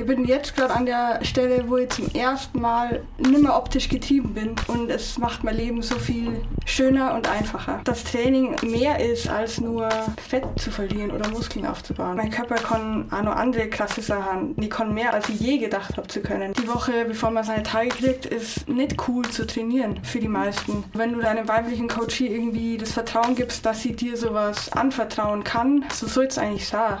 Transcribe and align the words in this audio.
Ich 0.00 0.06
bin 0.06 0.24
jetzt 0.24 0.56
gerade 0.56 0.72
an 0.72 0.86
der 0.86 1.22
Stelle, 1.22 1.68
wo 1.68 1.76
ich 1.76 1.90
zum 1.90 2.08
ersten 2.14 2.58
Mal 2.58 3.02
nimmer 3.18 3.54
optisch 3.58 3.86
getrieben 3.90 4.32
bin 4.32 4.54
und 4.68 4.88
es 4.90 5.18
macht 5.18 5.44
mein 5.44 5.54
Leben 5.54 5.82
so 5.82 5.96
viel 5.96 6.40
schöner 6.64 7.12
und 7.12 7.28
einfacher. 7.28 7.82
Das 7.84 8.04
Training 8.04 8.56
mehr 8.62 8.98
ist, 8.98 9.28
als 9.28 9.60
nur 9.60 9.90
Fett 10.26 10.46
zu 10.56 10.70
verlieren 10.70 11.10
oder 11.10 11.28
Muskeln 11.28 11.66
aufzubauen. 11.66 12.16
Mein 12.16 12.30
Körper 12.30 12.54
kann 12.54 13.12
auch 13.12 13.22
noch 13.22 13.36
andere 13.36 13.68
krasse 13.68 14.00
Sachen. 14.00 14.56
Die 14.56 14.70
kann 14.70 14.94
mehr, 14.94 15.12
als 15.12 15.28
ich 15.28 15.38
je 15.38 15.58
gedacht 15.58 15.94
habe 15.98 16.08
zu 16.08 16.22
können. 16.22 16.54
Die 16.54 16.66
Woche, 16.66 17.04
bevor 17.06 17.30
man 17.30 17.44
seine 17.44 17.62
Tage 17.62 17.90
kriegt, 17.90 18.24
ist 18.24 18.66
nicht 18.70 18.96
cool 19.06 19.28
zu 19.28 19.46
trainieren 19.46 20.02
für 20.02 20.18
die 20.18 20.28
meisten. 20.28 20.82
Wenn 20.94 21.12
du 21.12 21.20
deinem 21.20 21.46
weiblichen 21.46 21.88
Coach 21.88 22.22
irgendwie 22.22 22.78
das 22.78 22.92
Vertrauen 22.92 23.34
gibst, 23.34 23.66
dass 23.66 23.82
sie 23.82 23.92
dir 23.94 24.16
sowas 24.16 24.72
anvertrauen 24.72 25.44
kann, 25.44 25.84
so 25.92 26.06
soll 26.06 26.24
es 26.24 26.38
eigentlich 26.38 26.66
sein. 26.66 27.00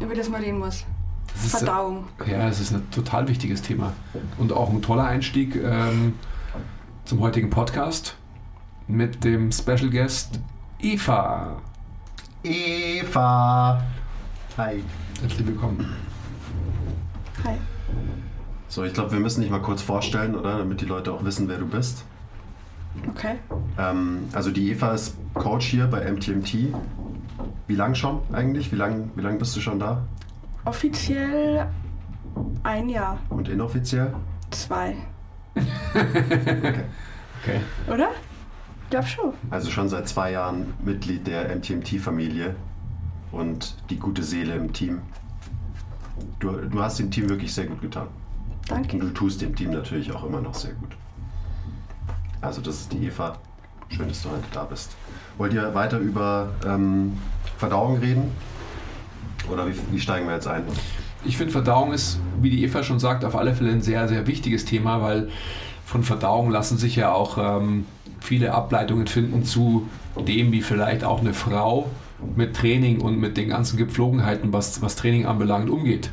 über 0.00 0.14
das 0.14 0.28
man 0.28 0.42
reden 0.42 0.58
muss. 0.58 0.84
Das 1.32 1.44
ist, 1.44 1.56
Verdauung. 1.58 2.04
Ja, 2.26 2.48
es 2.48 2.60
ist 2.60 2.72
ein 2.72 2.90
total 2.90 3.28
wichtiges 3.28 3.62
Thema. 3.62 3.92
Und 4.38 4.52
auch 4.52 4.70
ein 4.70 4.82
toller 4.82 5.04
Einstieg 5.04 5.54
ähm, 5.56 6.14
zum 7.04 7.20
heutigen 7.20 7.50
Podcast 7.50 8.16
mit 8.88 9.22
dem 9.22 9.52
Special 9.52 9.90
Guest 9.90 10.40
Eva. 10.80 11.60
Eva. 12.42 13.84
Hi. 14.56 14.82
Herzlich 15.20 15.46
willkommen. 15.46 15.86
Hi. 17.44 17.56
So, 18.68 18.84
ich 18.84 18.94
glaube, 18.94 19.12
wir 19.12 19.20
müssen 19.20 19.42
dich 19.42 19.50
mal 19.50 19.62
kurz 19.62 19.82
vorstellen, 19.82 20.34
oder? 20.34 20.58
Damit 20.58 20.80
die 20.80 20.86
Leute 20.86 21.12
auch 21.12 21.24
wissen, 21.24 21.48
wer 21.48 21.58
du 21.58 21.66
bist. 21.66 22.04
Okay. 23.08 23.36
Ähm, 23.78 24.28
also 24.32 24.50
die 24.50 24.70
Eva 24.70 24.92
ist 24.92 25.16
Coach 25.34 25.66
hier 25.66 25.86
bei 25.86 26.10
MTMT. 26.10 26.74
Wie 27.70 27.76
lang 27.76 27.94
schon 27.94 28.20
eigentlich? 28.32 28.72
Wie 28.72 28.76
lang, 28.76 29.12
wie 29.14 29.20
lang 29.20 29.38
bist 29.38 29.54
du 29.54 29.60
schon 29.60 29.78
da? 29.78 30.02
Offiziell 30.64 31.68
ein 32.64 32.88
Jahr, 32.88 33.16
Und 33.28 33.48
inoffiziell? 33.48 34.12
zwei, 34.50 34.96
Okay. 35.54 37.60
oder? 37.86 38.08
Ich 38.82 38.90
glaube 38.90 39.06
schon. 39.06 39.34
Also 39.50 39.70
schon 39.70 39.88
seit 39.88 40.08
zwei 40.08 40.32
Jahren 40.32 40.74
Mitglied 40.84 41.28
der 41.28 41.54
MTMT-Familie 41.54 42.56
und 43.30 43.76
die 43.88 44.00
gute 44.00 44.24
Seele 44.24 44.56
im 44.56 44.72
Team. 44.72 45.02
Du, 46.40 46.50
du 46.50 46.82
hast 46.82 46.98
dem 46.98 47.12
Team 47.12 47.28
wirklich 47.28 47.54
sehr 47.54 47.66
gut 47.66 47.82
getan. 47.82 48.08
Und 48.08 48.68
Danke. 48.68 48.98
du 48.98 49.10
tust 49.10 49.42
dem 49.42 49.54
Team 49.54 49.70
natürlich 49.70 50.10
auch 50.10 50.24
immer 50.24 50.40
noch 50.40 50.54
sehr 50.54 50.72
gut. 50.72 50.96
Also 52.40 52.60
das 52.60 52.80
ist 52.80 52.92
die 52.92 53.06
Eva. 53.06 53.38
Schön, 53.90 54.08
dass 54.08 54.24
du 54.24 54.30
heute 54.30 54.42
da 54.52 54.64
bist. 54.64 54.96
Wollt 55.40 55.54
ihr 55.54 55.74
weiter 55.74 55.98
über 55.98 56.50
ähm, 56.66 57.14
Verdauung 57.56 57.96
reden? 57.96 58.30
Oder 59.50 59.66
wie, 59.66 59.72
wie 59.90 59.98
steigen 59.98 60.26
wir 60.26 60.34
jetzt 60.34 60.46
ein? 60.46 60.64
Ich 61.24 61.38
finde, 61.38 61.50
Verdauung 61.50 61.94
ist, 61.94 62.20
wie 62.42 62.50
die 62.50 62.62
Eva 62.62 62.82
schon 62.82 62.98
sagt, 62.98 63.24
auf 63.24 63.34
alle 63.34 63.54
Fälle 63.54 63.70
ein 63.70 63.80
sehr, 63.80 64.06
sehr 64.06 64.26
wichtiges 64.26 64.66
Thema, 64.66 65.00
weil 65.00 65.30
von 65.86 66.04
Verdauung 66.04 66.50
lassen 66.50 66.76
sich 66.76 66.96
ja 66.96 67.10
auch 67.12 67.38
ähm, 67.38 67.86
viele 68.20 68.52
Ableitungen 68.52 69.06
finden 69.06 69.42
zu 69.42 69.88
dem, 70.28 70.52
wie 70.52 70.60
vielleicht 70.60 71.04
auch 71.04 71.20
eine 71.20 71.32
Frau 71.32 71.88
mit 72.36 72.54
Training 72.54 73.00
und 73.00 73.18
mit 73.18 73.38
den 73.38 73.48
ganzen 73.48 73.78
Gepflogenheiten, 73.78 74.52
was, 74.52 74.82
was 74.82 74.94
Training 74.94 75.24
anbelangt, 75.24 75.70
umgeht. 75.70 76.10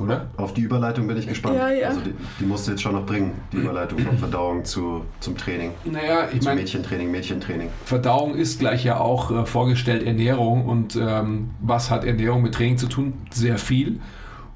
Oder? 0.00 0.28
Auf 0.36 0.54
die 0.54 0.62
Überleitung 0.62 1.06
bin 1.06 1.16
ich 1.16 1.26
gespannt. 1.26 1.56
Ja, 1.56 1.68
ja. 1.70 1.88
Also 1.88 2.00
die, 2.00 2.14
die 2.40 2.44
musst 2.44 2.66
du 2.66 2.72
jetzt 2.72 2.80
schon 2.80 2.94
noch 2.94 3.04
bringen, 3.04 3.32
die 3.52 3.58
Überleitung 3.58 3.98
von 3.98 4.16
Verdauung 4.18 4.64
zu, 4.64 5.04
zum 5.20 5.36
Training. 5.36 5.72
Naja, 5.84 6.28
ich 6.32 6.42
meine, 6.42 6.60
Mädchentraining, 6.60 7.10
Mädchentraining. 7.10 7.68
Verdauung 7.84 8.34
ist 8.34 8.60
gleich 8.60 8.84
ja 8.84 8.98
auch 8.98 9.30
äh, 9.30 9.46
vorgestellt 9.46 10.02
Ernährung 10.02 10.64
und 10.64 10.96
ähm, 10.96 11.50
was 11.60 11.90
hat 11.90 12.04
Ernährung 12.04 12.42
mit 12.42 12.54
Training 12.54 12.78
zu 12.78 12.88
tun? 12.88 13.12
Sehr 13.30 13.58
viel. 13.58 14.00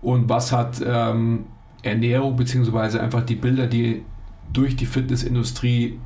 Und 0.00 0.28
was 0.28 0.52
hat 0.52 0.82
ähm, 0.84 1.46
Ernährung 1.82 2.36
beziehungsweise 2.36 3.00
einfach 3.00 3.22
die 3.22 3.36
Bilder, 3.36 3.66
die 3.66 4.02
durch 4.52 4.76
die 4.76 4.86
Fitnessindustrie 4.86 5.98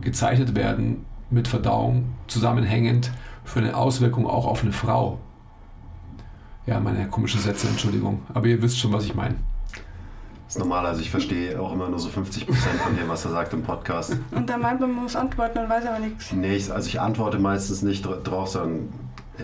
gezeichnet 0.00 0.54
werden, 0.54 1.04
mit 1.30 1.48
Verdauung 1.48 2.14
zusammenhängend 2.28 3.10
für 3.44 3.60
eine 3.60 3.76
Auswirkung 3.76 4.26
auch 4.26 4.46
auf 4.46 4.62
eine 4.62 4.72
Frau? 4.72 5.18
Ja, 6.66 6.80
meine 6.80 7.06
komischen 7.08 7.40
Sätze, 7.40 7.68
Entschuldigung. 7.68 8.22
Aber 8.34 8.46
ihr 8.46 8.60
wisst 8.60 8.78
schon, 8.78 8.92
was 8.92 9.04
ich 9.04 9.14
meine. 9.14 9.36
ist 10.48 10.58
normal, 10.58 10.84
also 10.86 11.00
ich 11.00 11.10
verstehe 11.10 11.60
auch 11.60 11.72
immer 11.72 11.88
nur 11.88 11.98
so 11.98 12.08
50% 12.08 12.44
von 12.82 12.96
dem, 12.96 13.08
was 13.08 13.24
er 13.24 13.30
sagt 13.30 13.52
im 13.52 13.62
Podcast. 13.62 14.16
Und 14.32 14.48
dann 14.50 14.60
meint 14.62 14.80
man, 14.80 14.92
man 14.92 15.04
muss 15.04 15.14
antworten 15.16 15.58
und 15.60 15.68
weiß 15.70 15.86
aber 15.86 16.00
nichts. 16.00 16.32
Nee, 16.32 16.56
ich, 16.56 16.72
also 16.72 16.88
ich 16.88 17.00
antworte 17.00 17.38
meistens 17.38 17.82
nicht 17.82 18.04
dr- 18.04 18.16
drauf, 18.22 18.48
sondern 18.48 18.88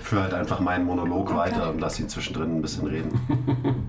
führe 0.00 0.22
halt 0.22 0.34
einfach 0.34 0.58
meinen 0.58 0.84
Monolog 0.86 1.28
Okay. 1.28 1.36
weiter 1.36 1.70
und 1.70 1.80
lasse 1.80 2.02
ihn 2.02 2.08
zwischendrin 2.08 2.56
ein 2.58 2.62
bisschen 2.62 2.86
reden. 2.86 3.10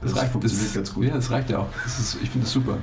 Das, 0.00 0.12
Das 0.12 0.20
reicht, 0.22 0.32
funktioniert 0.32 0.66
das, 0.66 0.74
ganz 0.74 0.92
gut. 0.92 1.04
Ja, 1.04 1.14
das 1.14 1.30
reicht 1.30 1.48
ja 1.48 1.58
auch. 1.60 1.66
Das 1.82 1.98
ist, 1.98 2.14
ich 2.22 2.28
finde 2.28 2.44
das 2.44 2.52
super. 2.52 2.76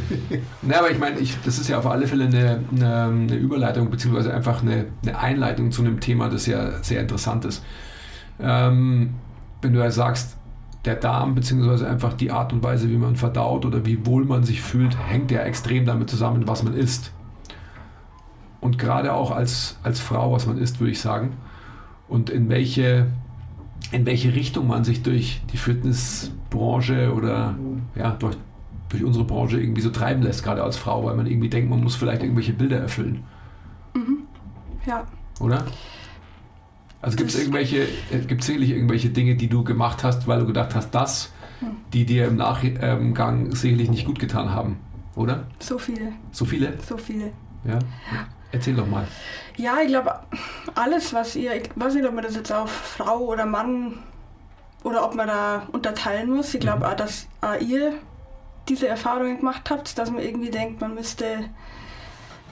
Na, 0.62 0.78
aber 0.78 0.90
ich 0.90 0.98
meine, 0.98 1.18
ich, 1.18 1.36
das 1.44 1.58
ist 1.58 1.68
ja 1.68 1.76
auf 1.78 1.84
alle 1.86 2.06
Fälle 2.06 2.24
eine, 2.24 2.60
eine, 2.74 3.02
eine 3.04 3.34
Überleitung, 3.34 3.90
beziehungsweise 3.90 4.32
einfach 4.32 4.62
eine, 4.62 4.86
eine 5.02 5.18
Einleitung 5.18 5.70
zu 5.70 5.82
einem 5.82 6.00
Thema, 6.00 6.30
das 6.30 6.46
ja 6.46 6.82
sehr 6.82 7.02
interessant 7.02 7.44
ist. 7.44 7.62
Ähm, 8.40 9.10
wenn 9.62 9.72
du 9.72 9.78
ja 9.80 9.90
sagst, 9.90 10.36
der 10.84 10.96
Darm, 10.96 11.34
beziehungsweise 11.34 11.88
einfach 11.88 12.12
die 12.14 12.30
Art 12.32 12.52
und 12.52 12.62
Weise, 12.62 12.90
wie 12.90 12.96
man 12.96 13.14
verdaut 13.16 13.64
oder 13.64 13.86
wie 13.86 14.04
wohl 14.04 14.24
man 14.24 14.42
sich 14.42 14.60
fühlt, 14.60 14.96
hängt 14.98 15.30
ja 15.30 15.40
extrem 15.42 15.86
damit 15.86 16.10
zusammen, 16.10 16.48
was 16.48 16.62
man 16.64 16.74
isst. 16.74 17.12
Und 18.60 18.78
gerade 18.78 19.12
auch 19.12 19.30
als, 19.30 19.78
als 19.82 20.00
Frau, 20.00 20.32
was 20.32 20.46
man 20.46 20.58
isst, 20.58 20.80
würde 20.80 20.92
ich 20.92 21.00
sagen. 21.00 21.36
Und 22.08 22.30
in 22.30 22.48
welche, 22.48 23.06
in 23.92 24.06
welche 24.06 24.34
Richtung 24.34 24.66
man 24.66 24.84
sich 24.84 25.02
durch 25.02 25.42
die 25.52 25.56
Fitnessbranche 25.56 27.12
oder 27.14 27.54
ja, 27.94 28.10
durch, 28.12 28.36
durch 28.88 29.04
unsere 29.04 29.24
Branche 29.24 29.60
irgendwie 29.60 29.80
so 29.82 29.90
treiben 29.90 30.22
lässt, 30.22 30.42
gerade 30.44 30.62
als 30.62 30.76
Frau, 30.76 31.04
weil 31.04 31.14
man 31.16 31.26
irgendwie 31.26 31.48
denkt, 31.48 31.70
man 31.70 31.82
muss 31.82 31.94
vielleicht 31.94 32.22
irgendwelche 32.22 32.52
Bilder 32.52 32.78
erfüllen, 32.78 33.22
Ja. 34.86 35.04
oder? 35.40 35.64
Also 37.02 37.16
gibt 37.16 37.30
es 37.30 37.38
irgendwelche, 37.38 37.86
gibt 38.28 38.40
es 38.40 38.46
sicherlich 38.46 38.70
irgendwelche 38.70 39.10
Dinge, 39.10 39.34
die 39.34 39.48
du 39.48 39.64
gemacht 39.64 40.04
hast, 40.04 40.26
weil 40.28 40.38
du 40.40 40.46
gedacht 40.46 40.74
hast, 40.74 40.90
das, 40.92 41.32
die 41.92 42.06
dir 42.06 42.26
im 42.28 42.36
Nachgang 42.36 43.54
sicherlich 43.54 43.90
nicht 43.90 44.06
gut 44.06 44.18
getan 44.18 44.50
haben, 44.50 44.78
oder? 45.16 45.44
So 45.58 45.78
viele, 45.78 46.12
So 46.30 46.44
viele? 46.44 46.78
so 46.88 46.96
viele. 46.96 47.32
Ja. 47.64 47.78
Erzähl 48.52 48.74
doch 48.74 48.86
mal. 48.86 49.06
Ja, 49.56 49.80
ich 49.82 49.88
glaube, 49.88 50.14
alles, 50.74 51.12
was 51.12 51.36
ihr, 51.36 51.56
ich 51.56 51.70
weiß 51.74 51.94
nicht, 51.94 52.06
ob 52.06 52.14
man 52.14 52.22
das 52.24 52.36
jetzt 52.36 52.52
auf 52.52 52.70
Frau 52.70 53.18
oder 53.20 53.46
Mann 53.46 53.98
oder 54.84 55.04
ob 55.04 55.14
man 55.14 55.26
da 55.26 55.66
unterteilen 55.72 56.30
muss. 56.30 56.52
Ich 56.54 56.60
glaube 56.60 56.86
auch, 56.86 56.94
dass 56.94 57.26
auch 57.40 57.58
ihr 57.60 57.94
diese 58.68 58.86
Erfahrungen 58.88 59.38
gemacht 59.38 59.70
habt, 59.70 59.98
dass 59.98 60.10
man 60.10 60.22
irgendwie 60.22 60.50
denkt, 60.50 60.80
man 60.80 60.94
müsste 60.94 61.24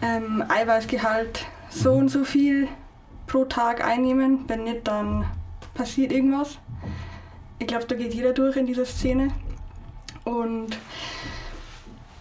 ähm, 0.02 0.42
Eiweißgehalt 0.48 1.44
so 1.68 1.92
und 1.92 2.08
so 2.08 2.24
viel 2.24 2.66
pro 3.30 3.44
Tag 3.44 3.84
einnehmen. 3.84 4.44
Wenn 4.48 4.64
nicht, 4.64 4.88
dann 4.88 5.24
passiert 5.74 6.10
irgendwas. 6.10 6.58
Ich 7.58 7.66
glaube, 7.66 7.84
da 7.84 7.94
geht 7.94 8.12
jeder 8.12 8.32
durch 8.32 8.56
in 8.56 8.66
dieser 8.66 8.84
Szene. 8.84 9.28
Und 10.24 10.78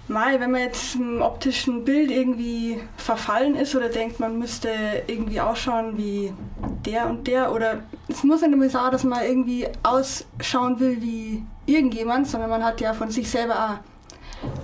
Mai, 0.07 0.39
wenn 0.39 0.51
man 0.51 0.61
jetzt 0.61 0.95
im 0.95 1.21
optischen 1.21 1.83
Bild 1.83 2.09
irgendwie 2.09 2.79
verfallen 2.97 3.55
ist 3.55 3.75
oder 3.75 3.89
denkt, 3.89 4.19
man 4.19 4.39
müsste 4.39 4.69
irgendwie 5.05 5.39
ausschauen 5.39 5.97
wie 5.97 6.33
der 6.85 7.07
und 7.07 7.27
der 7.27 7.53
oder 7.53 7.83
es 8.07 8.23
muss 8.23 8.41
nicht 8.41 8.53
immer 8.53 8.69
sein, 8.69 8.91
dass 8.91 9.03
man 9.03 9.23
irgendwie 9.23 9.67
ausschauen 9.83 10.79
will 10.79 11.01
wie 11.01 11.43
irgendjemand, 11.67 12.27
sondern 12.27 12.49
man 12.49 12.63
hat 12.63 12.81
ja 12.81 12.93
von 12.93 13.11
sich 13.11 13.29
selber 13.29 13.81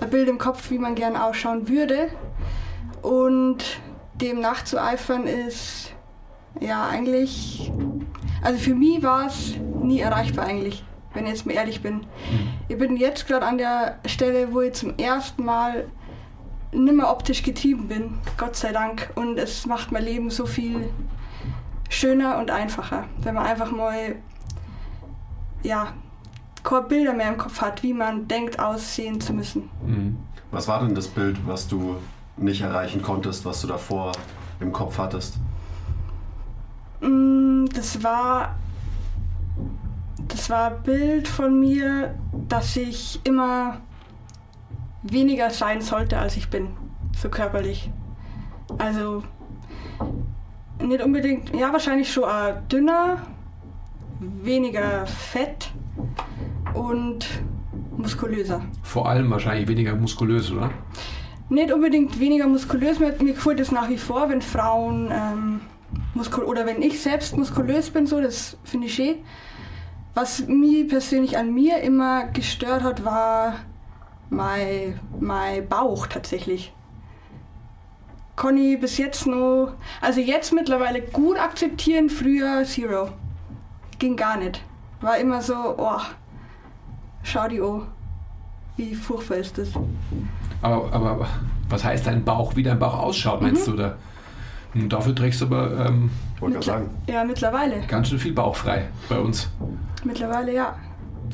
ein 0.00 0.10
Bild 0.10 0.28
im 0.28 0.38
Kopf, 0.38 0.68
wie 0.70 0.78
man 0.78 0.96
gern 0.96 1.16
ausschauen 1.16 1.68
würde 1.68 2.08
und 3.02 3.64
dem 4.20 4.40
nachzueifern 4.40 5.28
ist 5.28 5.92
ja 6.60 6.88
eigentlich 6.88 7.70
Also 8.42 8.58
für 8.58 8.74
mich 8.74 9.02
war 9.02 9.26
es 9.26 9.54
nie 9.82 10.00
erreichbar 10.00 10.46
eigentlich, 10.46 10.84
wenn 11.14 11.24
ich 11.24 11.32
jetzt 11.32 11.46
mal 11.46 11.54
ehrlich 11.54 11.82
bin. 11.82 12.06
Ich 12.68 12.78
bin 12.78 12.96
jetzt 12.96 13.26
gerade 13.26 13.44
an 13.44 13.58
der 13.58 13.98
Stelle, 14.06 14.52
wo 14.52 14.60
ich 14.60 14.74
zum 14.74 14.96
ersten 14.98 15.44
Mal 15.44 15.86
nimmer 16.72 17.10
optisch 17.10 17.42
getrieben 17.42 17.88
bin, 17.88 18.18
Gott 18.36 18.54
sei 18.54 18.72
Dank. 18.72 19.10
Und 19.14 19.38
es 19.38 19.66
macht 19.66 19.90
mein 19.92 20.04
Leben 20.04 20.30
so 20.30 20.46
viel 20.46 20.88
schöner 21.88 22.38
und 22.38 22.50
einfacher, 22.50 23.04
wenn 23.22 23.34
man 23.34 23.46
einfach 23.46 23.70
mal 23.70 24.16
ja, 25.62 25.94
keine 26.62 26.82
Bilder 26.82 27.14
mehr 27.14 27.28
im 27.28 27.38
Kopf 27.38 27.60
hat, 27.60 27.82
wie 27.82 27.92
man 27.92 28.28
denkt, 28.28 28.58
aussehen 28.58 29.20
zu 29.20 29.32
müssen. 29.32 29.70
Mhm. 29.84 30.16
Was 30.50 30.68
war 30.68 30.80
denn 30.80 30.94
das 30.94 31.08
Bild, 31.08 31.36
was 31.46 31.66
du 31.66 31.96
nicht 32.36 32.60
erreichen 32.60 33.02
konntest, 33.02 33.44
was 33.44 33.60
du 33.62 33.66
davor 33.66 34.12
im 34.60 34.72
Kopf 34.72 34.98
hattest? 34.98 35.38
Mm, 37.06 37.66
Das 37.74 38.02
war 38.02 38.56
das 40.28 40.50
war 40.50 40.70
ein 40.72 40.82
Bild 40.82 41.28
von 41.28 41.58
mir, 41.58 42.14
dass 42.48 42.76
ich 42.76 43.20
immer 43.24 43.78
weniger 45.02 45.50
sein 45.50 45.80
sollte, 45.80 46.18
als 46.18 46.36
ich 46.36 46.50
bin, 46.50 46.68
so 47.16 47.28
körperlich. 47.28 47.90
Also 48.78 49.22
nicht 50.82 51.02
unbedingt, 51.02 51.54
ja 51.54 51.72
wahrscheinlich 51.72 52.12
schon 52.12 52.24
auch 52.24 52.54
dünner, 52.70 53.18
weniger 54.20 55.06
fett 55.06 55.70
und 56.74 57.26
muskulöser. 57.96 58.62
Vor 58.82 59.08
allem 59.08 59.30
wahrscheinlich 59.30 59.68
weniger 59.68 59.94
muskulös, 59.94 60.50
oder? 60.52 60.70
Nicht 61.48 61.72
unbedingt 61.72 62.18
weniger 62.18 62.46
muskulös, 62.46 62.98
mir, 62.98 63.14
mir 63.22 63.34
gefällt 63.34 63.60
es 63.60 63.70
nach 63.70 63.88
wie 63.88 63.98
vor, 63.98 64.28
wenn 64.28 64.42
Frauen 64.42 65.10
ähm, 65.12 65.60
muskul 66.16 66.44
oder 66.44 66.66
wenn 66.66 66.82
ich 66.82 67.00
selbst 67.00 67.36
muskulös 67.36 67.90
bin, 67.90 68.06
so, 68.06 68.20
das 68.20 68.56
finde 68.64 68.86
ich 68.86 68.94
schön. 68.94 69.16
Was 70.14 70.46
mich 70.46 70.88
persönlich 70.88 71.36
an 71.36 71.52
mir 71.52 71.80
immer 71.82 72.26
gestört 72.28 72.82
hat, 72.82 73.04
war 73.04 73.56
mein, 74.30 74.98
mein 75.20 75.68
Bauch 75.68 76.06
tatsächlich. 76.06 76.72
Kann 78.34 78.56
ich 78.56 78.80
bis 78.80 78.98
jetzt 78.98 79.26
noch, 79.26 79.74
also 80.00 80.20
jetzt 80.20 80.52
mittlerweile 80.52 81.02
gut 81.02 81.38
akzeptieren, 81.38 82.10
früher 82.10 82.64
Zero. 82.64 83.10
Ging 83.98 84.16
gar 84.16 84.36
nicht. 84.36 84.62
War 85.00 85.18
immer 85.18 85.40
so, 85.40 85.54
oh, 85.76 86.00
schau 87.22 87.48
die 87.48 87.60
an. 87.60 87.86
Wie 88.76 88.94
furchtbar 88.94 89.36
ist 89.38 89.56
das? 89.56 89.68
Aber, 90.60 90.92
aber 90.92 91.28
was 91.68 91.84
heißt 91.84 92.06
dein 92.06 92.24
Bauch, 92.24 92.56
wie 92.56 92.62
dein 92.62 92.78
Bauch 92.78 92.98
ausschaut, 92.98 93.40
meinst 93.40 93.66
du? 93.66 93.72
Oder? 93.72 93.96
Und 94.74 94.92
dafür 94.92 95.14
trägst 95.14 95.40
du 95.40 95.46
aber 95.46 95.86
ähm, 95.86 96.10
Ich 96.34 96.42
wollte 96.42 96.54
gerade 96.54 96.66
sagen. 96.66 96.90
Ja, 97.08 97.24
mittlerweile. 97.24 97.80
ganz 97.88 98.08
schön 98.08 98.18
viel 98.18 98.32
Bauch 98.32 98.54
frei 98.56 98.88
bei 99.08 99.18
uns. 99.18 99.48
Mittlerweile 100.04 100.54
ja. 100.54 100.76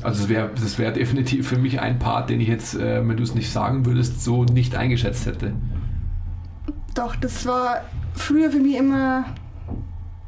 Also 0.01 0.21
das 0.21 0.29
wäre 0.29 0.49
das 0.55 0.79
wär 0.79 0.91
definitiv 0.91 1.47
für 1.47 1.57
mich 1.57 1.79
ein 1.79 1.99
Part, 1.99 2.29
den 2.29 2.41
ich 2.41 2.47
jetzt, 2.47 2.75
äh, 2.75 3.07
wenn 3.07 3.17
du 3.17 3.23
es 3.23 3.35
nicht 3.35 3.51
sagen 3.51 3.85
würdest, 3.85 4.23
so 4.23 4.43
nicht 4.43 4.75
eingeschätzt 4.75 5.25
hätte. 5.25 5.53
Doch, 6.95 7.15
das 7.15 7.45
war 7.45 7.81
früher 8.13 8.49
für 8.51 8.59
mich 8.59 8.75
immer. 8.77 9.25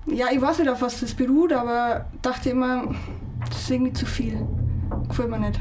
Ja, 0.07 0.27
ich 0.31 0.41
weiß 0.41 0.59
nicht, 0.59 0.69
auf 0.69 0.81
was 0.81 0.99
das 0.99 1.13
beruht, 1.13 1.51
aber 1.51 2.05
dachte 2.21 2.49
immer, 2.51 2.83
das 3.47 3.61
ist 3.61 3.71
irgendwie 3.71 3.93
zu 3.93 4.05
viel. 4.05 4.45
Gefällt 5.07 5.29
mir 5.29 5.39
nicht. 5.39 5.59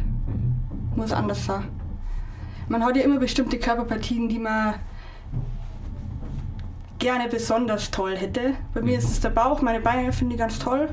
Muss 0.97 1.13
anders 1.13 1.45
sein. 1.47 1.65
Man 2.69 2.85
hat 2.85 2.97
ja 2.97 3.03
immer 3.03 3.19
bestimmte 3.19 3.59
Körperpartien, 3.59 4.29
die 4.29 4.39
man 4.39 4.75
gerne 7.05 7.29
besonders 7.29 7.91
toll 7.91 8.17
hätte. 8.17 8.55
Bei 8.73 8.81
mir 8.81 8.97
ist 8.97 9.11
es 9.11 9.21
der 9.21 9.29
Bauch, 9.29 9.61
meine 9.61 9.81
Beine 9.81 10.11
finde 10.11 10.37
ich 10.37 10.39
ganz 10.39 10.59
toll. 10.59 10.89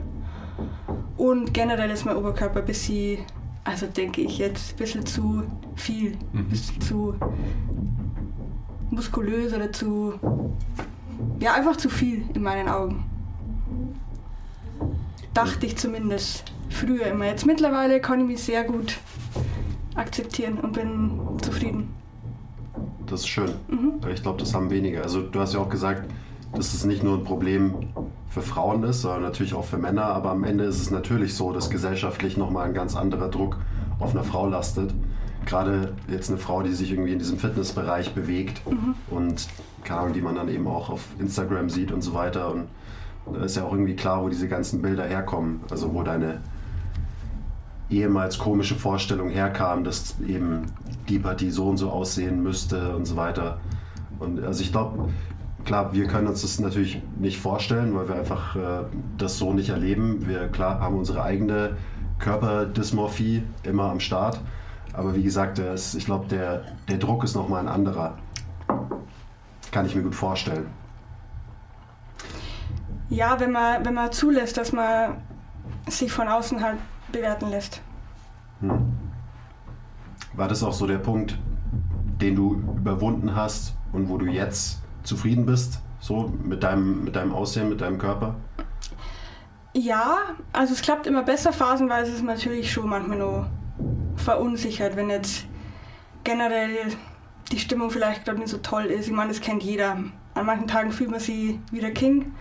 Und 1.15 1.53
generell 1.53 1.89
ist 1.89 2.03
mein 2.03 2.17
Oberkörper 2.17 2.59
ein 2.59 2.65
bisschen, 2.65 3.19
also 3.63 3.85
denke 3.87 4.19
ich 4.19 4.37
jetzt, 4.37 4.73
ein 4.73 4.75
bisschen 4.75 5.05
zu 5.05 5.43
viel. 5.75 6.17
Ein 6.33 6.49
bisschen 6.49 6.81
zu 6.81 7.15
muskulös 8.89 9.53
oder 9.53 9.71
zu. 9.71 10.19
Ja, 11.39 11.53
einfach 11.53 11.77
zu 11.77 11.87
viel 11.87 12.25
in 12.33 12.43
meinen 12.43 12.67
Augen. 12.67 13.05
Dachte 15.33 15.65
ich 15.65 15.77
zumindest 15.77 16.43
früher 16.69 17.05
immer. 17.05 17.27
Jetzt 17.27 17.45
mittlerweile 17.45 18.01
kann 18.01 18.19
ich 18.19 18.27
mich 18.27 18.43
sehr 18.43 18.65
gut 18.65 18.97
akzeptieren 19.95 20.57
und 20.59 20.73
bin 20.73 21.21
zufrieden. 21.41 22.00
Das 23.11 23.21
ist 23.21 23.27
schön. 23.27 23.51
Weil 24.01 24.13
Ich 24.13 24.23
glaube, 24.23 24.39
das 24.39 24.53
haben 24.53 24.69
wenige. 24.69 25.03
Also 25.03 25.21
du 25.21 25.39
hast 25.39 25.53
ja 25.53 25.59
auch 25.59 25.69
gesagt, 25.69 26.09
dass 26.55 26.73
es 26.73 26.85
nicht 26.85 27.03
nur 27.03 27.17
ein 27.17 27.23
Problem 27.23 27.73
für 28.29 28.41
Frauen 28.41 28.83
ist, 28.83 29.01
sondern 29.01 29.23
natürlich 29.23 29.53
auch 29.53 29.65
für 29.65 29.77
Männer. 29.77 30.05
Aber 30.05 30.31
am 30.31 30.43
Ende 30.45 30.63
ist 30.63 30.81
es 30.81 30.91
natürlich 30.91 31.35
so, 31.35 31.51
dass 31.51 31.69
gesellschaftlich 31.69 32.37
nochmal 32.37 32.67
ein 32.67 32.73
ganz 32.73 32.95
anderer 32.95 33.27
Druck 33.27 33.57
auf 33.99 34.11
einer 34.11 34.23
Frau 34.23 34.47
lastet. 34.47 34.93
Gerade 35.45 35.93
jetzt 36.07 36.29
eine 36.29 36.37
Frau, 36.37 36.61
die 36.61 36.71
sich 36.71 36.91
irgendwie 36.91 37.11
in 37.13 37.19
diesem 37.19 37.37
Fitnessbereich 37.37 38.13
bewegt 38.13 38.61
und 39.09 39.47
keine 39.83 40.01
Ahnung, 40.01 40.13
die 40.13 40.21
man 40.21 40.35
dann 40.35 40.47
eben 40.49 40.67
auch 40.67 40.89
auf 40.89 41.07
Instagram 41.19 41.69
sieht 41.69 41.91
und 41.91 42.01
so 42.01 42.13
weiter. 42.13 42.53
Und 42.53 42.67
da 43.33 43.43
ist 43.43 43.55
ja 43.57 43.63
auch 43.63 43.73
irgendwie 43.73 43.95
klar, 43.95 44.23
wo 44.23 44.29
diese 44.29 44.47
ganzen 44.47 44.81
Bilder 44.81 45.05
herkommen. 45.05 45.61
Also 45.69 45.93
wo 45.93 46.03
deine 46.03 46.41
ehemals 47.91 48.37
komische 48.37 48.75
Vorstellung 48.75 49.29
herkam, 49.29 49.83
dass 49.83 50.15
eben 50.25 50.65
die 51.09 51.19
Partie 51.19 51.51
so 51.51 51.67
und 51.67 51.77
so 51.77 51.89
aussehen 51.89 52.41
müsste 52.41 52.95
und 52.95 53.05
so 53.05 53.15
weiter. 53.15 53.59
Und 54.19 54.43
also 54.43 54.61
ich 54.61 54.71
glaube, 54.71 55.09
klar, 55.65 55.93
wir 55.93 56.07
können 56.07 56.27
uns 56.27 56.41
das 56.41 56.59
natürlich 56.59 57.01
nicht 57.19 57.39
vorstellen, 57.39 57.95
weil 57.95 58.07
wir 58.07 58.15
einfach 58.15 58.55
äh, 58.55 58.59
das 59.17 59.37
so 59.37 59.53
nicht 59.53 59.69
erleben. 59.69 60.27
Wir 60.27 60.47
klar 60.47 60.79
haben 60.79 60.95
unsere 60.95 61.23
eigene 61.23 61.77
Körperdysmorphie 62.19 63.43
immer 63.63 63.91
am 63.91 63.99
Start. 63.99 64.39
Aber 64.93 65.15
wie 65.15 65.23
gesagt, 65.23 65.59
ist, 65.59 65.95
ich 65.95 66.05
glaube, 66.05 66.27
der, 66.27 66.63
der 66.89 66.97
Druck 66.97 67.23
ist 67.23 67.35
nochmal 67.35 67.61
ein 67.61 67.67
anderer. 67.67 68.17
Kann 69.71 69.85
ich 69.85 69.95
mir 69.95 70.03
gut 70.03 70.15
vorstellen. 70.15 70.67
Ja, 73.09 73.39
wenn 73.39 73.51
man, 73.51 73.85
wenn 73.85 73.93
man 73.93 74.11
zulässt, 74.11 74.57
dass 74.57 74.71
man 74.71 75.17
sich 75.87 76.11
von 76.11 76.27
außen 76.27 76.61
halt 76.63 76.77
bewerten 77.11 77.49
lässt. 77.49 77.81
War 80.33 80.47
das 80.47 80.63
auch 80.63 80.73
so 80.73 80.87
der 80.87 80.97
Punkt, 80.97 81.37
den 82.21 82.35
du 82.35 82.53
überwunden 82.77 83.35
hast 83.35 83.75
und 83.91 84.09
wo 84.09 84.17
du 84.17 84.25
jetzt 84.25 84.81
zufrieden 85.03 85.45
bist? 85.45 85.79
So 85.99 86.33
mit 86.43 86.63
deinem, 86.63 87.03
mit 87.03 87.15
deinem 87.15 87.33
Aussehen, 87.33 87.69
mit 87.69 87.81
deinem 87.81 87.97
Körper? 87.97 88.35
Ja, 89.73 90.17
also 90.51 90.73
es 90.73 90.81
klappt 90.81 91.07
immer 91.07 91.23
besser. 91.23 91.53
Phasenweise 91.53 92.11
ist 92.11 92.17
es 92.17 92.23
natürlich 92.23 92.71
schon 92.71 92.89
manchmal 92.89 93.17
nur 93.17 93.47
verunsichert, 94.15 94.95
wenn 94.95 95.09
jetzt 95.09 95.45
generell 96.23 96.69
die 97.51 97.59
Stimmung 97.59 97.89
vielleicht 97.89 98.25
gerade 98.25 98.39
nicht 98.39 98.49
so 98.49 98.57
toll 98.57 98.85
ist. 98.85 99.07
Ich 99.07 99.13
meine, 99.13 99.29
das 99.29 99.41
kennt 99.41 99.63
jeder. 99.63 99.97
An 100.33 100.45
manchen 100.45 100.67
Tagen 100.67 100.91
fühlt 100.91 101.11
man 101.11 101.19
sich 101.19 101.59
wie 101.71 101.79
der 101.79 101.93
King 101.93 102.33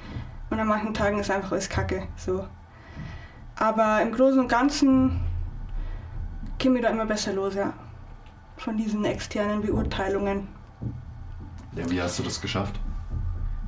und 0.50 0.60
an 0.60 0.68
manchen 0.68 0.94
Tagen 0.94 1.18
ist 1.18 1.30
einfach 1.30 1.52
alles 1.52 1.68
Kacke. 1.68 2.06
So. 2.16 2.44
Aber 3.60 4.00
im 4.00 4.10
Großen 4.12 4.40
und 4.40 4.48
Ganzen 4.48 5.20
komme 6.60 6.76
ich 6.78 6.82
da 6.82 6.88
immer 6.88 7.04
besser 7.04 7.32
los, 7.34 7.54
ja. 7.54 7.74
Von 8.56 8.76
diesen 8.78 9.04
externen 9.04 9.60
Beurteilungen. 9.62 10.48
Ja, 11.76 11.88
wie 11.90 12.00
hast 12.02 12.18
du 12.18 12.22
das 12.22 12.40
geschafft? 12.40 12.80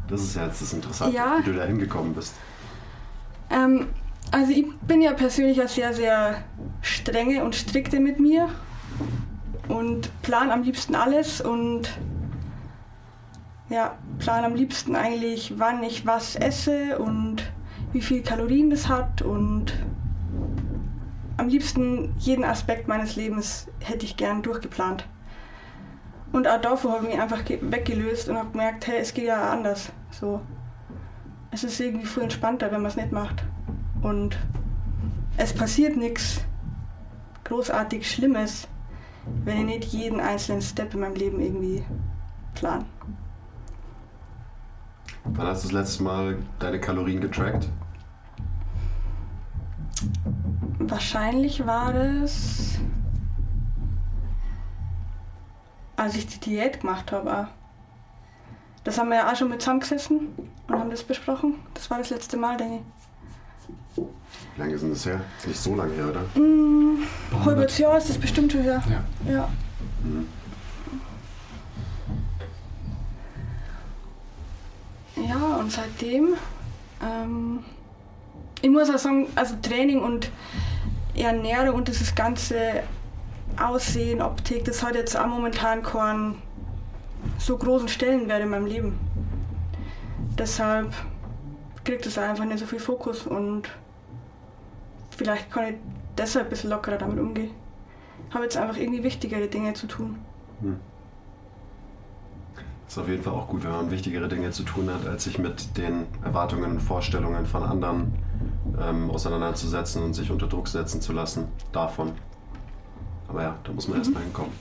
Das 0.09 0.23
ist 0.23 0.35
ja 0.35 0.47
jetzt 0.47 0.63
das 0.63 0.73
Interessante, 0.73 1.15
Ja. 1.15 1.37
wie 1.39 1.43
du 1.45 1.53
da 1.55 1.65
hingekommen 1.65 2.15
bist. 2.15 2.35
Ähm, 3.51 3.89
also 4.31 4.51
ich 4.51 4.67
bin 4.81 5.03
ja 5.03 5.13
persönlich 5.13 5.59
ja 5.59 5.69
sehr, 5.69 5.93
sehr 5.93 6.37
strenge 6.81 7.45
und 7.45 7.55
strikte 7.55 8.01
mit 8.01 8.19
mir 8.19 8.49
und 9.69 10.11
plan 10.23 10.51
am 10.51 10.63
liebsten 10.63 10.95
alles 10.95 11.43
und 11.43 11.91
ja, 13.69 13.95
plan 14.19 14.45
am 14.45 14.55
liebsten 14.55 14.97
eigentlich, 14.97 15.55
wann 15.59 15.83
ich 15.83 16.07
was 16.07 16.35
esse 16.37 16.99
und 16.99 17.43
wie 17.93 18.01
viel 18.01 18.23
Kalorien 18.23 18.71
das 18.71 18.89
hat 18.89 19.23
und 19.23 19.75
am 21.37 21.49
liebsten 21.49 22.15
jeden 22.19 22.45
Aspekt 22.45 22.89
meines 22.89 23.17
Lebens 23.17 23.69
hätte 23.81 24.05
ich 24.05 24.17
gern 24.17 24.43
durchgeplant. 24.43 25.07
Und 26.33 26.49
auch 26.49 26.61
davor 26.61 26.93
habe 26.93 27.05
ich 27.05 27.13
mich 27.13 27.21
einfach 27.21 27.45
ge- 27.45 27.59
weggelöst 27.61 28.29
und 28.29 28.37
habe 28.37 28.51
gemerkt, 28.51 28.87
hey, 28.87 28.99
es 29.01 29.13
geht 29.13 29.27
ja 29.27 29.51
anders. 29.51 29.93
So, 30.11 30.41
es 31.51 31.65
ist 31.65 31.79
irgendwie 31.81 32.07
viel 32.07 32.23
entspannter, 32.23 32.71
wenn 32.71 32.81
man 32.81 32.91
es 32.91 32.97
nicht 32.97 33.13
macht. 33.13 33.45
Und 34.01 34.39
es 35.37 35.53
passiert 35.53 35.97
nichts 35.97 36.43
großartig 37.45 38.11
Schlimmes, 38.11 38.69
wenn 39.45 39.59
ich 39.59 39.65
nicht 39.65 39.85
jeden 39.93 40.21
einzelnen 40.21 40.63
Step 40.63 40.95
in 40.95 41.01
meinem 41.01 41.15
Leben 41.17 41.41
irgendwie 41.41 41.85
plan. 42.55 42.85
Wann 45.25 45.47
hast 45.47 45.64
du 45.64 45.69
das 45.69 45.73
letzte 45.73 46.02
Mal 46.02 46.38
deine 46.59 46.81
Kalorien 46.81 47.21
getrackt? 47.21 47.69
Wahrscheinlich 50.79 51.64
war 51.67 51.93
das, 51.93 52.79
als 55.97 56.17
ich 56.17 56.26
die 56.26 56.41
Diät 56.41 56.81
gemacht 56.81 57.12
habe. 57.12 57.33
auch. 57.33 57.47
Das 58.85 58.99
haben 58.99 59.11
wir 59.11 59.17
ja 59.19 59.31
auch 59.31 59.37
schon 59.37 59.49
mit 59.49 59.61
zusammengesessen 59.62 60.29
und 60.67 60.75
haben 60.75 60.91
das 60.91 61.05
besprochen. 61.05 61.55
Das 61.75 61.88
war 61.88 61.99
das 61.99 62.11
letzte 62.11 62.37
Mal, 62.37 62.57
denke 62.57 62.81
ich. 63.97 63.97
Wie 63.97 64.61
lange 64.61 64.75
ist 64.75 64.83
denn 64.83 64.91
das 64.91 65.07
her? 65.07 65.21
Ist 65.38 65.47
nicht 65.47 65.61
so 65.61 65.76
lange 65.76 65.95
her, 65.95 66.09
oder? 66.09 66.23
Mm, 66.41 66.99
halbes 67.45 67.79
Jahr 67.79 67.97
ist 67.97 68.09
das 68.09 68.19
bestimmt 68.19 68.50
schon 68.50 68.62
her. 68.62 68.83
Ja. 68.88 69.33
Ja. 69.33 69.38
Ja, 69.38 69.49
und 75.62 75.71
seitdem, 75.71 76.35
ähm, 77.00 77.64
ich 78.61 78.69
muss 78.69 78.90
auch 78.90 78.99
sagen, 78.99 79.28
also 79.37 79.54
Training 79.62 80.00
und 80.00 80.31
Ernährung 81.14 81.76
und 81.76 81.88
dieses 81.88 82.14
ganze 82.14 82.83
Aussehen, 83.57 84.21
Optik, 84.21 84.64
das 84.64 84.83
hat 84.83 84.97
jetzt 84.97 85.16
auch 85.16 85.26
momentan 85.26 85.83
keinen 85.83 86.42
so 87.38 87.57
großen 87.57 87.88
Stellenwert 87.88 88.42
in 88.42 88.49
meinem 88.49 88.66
Leben. 88.66 88.99
Deshalb 90.37 90.92
kriegt 91.85 92.07
es 92.07 92.19
einfach 92.19 92.45
nicht 92.45 92.59
so 92.59 92.66
viel 92.66 92.81
Fokus 92.81 93.26
und 93.26 93.69
vielleicht 95.16 95.50
kann 95.50 95.64
ich 95.69 95.75
deshalb 96.19 96.47
ein 96.47 96.50
bisschen 96.50 96.71
lockerer 96.71 96.99
damit 96.99 97.21
umgehen. 97.21 97.50
Habe 98.31 98.45
jetzt 98.45 98.57
einfach 98.57 98.76
irgendwie 98.76 99.04
wichtigere 99.04 99.47
Dinge 99.47 99.75
zu 99.75 99.87
tun. 99.87 100.19
Ist 102.93 102.99
auf 102.99 103.09
jeden 103.09 103.23
Fall 103.23 103.33
auch 103.33 103.49
gut, 103.49 103.65
wenn 103.65 103.71
man 103.71 103.91
wichtigere 103.91 104.29
Dinge 104.29 104.51
zu 104.51 104.65
tun 104.65 104.91
hat, 104.93 105.07
als 105.07 105.25
sich 105.25 105.39
mit 105.39 105.79
den 105.79 106.05
Erwartungen 106.23 106.73
und 106.73 106.81
Vorstellungen 106.81 107.47
von 107.47 107.63
anderen 107.63 108.13
ähm, 108.79 109.11
auseinanderzusetzen 109.11 110.03
und 110.03 110.13
sich 110.13 110.31
unter 110.31 110.47
Druck 110.47 110.69
setzen 110.69 111.01
zu 111.01 111.15
lassen 111.15 111.49
davon. 111.73 112.13
Aber 113.29 113.45
ja, 113.45 113.57
da 113.65 113.73
muss 113.73 113.89
man 113.89 113.97
erstmal 113.97 114.23
hinkommen. 114.23 114.53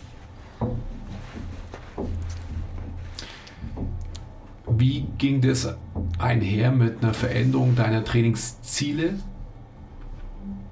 Wie 4.78 5.08
ging 5.18 5.42
das 5.42 5.76
einher 6.18 6.72
mit 6.72 7.04
einer 7.04 7.14
Veränderung 7.14 7.76
deiner 7.76 8.06
Trainingsziele? 8.06 9.16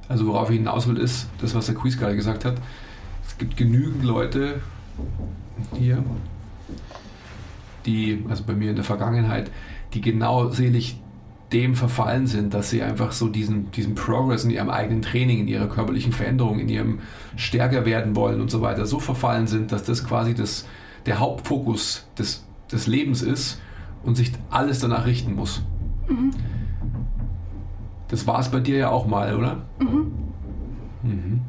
Also 0.07 0.27
worauf 0.27 0.49
ich 0.49 0.55
hinaus 0.55 0.87
will, 0.87 0.95
ist 0.95 1.27
das, 1.41 1.53
was 1.53 1.65
der 1.65 1.75
Quiz 1.75 1.97
gerade 1.97 2.15
gesagt 2.15 2.45
hat. 2.45 2.55
Es 3.27 3.37
gibt 3.37 3.57
genügend 3.57 4.05
Leute 4.05 4.61
hier, 5.77 6.01
die, 7.85 8.23
also 8.29 8.43
bei 8.43 8.53
mir 8.53 8.69
in 8.69 8.75
der 8.75 8.85
Vergangenheit, 8.85 9.51
die 9.93 10.01
genau 10.01 10.49
selig 10.49 10.99
dem 11.51 11.75
verfallen 11.75 12.27
sind, 12.27 12.53
dass 12.53 12.69
sie 12.69 12.83
einfach 12.83 13.11
so 13.11 13.27
diesen, 13.27 13.71
diesen 13.71 13.95
Progress 13.95 14.43
in 14.43 14.51
ihrem 14.51 14.69
eigenen 14.69 15.01
Training, 15.01 15.39
in 15.39 15.47
ihrer 15.47 15.67
körperlichen 15.67 16.11
Veränderung, 16.11 16.59
in 16.59 16.69
ihrem 16.69 16.99
stärker 17.35 17.85
werden 17.85 18.15
wollen 18.15 18.39
und 18.39 18.51
so 18.51 18.61
weiter, 18.61 18.85
so 18.85 18.99
verfallen 18.99 19.47
sind, 19.47 19.71
dass 19.71 19.83
das 19.83 20.05
quasi 20.05 20.35
das, 20.35 20.67
der 21.05 21.19
Hauptfokus 21.19 22.07
des, 22.17 22.45
des 22.71 22.85
Lebens 22.85 23.21
ist 23.21 23.59
und 24.03 24.15
sich 24.15 24.31
alles 24.51 24.79
danach 24.79 25.05
richten 25.05 25.33
muss. 25.35 25.63
Das 28.09 28.27
war 28.27 28.39
es 28.39 28.49
bei 28.49 28.59
dir 28.59 28.77
ja 28.77 28.89
auch 28.89 29.07
mal, 29.07 29.35
oder? 29.35 29.63
Mhm. 29.79 31.41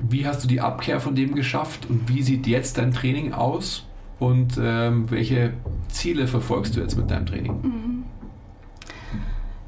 Wie 0.00 0.26
hast 0.26 0.42
du 0.42 0.48
die 0.48 0.60
Abkehr 0.60 1.00
von 1.00 1.14
dem 1.14 1.34
geschafft 1.34 1.88
und 1.88 2.08
wie 2.08 2.22
sieht 2.22 2.46
jetzt 2.46 2.78
dein 2.78 2.92
Training 2.92 3.32
aus 3.32 3.85
und 4.18 4.58
ähm, 4.60 5.10
welche 5.10 5.52
Ziele 5.88 6.26
verfolgst 6.26 6.76
du 6.76 6.80
jetzt 6.80 6.96
mit 6.96 7.10
deinem 7.10 7.26
Training? 7.26 8.04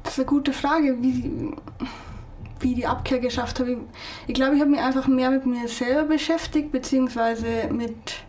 Das 0.03 0.13
ist 0.13 0.19
eine 0.19 0.25
gute 0.25 0.53
Frage, 0.53 0.97
wie, 1.01 1.51
wie 2.59 2.75
die 2.75 2.87
Abkehr 2.87 3.19
geschafft 3.19 3.59
habe. 3.59 3.71
Ich- 3.73 3.77
Ich 4.27 4.33
glaube, 4.33 4.55
ich 4.55 4.61
habe 4.61 4.71
mich 4.71 4.79
einfach 4.79 5.07
mehr 5.07 5.29
mit 5.31 5.45
mir 5.45 5.67
selber 5.67 6.03
beschäftigt, 6.15 6.71
beziehungsweise 6.71 7.45
mit, 7.71 8.23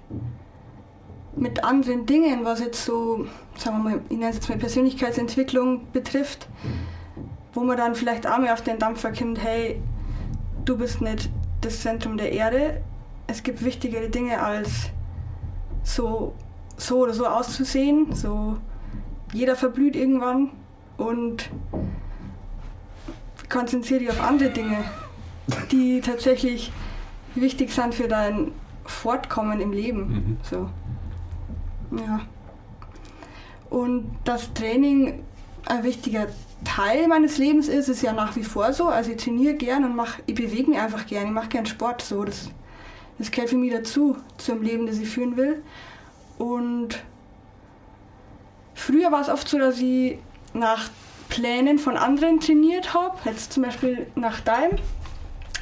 mit 1.37 1.65
anderen 1.65 2.05
Dingen, 2.07 2.45
was 2.45 2.61
jetzt 2.61 2.85
so, 2.85 3.27
sagen 3.57 3.79
wir 3.79 3.91
mal, 3.91 4.01
ich 4.11 4.17
nenne 4.19 4.31
es 4.31 4.37
jetzt 4.37 4.49
mal 4.51 4.59
Persönlichkeitsentwicklung 4.59 5.87
betrifft, 5.93 6.49
wo 7.55 7.61
man 7.65 7.77
dann 7.79 7.95
vielleicht 7.95 8.27
auch 8.27 8.39
mehr 8.39 8.53
auf 8.53 8.63
den 8.63 8.79
Dampfer 8.79 9.13
kommt, 9.13 9.43
hey, 9.43 9.81
du 10.67 10.77
bist 10.77 11.01
nicht 11.01 11.31
das 11.63 11.81
Zentrum 11.81 12.17
der 12.17 12.33
Erde, 12.33 12.83
es 13.27 13.43
gibt 13.43 13.65
wichtigere 13.65 14.09
Dinge 14.11 14.41
als 14.43 14.91
so, 15.83 16.35
so 16.77 16.99
oder 16.99 17.15
so 17.15 17.27
auszusehen, 17.27 18.13
so 18.13 18.59
jeder 19.33 19.57
verblüht 19.57 19.97
irgendwann 19.97 20.51
und 20.97 21.51
konzentriere 23.49 24.01
dich 24.01 24.11
auf 24.11 24.21
andere 24.21 24.51
Dinge, 24.51 24.79
die 25.71 26.01
tatsächlich 26.01 26.73
wichtig 27.35 27.73
sind 27.73 27.95
für 27.95 28.09
dein 28.09 28.53
Fortkommen 28.85 29.61
im 29.61 29.73
Leben. 29.73 30.09
Mhm. 30.09 30.37
So. 30.43 30.69
Ja. 31.97 32.21
Und 33.69 34.11
das 34.25 34.53
Training 34.53 35.23
ein 35.67 35.85
wichtiger 35.85 36.27
Teil 36.65 37.09
meines 37.09 37.39
Lebens 37.39 37.69
ist, 37.69 37.89
ist 37.89 38.03
ja 38.03 38.13
nach 38.13 38.37
wie 38.37 38.43
vor 38.43 38.73
so. 38.73 38.89
Also 38.89 39.13
ich 39.13 39.17
trainiere 39.19 39.55
gern 39.55 39.85
und 39.85 39.95
mach, 39.95 40.19
ich 40.27 40.35
bewege 40.35 40.71
mich 40.71 40.81
einfach 40.81 41.07
gern. 41.07 41.27
Ich 41.27 41.33
mache 41.33 41.49
gern 41.49 41.67
Sport. 41.67 42.03
So. 42.03 42.25
Das, 42.25 42.51
das 43.21 43.31
gehört 43.31 43.51
für 43.51 43.57
mich 43.57 43.71
dazu, 43.71 44.17
zum 44.39 44.63
Leben, 44.63 44.87
das 44.87 44.97
ich 44.97 45.11
führen 45.11 45.37
will. 45.37 45.63
Und 46.39 47.03
früher 48.75 49.13
war 49.13 49.21
es 49.21 49.29
oft 49.29 49.47
so, 49.47 49.59
dass 49.59 49.79
ich 49.79 50.17
nach 50.55 50.89
Plänen 51.29 51.79
von 51.79 51.99
anderen 51.99 52.41
trainiert 52.41 52.95
habe. 52.95 53.19
Jetzt 53.27 53.53
zum 53.53 53.65
Beispiel 53.65 54.07
nach 54.15 54.41
deinem, 54.41 54.79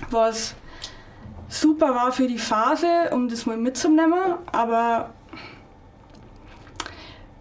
was 0.08 0.54
super 1.48 1.96
war 1.96 2.12
für 2.12 2.28
die 2.28 2.38
Phase, 2.38 3.10
um 3.10 3.28
das 3.28 3.44
mal 3.44 3.56
mitzunehmen. 3.56 4.36
Aber 4.52 5.10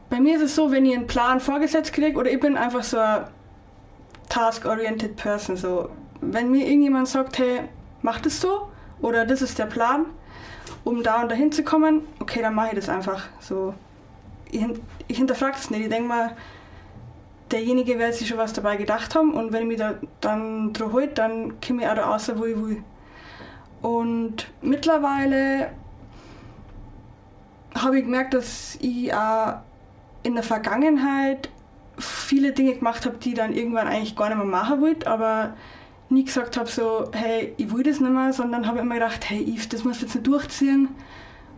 bei 0.10 0.20
mir 0.20 0.38
ist 0.38 0.42
es 0.42 0.56
so, 0.56 0.72
wenn 0.72 0.88
ich 0.88 0.96
einen 0.96 1.06
Plan 1.06 1.40
vorgesetzt 1.40 1.94
kriege, 1.94 2.18
oder 2.18 2.32
ich 2.32 2.40
bin 2.40 2.58
einfach 2.58 2.84
so 2.84 2.98
ein 2.98 3.26
task-oriented 4.30 5.16
person. 5.16 5.58
So. 5.58 5.92
Wenn 6.22 6.50
mir 6.50 6.66
irgendjemand 6.66 7.08
sagt, 7.08 7.38
hey, 7.38 7.70
mach 8.02 8.20
das 8.20 8.42
so, 8.42 8.70
oder 9.02 9.26
das 9.26 9.42
ist 9.42 9.60
der 9.60 9.66
Plan, 9.66 10.06
um 10.84 11.04
da 11.04 11.22
und 11.22 11.30
dahin 11.30 11.52
zu 11.52 11.64
kommen, 11.64 12.02
okay, 12.20 12.42
dann 12.42 12.56
mache 12.56 12.70
ich 12.70 12.76
das 12.76 12.90
einfach. 12.90 13.28
So. 13.40 13.74
Ich, 14.52 14.66
ich 15.08 15.18
hinterfrage 15.18 15.54
das 15.54 15.70
nicht. 15.70 15.82
Ich 15.82 15.90
denke 15.90 16.08
mal, 16.08 16.36
derjenige 17.52 17.98
wird 18.00 18.14
sich 18.14 18.28
schon 18.28 18.38
was 18.38 18.54
dabei 18.54 18.78
gedacht 18.78 19.16
haben 19.16 19.34
und 19.34 19.54
wenn 19.54 19.64
ich 19.64 19.68
mich 19.68 19.78
da 19.78 19.96
dann 20.22 20.74
drauf 20.74 20.94
halte, 20.94 21.14
dann 21.16 21.62
komme 21.62 21.84
ich 21.84 21.88
auch 21.88 21.96
da 21.96 22.06
raus, 22.10 22.32
wo 22.36 22.46
ich 22.46 22.58
will. 22.58 22.84
Und 23.82 24.48
mittlerweile 24.62 25.72
habe 27.76 28.00
ich 28.00 28.06
gemerkt, 28.06 28.34
dass 28.34 28.78
ich 28.82 29.14
auch 29.14 29.58
in 30.24 30.34
der 30.34 30.44
Vergangenheit 30.44 31.50
viele 32.00 32.52
Dinge 32.52 32.76
gemacht 32.76 33.06
habe, 33.06 33.18
die 33.18 33.30
ich 33.30 33.36
dann 33.36 33.54
irgendwann 33.54 33.88
eigentlich 33.88 34.16
gar 34.16 34.30
nicht 34.30 34.38
mehr 34.38 34.46
machen 34.46 34.82
wollte, 34.82 35.08
aber 35.08 35.54
nie 36.10 36.24
gesagt 36.24 36.58
habe 36.58 36.70
so, 36.70 37.10
hey, 37.14 37.54
ich 37.58 37.74
will 37.74 37.84
das 37.84 38.00
nicht 38.00 38.12
mehr, 38.12 38.32
sondern 38.34 38.68
habe 38.68 38.80
immer 38.80 38.96
gedacht, 38.96 39.30
hey 39.30 39.44
Yves, 39.44 39.70
das 39.70 39.84
musst 39.84 40.02
du 40.02 40.06
jetzt 40.06 40.16
nicht 40.16 40.28
durchziehen 40.28 40.90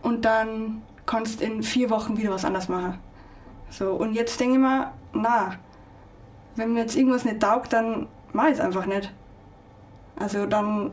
und 0.02 0.24
dann 0.24 0.82
kannst 1.06 1.40
du 1.40 1.44
in 1.44 1.62
vier 1.62 1.90
Wochen 1.90 2.16
wieder 2.16 2.30
was 2.30 2.44
anderes 2.44 2.68
machen. 2.68 2.98
So, 3.68 3.92
und 3.92 4.14
jetzt 4.14 4.40
denke 4.40 4.54
ich 4.54 4.60
mir, 4.60 4.92
na, 5.12 5.54
wenn 6.56 6.72
mir 6.72 6.80
jetzt 6.80 6.96
irgendwas 6.96 7.24
nicht 7.24 7.40
taugt, 7.40 7.72
dann 7.72 8.08
mache 8.32 8.48
ich 8.48 8.54
es 8.54 8.60
einfach 8.60 8.86
nicht. 8.86 9.12
Also 10.16 10.46
dann, 10.46 10.90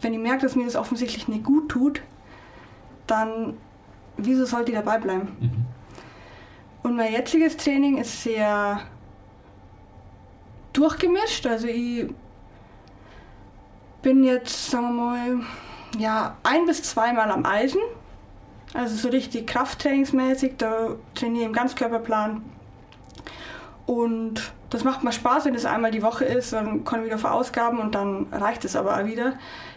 wenn 0.00 0.14
ich 0.14 0.20
merke, 0.20 0.42
dass 0.42 0.56
mir 0.56 0.64
das 0.64 0.76
offensichtlich 0.76 1.28
nicht 1.28 1.44
gut 1.44 1.68
tut, 1.68 2.02
dann 3.06 3.54
wieso 4.16 4.44
sollte 4.44 4.72
ich 4.72 4.78
dabei 4.78 4.98
bleiben? 4.98 5.66
Und 6.82 6.96
mein 6.96 7.12
jetziges 7.12 7.56
Training 7.56 7.98
ist 7.98 8.22
sehr 8.22 8.80
durchgemischt. 10.72 11.46
Also 11.46 11.68
ich 11.68 12.06
bin 14.02 14.24
jetzt, 14.24 14.70
sagen 14.70 14.96
wir 14.96 15.04
mal, 15.04 15.40
ja, 15.98 16.36
ein 16.42 16.66
bis 16.66 16.82
zweimal 16.82 17.30
am 17.30 17.46
Eisen. 17.46 17.80
Also 18.74 18.96
so 18.96 19.08
richtig 19.08 19.46
krafttrainingsmäßig, 19.46 20.54
da 20.58 20.96
trainiere 21.14 21.42
ich 21.42 21.48
im 21.48 21.52
Ganzkörperplan. 21.52 22.42
Und 23.86 24.52
das 24.70 24.84
macht 24.84 25.04
mir 25.04 25.12
Spaß, 25.12 25.44
wenn 25.44 25.54
es 25.54 25.66
einmal 25.66 25.90
die 25.90 26.02
Woche 26.02 26.24
ist, 26.24 26.52
dann 26.52 26.84
kann 26.84 27.00
ich 27.00 27.06
wieder 27.06 27.18
verausgaben 27.18 27.78
und 27.78 27.94
dann 27.94 28.26
reicht 28.32 28.64
es 28.64 28.74
aber 28.74 28.96
auch 28.96 29.04
wieder. 29.04 29.34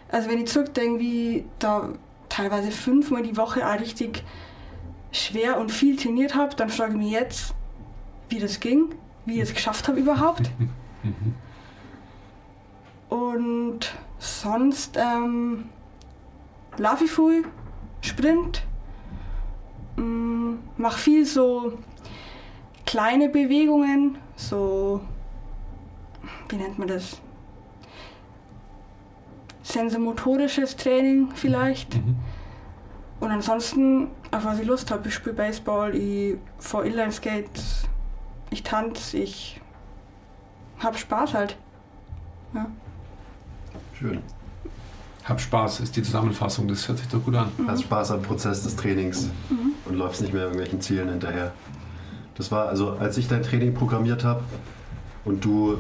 Also 0.10 0.30
wenn 0.30 0.40
ich 0.40 0.48
zurückdenke, 0.48 1.00
wie 1.00 1.46
da 1.60 1.90
teilweise 2.30 2.72
fünfmal 2.72 3.24
die 3.24 3.36
Woche 3.36 3.68
auch 3.68 3.80
richtig 3.80 4.24
schwer 5.12 5.60
und 5.60 5.72
viel 5.72 5.98
trainiert 5.98 6.36
habe, 6.36 6.56
dann 6.56 6.70
frage 6.70 6.94
ich 6.94 6.98
mich 6.98 7.12
jetzt, 7.12 7.54
wie 8.30 8.40
das 8.40 8.60
ging, 8.60 8.96
wie 9.26 9.36
ich 9.36 9.42
es 9.42 9.54
geschafft 9.54 9.88
habe 9.88 10.00
überhaupt. 10.00 10.50
Und 13.10 13.94
sonst 14.20 14.98
ähm, 14.98 15.70
laufe 16.78 17.06
ich 17.06 17.12
viel, 17.12 17.46
Sprint, 18.02 18.64
mm, 19.96 20.56
mache 20.78 21.00
viel 21.00 21.26
so 21.26 21.78
kleine 22.86 23.30
Bewegungen, 23.30 24.18
so, 24.36 25.02
wie 26.50 26.58
nennt 26.58 26.78
man 26.78 26.88
das? 26.88 27.22
Sensomotorisches 29.64 30.76
Training 30.76 31.32
vielleicht. 31.34 31.96
Und 33.20 33.32
ansonsten, 33.32 34.10
auf 34.32 34.46
was 34.46 34.60
ich 34.60 34.68
Lust 34.68 34.92
habe, 34.92 35.08
ich 35.08 35.14
spiele 35.14 35.36
Baseball, 35.36 35.96
ich 35.96 36.38
fahre 36.60 36.88
Inline-Skates, 36.88 37.88
ich 38.52 38.62
tanze, 38.62 39.18
ich 39.18 39.60
habe 40.80 40.98
Spaß 40.98 41.34
halt. 41.34 41.58
Ja. 42.54 42.68
Schön. 43.98 44.20
Hab 45.24 45.42
Spaß, 45.42 45.80
ist 45.80 45.96
die 45.96 46.04
Zusammenfassung, 46.04 46.68
das 46.68 46.88
hört 46.88 47.00
sich 47.00 47.08
doch 47.08 47.24
gut 47.24 47.36
an. 47.36 47.48
Hast 47.68 47.84
Spaß 47.84 48.12
am 48.12 48.22
Prozess 48.22 48.64
des 48.64 48.76
Trainings 48.76 49.30
Mhm. 49.50 49.72
und 49.86 49.96
läufst 49.96 50.22
nicht 50.22 50.34
mehr 50.34 50.44
irgendwelchen 50.44 50.82
Zielen 50.82 51.10
hinterher. 51.10 51.52
Das 52.36 52.52
war, 52.52 52.68
also 52.68 52.92
als 52.92 53.18
ich 53.18 53.28
dein 53.28 53.42
Training 53.42 53.74
programmiert 53.74 54.24
habe 54.24 54.44
und 55.24 55.44
du 55.46 55.78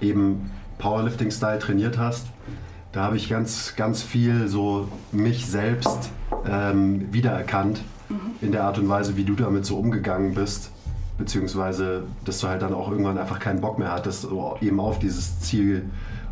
eben 0.00 0.50
Powerlifting-Style 0.78 1.58
trainiert 1.58 1.96
hast, 1.96 2.26
da 2.92 3.04
habe 3.04 3.16
ich 3.16 3.28
ganz, 3.28 3.74
ganz 3.76 4.02
viel 4.02 4.48
so 4.48 4.88
mich 5.12 5.46
selbst 5.46 6.10
ähm, 6.48 7.12
wiedererkannt 7.12 7.80
in 8.40 8.52
der 8.52 8.64
Art 8.64 8.78
und 8.78 8.88
Weise, 8.88 9.16
wie 9.16 9.24
du 9.24 9.34
damit 9.34 9.64
so 9.64 9.78
umgegangen 9.78 10.34
bist. 10.34 10.70
Beziehungsweise, 11.18 12.04
dass 12.24 12.40
du 12.40 12.48
halt 12.48 12.60
dann 12.62 12.74
auch 12.74 12.90
irgendwann 12.90 13.16
einfach 13.16 13.38
keinen 13.38 13.60
Bock 13.60 13.78
mehr 13.78 13.90
hattest, 13.90 14.26
eben 14.60 14.80
auf 14.80 14.98
dieses 14.98 15.40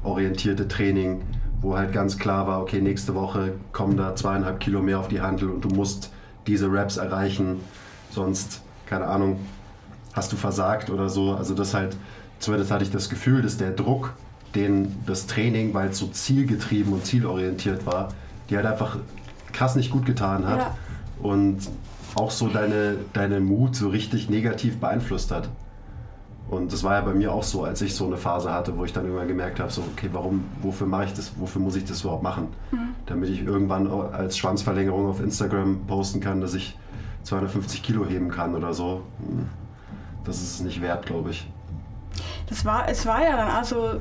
zielorientierte 0.05 0.69
Training, 0.69 1.23
wo 1.61 1.77
halt 1.77 1.93
ganz 1.93 2.19
klar 2.19 2.47
war, 2.47 2.61
okay, 2.61 2.81
nächste 2.81 3.15
Woche 3.15 3.55
kommen 3.73 3.97
da 3.97 4.15
zweieinhalb 4.15 4.61
Kilo 4.61 4.83
mehr 4.83 4.99
auf 5.01 5.09
die 5.09 5.21
Handel 5.21 5.51
und 5.51 5.65
du 5.65 5.69
musst 5.69 6.11
diese 6.47 6.71
Raps 6.71 6.99
erreichen, 6.99 7.61
sonst, 8.11 8.61
keine 8.87 9.07
Ahnung, 9.07 9.39
hast 10.13 10.31
du 10.33 10.37
versagt 10.37 10.91
oder 10.91 11.09
so. 11.09 11.33
Also 11.33 11.55
das 11.55 11.73
halt, 11.73 11.97
zumindest 12.39 12.71
hatte 12.71 12.85
ich 12.85 12.91
das 12.91 13.09
Gefühl, 13.09 13.41
dass 13.41 13.57
der 13.57 13.71
Druck, 13.71 14.13
den 14.55 14.95
das 15.07 15.27
Training, 15.27 15.73
weil 15.73 15.89
es 15.89 15.99
so 15.99 16.07
zielgetrieben 16.07 16.93
und 16.93 17.07
zielorientiert 17.07 17.87
war, 17.87 18.11
die 18.51 18.57
halt 18.57 18.67
einfach 18.67 18.99
krass 19.53 19.75
nicht 19.75 19.91
gut 19.91 20.05
getan 20.05 20.47
hat 20.47 20.59
Ja. 20.59 20.77
und 21.23 21.59
auch 22.15 22.31
so 22.31 22.49
deine, 22.49 22.97
deine 23.15 23.41
Mut 23.41 23.75
so 23.75 23.89
richtig 23.89 24.29
negativ 24.29 24.79
beeinflusst 24.79 25.31
hat. 25.33 25.49
Und 26.49 26.73
das 26.73 26.85
war 26.85 26.95
ja 26.95 27.01
bei 27.01 27.15
mir 27.15 27.33
auch 27.33 27.43
so, 27.43 27.65
als 27.65 27.81
ich 27.81 27.95
so 27.95 28.07
eine 28.07 28.17
Phase 28.17 28.53
hatte, 28.53 28.77
wo 28.77 28.85
ich 28.85 28.93
dann 28.93 29.05
irgendwann 29.05 29.29
gemerkt 29.29 29.61
habe, 29.61 29.71
so, 29.71 29.83
okay, 29.93 30.11
warum, 30.13 30.45
wofür 30.61 30.87
mache 30.87 31.07
ich 31.07 31.15
das, 31.15 31.33
wofür 31.39 31.61
muss 31.61 31.75
ich 31.75 31.85
das 31.85 32.03
überhaupt 32.03 32.23
machen? 32.23 32.49
Damit 33.07 33.31
ich 33.31 33.45
irgendwann 33.45 33.87
als 33.91 34.37
Schwanzverlängerung 34.37 35.07
auf 35.07 35.21
Instagram 35.21 35.87
posten 35.87 36.21
kann, 36.21 36.41
dass 36.41 36.55
ich 36.55 36.77
250 37.23 37.83
Kilo 37.83 38.07
heben 38.07 38.31
kann 38.31 38.55
oder 38.55 38.75
so. 38.75 39.03
Das 40.25 40.37
ist 40.37 40.55
es 40.55 40.61
nicht 40.61 40.81
wert, 40.83 41.07
glaube 41.07 41.31
ich. 41.31 41.49
Das 42.49 42.65
war, 42.65 42.89
es 42.89 43.07
war 43.07 43.23
ja 43.23 43.37
dann 43.37 43.49
also, 43.49 44.01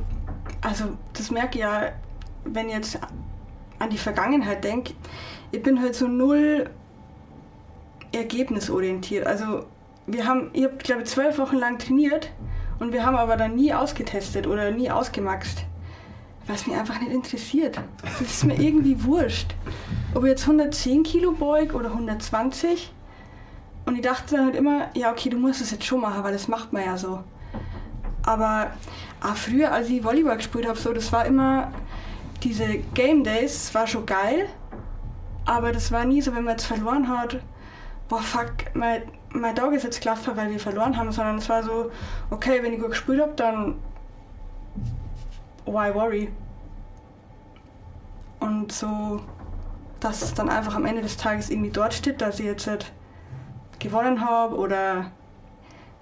also 0.61 0.85
das 1.13 1.31
merke 1.31 1.57
ich 1.57 1.61
ja, 1.61 1.91
wenn 2.43 2.67
ich 2.67 2.75
jetzt 2.75 2.99
an 3.79 3.89
die 3.89 3.97
Vergangenheit 3.97 4.63
denke, 4.63 4.93
ich 5.51 5.63
bin 5.63 5.79
halt 5.81 5.95
so 5.95 6.07
null 6.07 6.69
ergebnisorientiert. 8.11 9.25
Also 9.25 9.65
wir 10.07 10.27
haben, 10.27 10.49
ich 10.53 10.63
habe 10.63 10.75
glaube 10.77 11.03
ich 11.03 11.09
zwölf 11.09 11.37
Wochen 11.37 11.57
lang 11.57 11.77
trainiert 11.79 12.31
und 12.79 12.91
wir 12.93 13.05
haben 13.05 13.15
aber 13.15 13.37
dann 13.37 13.55
nie 13.55 13.73
ausgetestet 13.73 14.47
oder 14.47 14.71
nie 14.71 14.91
ausgemaxt. 14.91 15.65
Was 16.45 16.67
mich 16.67 16.75
einfach 16.75 16.99
nicht 16.99 17.11
interessiert. 17.11 17.79
Das 18.01 18.19
ist 18.19 18.43
mir 18.43 18.55
irgendwie 18.59 19.03
wurscht. 19.05 19.55
Ob 20.13 20.23
ich 20.23 20.29
jetzt 20.29 20.43
110 20.43 21.03
Kilo 21.03 21.31
beug 21.31 21.73
oder 21.73 21.91
120. 21.91 22.91
Und 23.85 23.95
ich 23.95 24.01
dachte 24.01 24.35
dann 24.35 24.45
halt 24.47 24.55
immer, 24.55 24.89
ja 24.93 25.11
okay, 25.11 25.29
du 25.29 25.37
musst 25.37 25.61
es 25.61 25.71
jetzt 25.71 25.85
schon 25.85 26.01
machen, 26.01 26.23
weil 26.23 26.33
das 26.33 26.47
macht 26.47 26.73
man 26.73 26.83
ja 26.83 26.97
so. 26.97 27.23
Aber 28.25 28.71
ah, 29.21 29.35
früher, 29.35 29.71
als 29.71 29.89
ich 29.89 30.03
Volleyball 30.03 30.37
gespielt 30.37 30.67
habe, 30.67 30.77
so, 30.77 30.93
das 30.93 31.11
war 31.11 31.25
immer 31.25 31.71
diese 32.41 32.65
Game 32.93 33.23
Days, 33.23 33.65
das 33.65 33.75
war 33.75 33.87
schon 33.87 34.05
geil. 34.05 34.47
Aber 35.45 35.71
das 35.71 35.91
war 35.91 36.05
nie 36.05 36.21
so, 36.21 36.33
wenn 36.33 36.43
man 36.43 36.53
jetzt 36.53 36.65
verloren 36.65 37.07
hat, 37.09 37.39
boah 38.07 38.21
fuck, 38.21 38.53
mein, 38.73 39.03
mein 39.33 39.55
Dog 39.55 39.73
ist 39.73 39.83
jetzt 39.83 40.01
gelaufen, 40.01 40.35
weil 40.35 40.49
wir 40.49 40.59
verloren 40.59 40.95
haben, 40.97 41.11
sondern 41.11 41.37
es 41.37 41.49
war 41.49 41.63
so, 41.63 41.91
okay, 42.29 42.61
wenn 42.61 42.73
ich 42.73 42.79
gut 42.79 42.91
gespielt 42.91 43.21
habe, 43.21 43.33
dann 43.35 43.75
why 45.65 45.93
worry? 45.93 46.31
Und 48.39 48.71
so, 48.71 49.21
dass 49.99 50.21
es 50.21 50.33
dann 50.33 50.49
einfach 50.49 50.75
am 50.75 50.85
Ende 50.85 51.01
des 51.01 51.17
Tages 51.17 51.49
irgendwie 51.49 51.71
dort 51.71 51.93
steht, 51.93 52.21
dass 52.21 52.39
ich 52.39 52.45
jetzt 52.45 52.67
halt 52.67 52.91
gewonnen 53.79 54.21
habe 54.21 54.55
oder 54.55 55.11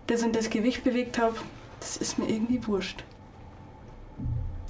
das 0.08 0.24
und 0.24 0.36
das 0.36 0.50
Gewicht 0.50 0.84
bewegt 0.84 1.20
habe, 1.20 1.36
das 1.80 1.98
ist 1.98 2.20
mir 2.20 2.28
irgendwie 2.28 2.66
wurscht. 2.68 3.04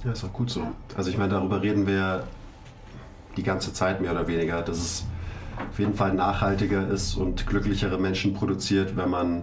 Ja, 0.04 0.12
ist 0.12 0.24
auch 0.24 0.32
gut 0.32 0.50
so. 0.50 0.66
Also 0.96 1.10
ich 1.10 1.18
meine, 1.18 1.30
darüber 1.30 1.62
reden 1.62 1.86
wir 1.86 1.94
ja 1.94 2.22
die 3.36 3.42
ganze 3.42 3.72
Zeit 3.72 4.00
mehr 4.00 4.12
oder 4.12 4.26
weniger, 4.26 4.62
dass 4.62 4.78
es 4.78 5.04
auf 5.70 5.78
jeden 5.78 5.94
Fall 5.94 6.14
nachhaltiger 6.14 6.88
ist 6.88 7.14
und 7.14 7.46
glücklichere 7.46 7.98
Menschen 7.98 8.34
produziert, 8.34 8.96
wenn 8.96 9.10
man, 9.10 9.42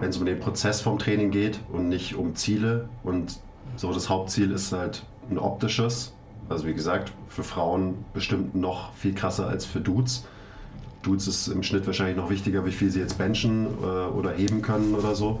wenn 0.00 0.10
es 0.10 0.16
um 0.16 0.26
den 0.26 0.40
Prozess 0.40 0.80
vom 0.80 0.98
Training 0.98 1.30
geht 1.30 1.60
und 1.72 1.88
nicht 1.88 2.14
um 2.14 2.34
Ziele. 2.34 2.88
Und 3.02 3.38
so 3.76 3.92
das 3.92 4.08
Hauptziel 4.08 4.50
ist 4.50 4.72
halt 4.72 5.04
ein 5.30 5.38
optisches. 5.38 6.12
Also 6.48 6.66
wie 6.66 6.74
gesagt, 6.74 7.12
für 7.28 7.42
Frauen 7.42 8.04
bestimmt 8.12 8.54
noch 8.54 8.92
viel 8.94 9.14
krasser 9.14 9.48
als 9.48 9.64
für 9.64 9.80
Dudes. 9.80 10.26
Dudes 11.02 11.26
ist 11.26 11.48
im 11.48 11.62
Schnitt 11.62 11.86
wahrscheinlich 11.86 12.16
noch 12.16 12.30
wichtiger, 12.30 12.64
wie 12.64 12.72
viel 12.72 12.90
sie 12.90 13.00
jetzt 13.00 13.18
benchen 13.18 13.66
äh, 13.82 13.86
oder 13.86 14.32
heben 14.32 14.62
können 14.62 14.94
oder 14.94 15.14
so. 15.14 15.40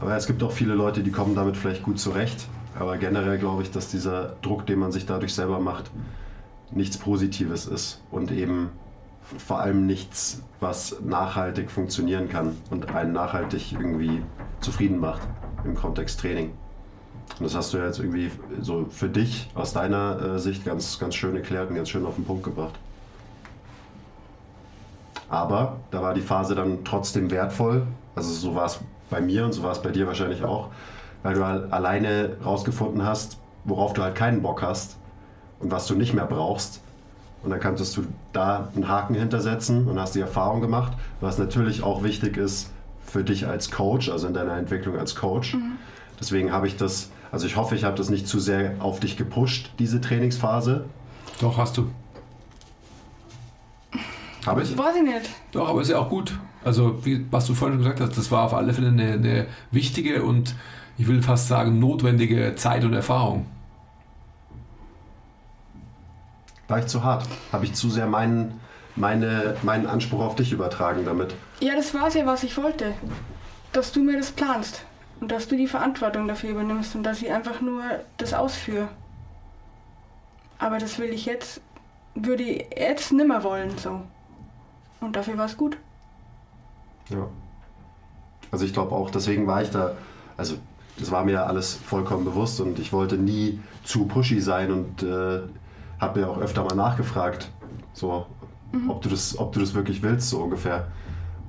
Aber 0.00 0.14
es 0.14 0.26
gibt 0.26 0.42
auch 0.42 0.52
viele 0.52 0.74
Leute, 0.74 1.02
die 1.02 1.10
kommen 1.10 1.34
damit 1.34 1.56
vielleicht 1.56 1.82
gut 1.82 1.98
zurecht. 1.98 2.46
Aber 2.78 2.98
generell 2.98 3.38
glaube 3.38 3.62
ich, 3.62 3.70
dass 3.70 3.88
dieser 3.88 4.36
Druck, 4.42 4.66
den 4.66 4.78
man 4.78 4.92
sich 4.92 5.06
dadurch 5.06 5.34
selber 5.34 5.58
macht, 5.58 5.90
nichts 6.70 6.98
Positives 6.98 7.66
ist 7.66 8.02
und 8.10 8.30
eben 8.32 8.70
vor 9.38 9.60
allem 9.60 9.86
nichts, 9.86 10.42
was 10.60 11.00
nachhaltig 11.00 11.70
funktionieren 11.70 12.28
kann 12.28 12.56
und 12.70 12.94
einen 12.94 13.12
nachhaltig 13.12 13.72
irgendwie 13.72 14.22
zufrieden 14.60 14.98
macht 14.98 15.22
im 15.64 15.74
Kontext 15.74 16.20
Training. 16.20 16.52
Und 17.38 17.44
das 17.44 17.56
hast 17.56 17.72
du 17.72 17.78
ja 17.78 17.86
jetzt 17.86 17.98
irgendwie 17.98 18.30
so 18.60 18.86
für 18.88 19.08
dich 19.08 19.50
aus 19.54 19.72
deiner 19.72 20.20
äh, 20.20 20.38
Sicht 20.38 20.64
ganz, 20.64 20.98
ganz 20.98 21.16
schön 21.16 21.34
erklärt 21.34 21.70
und 21.70 21.76
ganz 21.76 21.88
schön 21.88 22.06
auf 22.06 22.14
den 22.14 22.24
Punkt 22.24 22.44
gebracht. 22.44 22.74
Aber 25.28 25.80
da 25.90 26.02
war 26.02 26.14
die 26.14 26.20
Phase 26.20 26.54
dann 26.54 26.84
trotzdem 26.84 27.30
wertvoll. 27.32 27.84
Also 28.14 28.32
so 28.32 28.54
war 28.54 28.66
es 28.66 28.78
bei 29.10 29.20
mir 29.20 29.44
und 29.44 29.52
so 29.52 29.64
war 29.64 29.72
es 29.72 29.82
bei 29.82 29.90
dir 29.90 30.06
wahrscheinlich 30.06 30.44
auch, 30.44 30.68
weil 31.24 31.34
du 31.34 31.44
alleine 31.44 32.36
rausgefunden 32.44 33.04
hast, 33.04 33.38
worauf 33.64 33.92
du 33.92 34.02
halt 34.02 34.14
keinen 34.14 34.40
Bock 34.40 34.62
hast 34.62 34.96
und 35.60 35.70
was 35.70 35.86
du 35.86 35.94
nicht 35.94 36.14
mehr 36.14 36.26
brauchst. 36.26 36.80
Und 37.42 37.50
dann 37.50 37.60
kannst 37.60 37.96
du 37.96 38.04
da 38.32 38.70
einen 38.74 38.88
Haken 38.88 39.14
hintersetzen 39.14 39.86
und 39.86 40.00
hast 40.00 40.14
die 40.14 40.20
Erfahrung 40.20 40.60
gemacht, 40.60 40.92
was 41.20 41.38
natürlich 41.38 41.82
auch 41.82 42.02
wichtig 42.02 42.36
ist 42.36 42.70
für 43.04 43.22
dich 43.22 43.46
als 43.46 43.70
Coach, 43.70 44.08
also 44.08 44.26
in 44.26 44.34
deiner 44.34 44.56
Entwicklung 44.56 44.98
als 44.98 45.14
Coach. 45.14 45.56
Deswegen 46.18 46.52
habe 46.52 46.66
ich 46.66 46.76
das, 46.76 47.10
also 47.30 47.46
ich 47.46 47.56
hoffe, 47.56 47.76
ich 47.76 47.84
habe 47.84 47.96
das 47.96 48.10
nicht 48.10 48.26
zu 48.26 48.40
sehr 48.40 48.74
auf 48.80 49.00
dich 49.00 49.16
gepusht, 49.16 49.70
diese 49.78 50.00
Trainingsphase. 50.00 50.86
Doch, 51.40 51.58
hast 51.58 51.76
du. 51.76 51.88
Habe 54.44 54.62
ich? 54.62 54.76
Weiß 54.76 54.96
ich 54.96 55.02
nicht. 55.02 55.30
Doch, 55.52 55.68
aber 55.68 55.82
ist 55.82 55.90
ja 55.90 55.98
auch 55.98 56.08
gut. 56.08 56.38
Also, 56.64 57.04
wie, 57.04 57.26
was 57.30 57.46
du 57.46 57.54
vorhin 57.54 57.74
schon 57.74 57.84
gesagt 57.84 58.00
hast, 58.00 58.18
das 58.18 58.30
war 58.30 58.44
auf 58.44 58.54
alle 58.54 58.72
Fälle 58.72 58.88
eine, 58.88 59.12
eine 59.12 59.46
wichtige 59.70 60.22
und 60.22 60.54
ich 60.98 61.06
will 61.06 61.22
fast 61.22 61.48
sagen 61.48 61.78
notwendige 61.78 62.54
Zeit 62.56 62.84
und 62.84 62.92
Erfahrung. 62.92 63.46
War 66.68 66.78
ich 66.80 66.86
zu 66.86 67.04
hart? 67.04 67.26
Habe 67.52 67.64
ich 67.64 67.74
zu 67.74 67.90
sehr 67.90 68.06
meinen, 68.06 68.60
meine, 68.96 69.56
meinen 69.62 69.86
Anspruch 69.86 70.20
auf 70.20 70.34
dich 70.34 70.52
übertragen 70.52 71.04
damit? 71.04 71.34
Ja, 71.60 71.74
das 71.76 71.94
war's 71.94 72.14
ja, 72.14 72.26
was 72.26 72.42
ich 72.42 72.56
wollte. 72.56 72.94
Dass 73.72 73.92
du 73.92 74.02
mir 74.02 74.16
das 74.16 74.32
planst. 74.32 74.84
Und 75.20 75.32
dass 75.32 75.48
du 75.48 75.56
die 75.56 75.66
Verantwortung 75.68 76.28
dafür 76.28 76.50
übernimmst 76.50 76.94
und 76.94 77.02
dass 77.02 77.22
ich 77.22 77.32
einfach 77.32 77.60
nur 77.60 77.82
das 78.18 78.34
ausführe. 78.34 78.88
Aber 80.58 80.78
das 80.78 80.98
will 80.98 81.10
ich 81.10 81.24
jetzt, 81.24 81.60
würde 82.14 82.42
ich 82.42 82.66
jetzt 82.76 83.12
nimmer 83.12 83.42
wollen, 83.42 83.76
so. 83.78 84.02
Und 85.00 85.16
dafür 85.16 85.38
war 85.38 85.46
es 85.46 85.56
gut. 85.56 85.76
Ja. 87.08 87.28
Also 88.50 88.64
ich 88.64 88.72
glaube 88.72 88.94
auch, 88.94 89.10
deswegen 89.10 89.46
war 89.46 89.62
ich 89.62 89.70
da, 89.70 89.92
also 90.36 90.56
das 90.98 91.10
war 91.10 91.24
mir 91.24 91.46
alles 91.46 91.74
vollkommen 91.74 92.24
bewusst 92.24 92.60
und 92.60 92.78
ich 92.78 92.92
wollte 92.92 93.16
nie 93.16 93.60
zu 93.84 94.06
pushy 94.06 94.40
sein 94.40 94.70
und 94.70 95.02
äh, 95.02 95.40
habe 96.00 96.20
mir 96.20 96.28
auch 96.28 96.38
öfter 96.38 96.64
mal 96.64 96.74
nachgefragt, 96.74 97.50
so, 97.92 98.26
ob, 98.88 99.02
du 99.02 99.08
das, 99.08 99.38
ob 99.38 99.52
du 99.52 99.60
das 99.60 99.74
wirklich 99.74 100.02
willst, 100.02 100.28
so 100.28 100.42
ungefähr. 100.42 100.88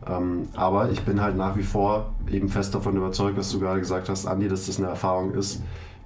Ähm, 0.08 0.48
aber 0.56 0.92
ich 0.92 1.02
bin 1.02 1.22
halt 1.22 1.36
nach 1.36 1.58
wie 1.58 1.64
vor 1.64 2.14
eben 2.30 2.50
fest 2.50 2.74
davon 2.74 2.96
überzeugt, 2.96 3.38
was 3.38 3.52
du 3.52 3.60
gerade 3.60 3.80
gesagt 3.80 4.10
hast, 4.10 4.26
Andi, 4.26 4.48
dass 4.48 4.68
das 4.68 4.78
eine 4.78 4.88
Erfahrung 4.88 5.34
ist, 5.34 5.62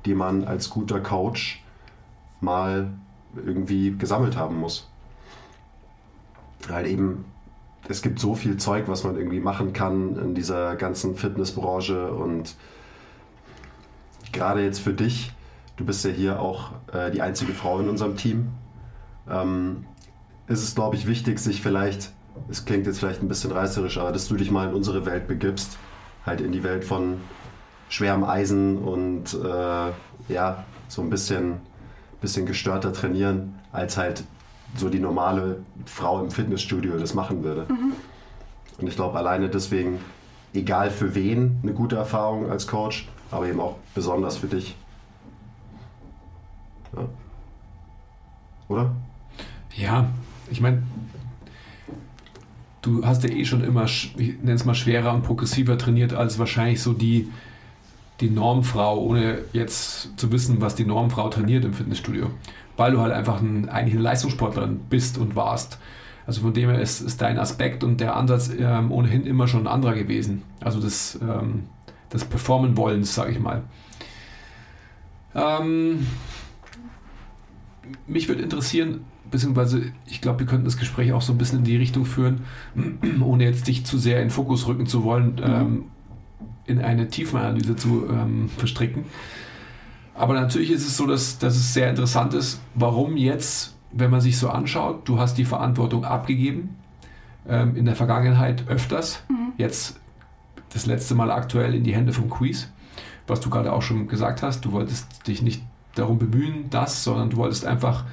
die 0.06 0.15
man 0.15 0.43
als 0.45 0.69
guter 0.69 0.99
Coach 0.99 1.63
mal 2.39 2.91
irgendwie 3.36 3.95
gesammelt 3.95 4.36
haben 4.36 4.60
muss. 4.60 4.89
Weil 6.67 6.88
eben, 6.88 7.25
es 7.88 8.01
gibt 8.01 8.19
so 8.19 8.36
viel 8.36 8.58
Zeug, 8.58 8.88
was 8.88 9.04
man 9.04 9.15
irgendwie 9.15 9.39
machen 9.39 9.73
kann 9.73 10.17
in 10.17 10.36
dieser 10.36 10.75
ganzen 10.75 11.15
Fitnessbranche 11.15 12.12
und 12.12 12.56
gerade 14.32 14.63
jetzt 14.63 14.80
für 14.80 14.93
dich, 14.93 15.32
du 15.77 15.86
bist 15.86 16.03
ja 16.05 16.12
hier 16.12 16.39
auch 16.39 16.71
äh, 16.93 17.12
die 17.12 17.21
einzige 17.21 17.53
Frau 17.53 17.79
in 17.79 17.89
unserem 17.89 18.17
Team, 18.17 18.49
ähm, 19.29 19.86
ist 20.47 20.63
es, 20.63 20.75
glaube 20.75 20.95
ich, 20.95 21.07
wichtig, 21.07 21.39
sich 21.39 21.62
vielleicht, 21.62 22.12
es 22.49 22.65
klingt 22.65 22.86
jetzt 22.86 22.99
vielleicht 22.99 23.21
ein 23.21 23.27
bisschen 23.27 23.51
reißerisch, 23.51 23.97
aber 23.97 24.12
dass 24.12 24.27
du 24.27 24.36
dich 24.36 24.51
mal 24.51 24.69
in 24.69 24.73
unsere 24.73 25.05
Welt 25.05 25.27
begibst, 25.27 25.77
halt 26.25 26.41
in 26.41 26.51
die 26.51 26.63
Welt 26.63 26.84
von 26.84 27.17
schwerem 27.89 28.23
Eisen 28.23 28.77
und 28.79 29.34
äh, 29.34 30.34
ja, 30.34 30.63
so 30.88 31.01
ein 31.01 31.10
bisschen, 31.10 31.60
bisschen 32.21 32.45
gestörter 32.45 32.93
trainieren, 32.93 33.55
als 33.71 33.97
halt 33.97 34.23
so 34.75 34.89
die 34.89 34.99
normale 34.99 35.62
Frau 35.86 36.23
im 36.23 36.31
Fitnessstudio 36.31 36.97
das 36.97 37.13
machen 37.13 37.43
würde. 37.43 37.65
Und 38.77 38.88
ich 38.88 38.95
glaube, 38.95 39.17
alleine 39.17 39.49
deswegen, 39.49 39.99
egal 40.53 40.89
für 40.89 41.15
wen, 41.15 41.60
eine 41.63 41.73
gute 41.73 41.97
Erfahrung 41.97 42.49
als 42.49 42.67
Coach, 42.67 43.10
aber 43.29 43.47
eben 43.47 43.60
auch 43.60 43.75
besonders 43.93 44.38
für 44.38 44.47
dich. 44.47 44.75
Ja. 46.95 47.08
Oder? 48.67 48.91
Ja, 49.75 50.10
ich 50.49 50.62
meine, 50.62 50.84
du 52.82 53.06
hast 53.06 53.23
ja 53.23 53.30
eh 53.30 53.45
schon 53.45 53.63
immer, 53.63 53.86
ich 53.86 54.15
nenne 54.17 54.54
es 54.54 54.65
mal 54.65 54.75
schwerer 54.75 55.13
und 55.13 55.23
progressiver 55.23 55.77
trainiert 55.77 56.13
als 56.13 56.39
wahrscheinlich 56.39 56.82
so 56.82 56.93
die, 56.93 57.30
die 58.19 58.30
Normfrau, 58.30 58.99
ohne 58.99 59.39
jetzt 59.54 60.17
zu 60.17 60.32
wissen, 60.32 60.62
was 60.62 60.75
die 60.75 60.86
Normfrau 60.86 61.30
trainiert 61.30 61.65
im 61.65 61.73
Fitnessstudio. 61.73 62.32
Weil 62.77 62.93
du 62.93 62.99
halt 62.99 63.13
einfach 63.13 63.41
ein, 63.41 63.69
eigentlich 63.69 63.95
eine 63.95 64.04
Leistungssportlerin 64.04 64.80
bist 64.89 65.17
und 65.17 65.36
warst. 65.36 65.80
Also 66.25 66.41
von 66.41 66.54
dem 66.54 66.69
her 66.69 66.80
ist, 66.80 67.01
ist 67.01 67.21
dein 67.21 67.39
Aspekt 67.39 67.84
und 67.84 67.99
der 67.99 68.15
Ansatz 68.15 68.49
ähm, 68.58 68.91
ohnehin 68.91 69.25
immer 69.25 69.47
schon 69.47 69.62
ein 69.62 69.67
anderer 69.67 69.93
gewesen. 69.93 70.43
Also 70.62 70.80
das, 70.80 71.19
ähm, 71.21 71.63
das 72.10 72.25
Performen-Wollens, 72.25 73.13
sage 73.13 73.32
ich 73.32 73.39
mal. 73.39 73.63
Ähm, 75.34 76.06
mich 78.08 78.27
würde 78.27 78.41
interessieren, 78.41 79.01
beziehungsweise 79.30 79.91
ich 80.06 80.21
glaube, 80.21 80.39
wir 80.39 80.47
könnten 80.47 80.65
das 80.65 80.77
Gespräch 80.77 81.13
auch 81.13 81.21
so 81.21 81.34
ein 81.34 81.38
bisschen 81.38 81.60
in 81.60 81.65
die 81.65 81.77
Richtung 81.77 82.06
führen, 82.06 82.41
ohne 83.21 83.45
jetzt 83.45 83.67
dich 83.67 83.86
zu 83.86 83.97
sehr 83.97 84.17
in 84.17 84.25
den 84.25 84.30
Fokus 84.32 84.67
rücken 84.67 84.86
zu 84.86 85.04
wollen, 85.04 85.41
ähm, 85.43 85.84
in 86.65 86.80
eine 86.80 87.08
Tiefenanalyse 87.08 87.75
zu 87.75 88.06
ähm, 88.10 88.49
verstricken. 88.58 89.06
Aber 90.13 90.34
natürlich 90.34 90.71
ist 90.71 90.86
es 90.86 90.97
so, 90.97 91.08
dass, 91.08 91.39
dass 91.39 91.56
es 91.56 91.73
sehr 91.73 91.89
interessant 91.89 92.34
ist, 92.34 92.62
warum 92.75 93.17
jetzt, 93.17 93.75
wenn 93.91 94.12
man 94.12 94.21
sich 94.21 94.38
so 94.38 94.49
anschaut, 94.49 95.08
du 95.08 95.19
hast 95.19 95.38
die 95.38 95.45
Verantwortung 95.45 96.06
abgegeben, 96.06 96.75
ähm, 97.47 97.75
in 97.75 97.86
der 97.86 97.95
Vergangenheit 97.95 98.67
öfters, 98.67 99.23
jetzt 99.58 99.99
das 100.73 100.86
letzte 100.86 101.15
Mal 101.15 101.32
aktuell 101.32 101.73
in 101.73 101.84
die 101.84 101.95
Hände 101.95 102.13
vom 102.13 102.30
Quiz, 102.30 102.69
was 103.27 103.39
du 103.39 103.49
gerade 103.49 103.73
auch 103.73 103.82
schon 103.82 104.08
gesagt 104.08 104.43
hast, 104.43 104.65
du 104.65 104.71
wolltest 104.71 105.27
dich 105.27 105.41
nicht 105.41 105.63
darum 105.95 106.19
bemühen, 106.19 106.69
das, 106.69 107.04
sondern 107.04 107.30
du 107.30 107.38
wolltest 107.38 107.65
einfach 107.65 108.06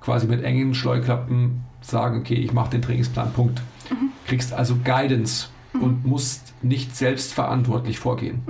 quasi 0.00 0.26
mit 0.26 0.42
engen 0.42 0.74
Schleuklappen 0.74 1.64
sagen, 1.80 2.20
okay, 2.20 2.34
ich 2.34 2.52
mache 2.52 2.70
den 2.70 2.82
Trainingsplan, 2.82 3.32
Punkt. 3.32 3.62
Kriegst 4.26 4.52
also 4.52 4.76
Guidance 4.84 5.48
und 5.74 6.04
musst 6.04 6.54
nicht 6.62 6.96
selbstverantwortlich 6.96 7.98
vorgehen. 7.98 8.42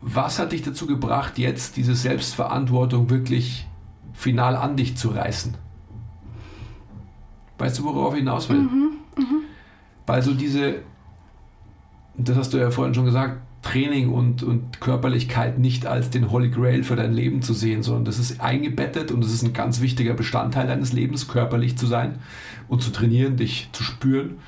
Was 0.00 0.38
hat 0.38 0.52
dich 0.52 0.62
dazu 0.62 0.86
gebracht, 0.86 1.38
jetzt 1.38 1.76
diese 1.76 1.94
Selbstverantwortung 1.94 3.10
wirklich 3.10 3.66
final 4.12 4.56
an 4.56 4.76
dich 4.76 4.96
zu 4.96 5.10
reißen? 5.10 5.54
Weißt 7.58 7.78
du, 7.78 7.84
worauf 7.84 8.14
ich 8.14 8.20
hinaus 8.20 8.48
will? 8.48 8.68
Weil 10.06 10.22
so 10.22 10.32
diese, 10.34 10.82
das 12.16 12.36
hast 12.36 12.54
du 12.54 12.58
ja 12.58 12.70
vorhin 12.70 12.94
schon 12.94 13.04
gesagt, 13.04 13.40
Training 13.62 14.10
und, 14.10 14.42
und 14.42 14.80
Körperlichkeit 14.80 15.58
nicht 15.58 15.86
als 15.86 16.10
den 16.10 16.30
Holy 16.30 16.50
Grail 16.50 16.84
für 16.84 16.96
dein 16.96 17.12
Leben 17.12 17.42
zu 17.42 17.54
sehen, 17.54 17.82
sondern 17.82 18.04
das 18.04 18.18
ist 18.18 18.40
eingebettet 18.40 19.10
und 19.10 19.22
das 19.22 19.32
ist 19.32 19.42
ein 19.42 19.52
ganz 19.52 19.80
wichtiger 19.80 20.14
Bestandteil 20.14 20.66
deines 20.66 20.92
Lebens, 20.92 21.28
körperlich 21.28 21.76
zu 21.76 21.86
sein 21.86 22.18
und 22.68 22.82
zu 22.82 22.90
trainieren, 22.90 23.36
dich 23.36 23.68
zu 23.72 23.82
spüren, 23.82 24.38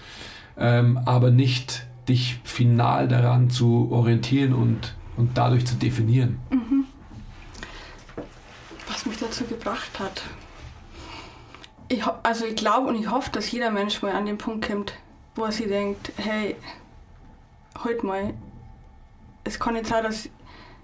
ähm, 0.56 0.98
aber 1.04 1.30
nicht 1.30 1.86
dich 2.08 2.38
final 2.44 3.08
daran 3.08 3.50
zu 3.50 3.88
orientieren 3.90 4.52
und, 4.52 4.94
und 5.16 5.36
dadurch 5.36 5.66
zu 5.66 5.74
definieren. 5.74 6.38
was 9.00 9.06
mich 9.06 9.18
dazu 9.18 9.44
gebracht 9.44 9.98
hat. 9.98 10.22
Ich, 11.88 12.04
also 12.22 12.44
ich 12.44 12.56
glaube 12.56 12.88
und 12.88 12.96
ich 12.96 13.10
hoffe, 13.10 13.30
dass 13.30 13.50
jeder 13.50 13.70
Mensch 13.70 14.02
mal 14.02 14.12
an 14.12 14.26
den 14.26 14.38
Punkt 14.38 14.66
kommt, 14.68 14.94
wo 15.34 15.44
er 15.44 15.52
sich 15.52 15.68
denkt, 15.68 16.12
hey, 16.16 16.56
heute 17.82 18.04
mal, 18.04 18.34
es 19.44 19.58
kann 19.58 19.74
nicht 19.74 19.86
sein, 19.86 20.02
dass 20.02 20.28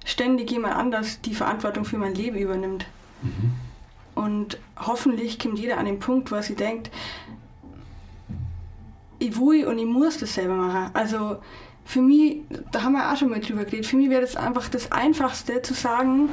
ständig 0.05 0.51
jemand 0.51 0.75
anders 0.75 1.21
die 1.21 1.35
Verantwortung 1.35 1.85
für 1.85 1.99
mein 1.99 2.15
Leben 2.15 2.37
übernimmt. 2.37 2.87
Und 4.15 4.59
hoffentlich 4.79 5.39
kommt 5.39 5.59
jeder 5.59 5.79
an 5.79 5.87
den 5.87 5.99
Punkt, 5.99 6.31
wo 6.31 6.41
sich 6.41 6.57
denkt, 6.57 6.91
ich 9.19 9.39
will 9.39 9.67
und 9.67 9.79
ich 9.79 9.87
muss 9.87 10.19
das 10.19 10.35
selber 10.35 10.55
machen. 10.55 10.91
Also 10.95 11.39
für 11.85 12.01
mich, 12.01 12.39
da 12.73 12.83
haben 12.83 12.93
wir 12.93 13.13
auch 13.13 13.17
schon 13.17 13.31
mal 13.31 13.41
drüber 13.41 13.65
geredet, 13.65 13.87
für 13.87 13.97
mich 13.97 14.11
wäre 14.11 14.21
das 14.21 14.37
einfach 14.37 14.69
das 14.69 14.93
Einfachste 14.93 15.63
zu 15.63 15.75
sagen, 15.75 16.29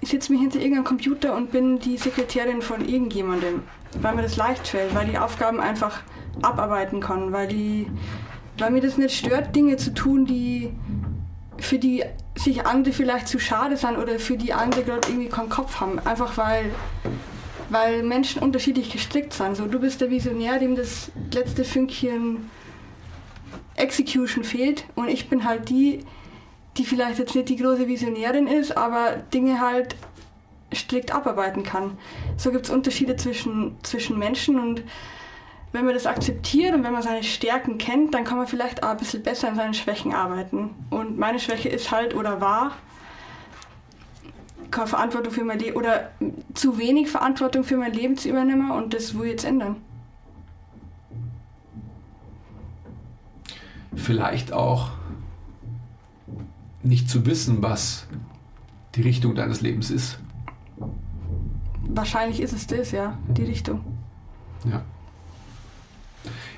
ich 0.00 0.10
setze 0.10 0.32
mich 0.32 0.40
hinter 0.40 0.58
irgendeinem 0.58 0.84
Computer 0.84 1.34
und 1.34 1.50
bin 1.50 1.78
die 1.78 1.96
Sekretärin 1.96 2.62
von 2.62 2.86
irgendjemandem, 2.86 3.62
weil 4.00 4.14
mir 4.14 4.22
das 4.22 4.36
leicht 4.36 4.68
fällt, 4.68 4.94
weil 4.94 5.06
die 5.06 5.18
Aufgaben 5.18 5.60
einfach 5.60 6.02
abarbeiten 6.42 7.00
kann, 7.00 7.32
weil, 7.32 7.48
die, 7.48 7.86
weil 8.58 8.70
mir 8.70 8.82
das 8.82 8.98
nicht 8.98 9.16
stört, 9.16 9.56
Dinge 9.56 9.76
zu 9.76 9.94
tun, 9.94 10.26
die 10.26 10.72
für 11.58 11.78
die 11.78 12.04
sich 12.36 12.66
andere 12.66 12.92
vielleicht 12.94 13.28
zu 13.28 13.38
schade 13.38 13.76
sind 13.76 13.96
oder 13.96 14.18
für 14.18 14.36
die 14.36 14.52
andere 14.52 14.84
gerade 14.84 15.08
irgendwie 15.08 15.28
keinen 15.28 15.48
Kopf 15.48 15.80
haben. 15.80 15.98
Einfach 16.00 16.36
weil, 16.36 16.74
weil 17.70 18.02
Menschen 18.02 18.42
unterschiedlich 18.42 18.90
gestrickt 18.90 19.32
sind. 19.32 19.56
So, 19.56 19.66
du 19.66 19.78
bist 19.78 20.00
der 20.00 20.10
Visionär, 20.10 20.58
dem 20.58 20.76
das 20.76 21.10
letzte 21.32 21.64
Fünkchen 21.64 22.50
Execution 23.76 24.44
fehlt 24.44 24.84
und 24.94 25.08
ich 25.08 25.28
bin 25.28 25.44
halt 25.44 25.68
die, 25.68 26.00
die 26.76 26.84
vielleicht 26.84 27.18
jetzt 27.18 27.34
nicht 27.34 27.48
die 27.48 27.56
große 27.56 27.88
Visionärin 27.88 28.46
ist, 28.46 28.76
aber 28.76 29.16
Dinge 29.32 29.60
halt 29.60 29.96
strikt 30.72 31.14
abarbeiten 31.14 31.62
kann. 31.62 31.98
So 32.36 32.50
gibt 32.50 32.66
es 32.66 32.70
Unterschiede 32.70 33.16
zwischen, 33.16 33.76
zwischen 33.82 34.18
Menschen 34.18 34.58
und 34.58 34.82
wenn 35.74 35.86
man 35.86 35.94
das 35.94 36.06
akzeptiert 36.06 36.72
und 36.72 36.84
wenn 36.84 36.92
man 36.92 37.02
seine 37.02 37.24
Stärken 37.24 37.78
kennt, 37.78 38.14
dann 38.14 38.22
kann 38.22 38.38
man 38.38 38.46
vielleicht 38.46 38.84
auch 38.84 38.90
ein 38.90 38.96
bisschen 38.96 39.24
besser 39.24 39.48
an 39.48 39.56
seinen 39.56 39.74
Schwächen 39.74 40.14
arbeiten. 40.14 40.70
Und 40.88 41.18
meine 41.18 41.40
Schwäche 41.40 41.68
ist 41.68 41.90
halt 41.90 42.14
oder 42.14 42.40
war 42.40 42.76
keine 44.70 44.86
Verantwortung 44.86 45.32
für 45.32 45.42
mein 45.42 45.58
Leben 45.58 45.76
oder 45.76 46.12
zu 46.54 46.78
wenig 46.78 47.10
Verantwortung 47.10 47.64
für 47.64 47.76
mein 47.76 47.92
Leben 47.92 48.16
zu 48.16 48.28
übernehmen 48.28 48.70
und 48.70 48.94
das 48.94 49.18
will 49.18 49.24
ich 49.24 49.30
jetzt 49.32 49.44
ändern. 49.44 49.76
Vielleicht 53.96 54.52
auch 54.52 54.90
nicht 56.84 57.10
zu 57.10 57.26
wissen, 57.26 57.62
was 57.62 58.06
die 58.94 59.02
Richtung 59.02 59.34
deines 59.34 59.60
Lebens 59.60 59.90
ist. 59.90 60.20
Wahrscheinlich 61.88 62.40
ist 62.40 62.52
es 62.52 62.68
das, 62.68 62.92
ja, 62.92 63.18
die 63.28 63.44
Richtung. 63.44 63.80
Ja. 64.70 64.84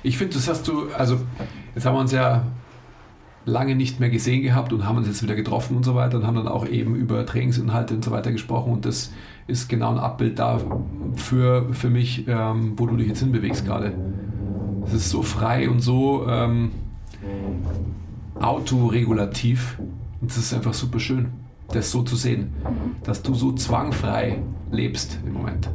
Ich 0.03 0.17
finde, 0.17 0.35
das 0.35 0.47
hast 0.47 0.67
du, 0.67 0.89
also 0.97 1.19
jetzt 1.75 1.85
haben 1.85 1.95
wir 1.95 2.01
uns 2.01 2.11
ja 2.11 2.43
lange 3.47 3.75
nicht 3.75 3.99
mehr 3.99 4.09
gesehen 4.09 4.43
gehabt 4.43 4.73
und 4.73 4.85
haben 4.85 4.97
uns 4.97 5.07
jetzt 5.07 5.23
wieder 5.23 5.35
getroffen 5.35 5.77
und 5.77 5.83
so 5.83 5.95
weiter 5.95 6.17
und 6.17 6.27
haben 6.27 6.35
dann 6.35 6.49
auch 6.49 6.67
eben 6.67 6.95
über 6.95 7.25
Trainingsinhalte 7.25 7.95
und 7.95 8.03
so 8.03 8.11
weiter 8.11 8.31
gesprochen 8.31 8.73
und 8.73 8.85
das 8.85 9.13
ist 9.47 9.69
genau 9.69 9.91
ein 9.91 9.97
Abbild 9.97 10.37
da 10.37 10.59
für, 11.15 11.73
für 11.73 11.89
mich, 11.89 12.27
ähm, 12.27 12.73
wo 12.75 12.85
du 12.85 12.97
dich 12.97 13.07
jetzt 13.07 13.19
hinbewegst 13.19 13.65
gerade. 13.65 13.93
Es 14.85 14.93
ist 14.93 15.09
so 15.09 15.21
frei 15.21 15.69
und 15.69 15.79
so 15.79 16.27
ähm, 16.27 16.71
autoregulativ 18.39 19.79
und 20.21 20.29
es 20.29 20.37
ist 20.37 20.53
einfach 20.53 20.73
super 20.73 20.99
schön, 20.99 21.29
das 21.69 21.89
so 21.89 22.03
zu 22.03 22.17
sehen, 22.17 22.53
dass 23.03 23.21
du 23.21 23.33
so 23.33 23.53
zwangfrei 23.53 24.39
lebst 24.71 25.19
im 25.25 25.33
Moment. 25.33 25.69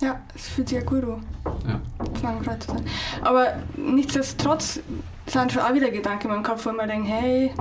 Ja, 0.00 0.20
es 0.34 0.48
fühlt 0.48 0.68
sich 0.68 0.78
ja 0.78 0.84
gut 0.84 1.04
an. 1.04 1.24
Ja. 1.66 1.80
zwangfrei 2.20 2.56
zu 2.56 2.68
sein. 2.72 2.84
Aber 3.22 3.54
nichtsdestotrotz 3.76 4.80
sind 5.26 5.52
schon 5.52 5.62
auch 5.62 5.72
wieder 5.74 5.90
Gedanken 5.90 6.26
in 6.28 6.34
meinem 6.34 6.42
Kopf, 6.42 6.66
wo 6.66 6.70
ich 6.70 6.76
mir 6.76 6.86
denke, 6.86 7.08
hey, 7.08 7.52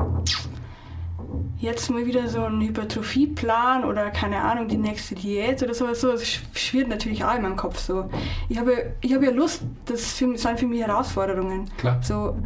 jetzt 1.60 1.90
mal 1.90 2.06
wieder 2.06 2.28
so 2.28 2.44
ein 2.44 2.62
Hypertrophieplan 2.62 3.86
oder 3.86 4.12
keine 4.12 4.42
Ahnung, 4.42 4.68
die 4.68 4.78
nächste 4.78 5.16
Diät 5.16 5.64
oder 5.64 5.74
sowas, 5.74 6.02
so, 6.02 6.12
das 6.12 6.24
sch- 6.24 6.40
schwirrt 6.54 6.90
natürlich 6.90 7.24
auch 7.24 7.36
in 7.36 7.42
meinem 7.42 7.56
Kopf 7.56 7.80
so. 7.80 8.10
Ich 8.50 8.58
habe, 8.60 8.94
ich 9.02 9.14
habe 9.14 9.26
ja 9.26 9.32
Lust, 9.32 9.62
das 9.86 10.14
für, 10.14 10.38
sind 10.38 10.60
für 10.60 10.68
mich 10.68 10.82
Herausforderungen. 10.82 11.70
Klar. 11.78 12.00
So, 12.04 12.38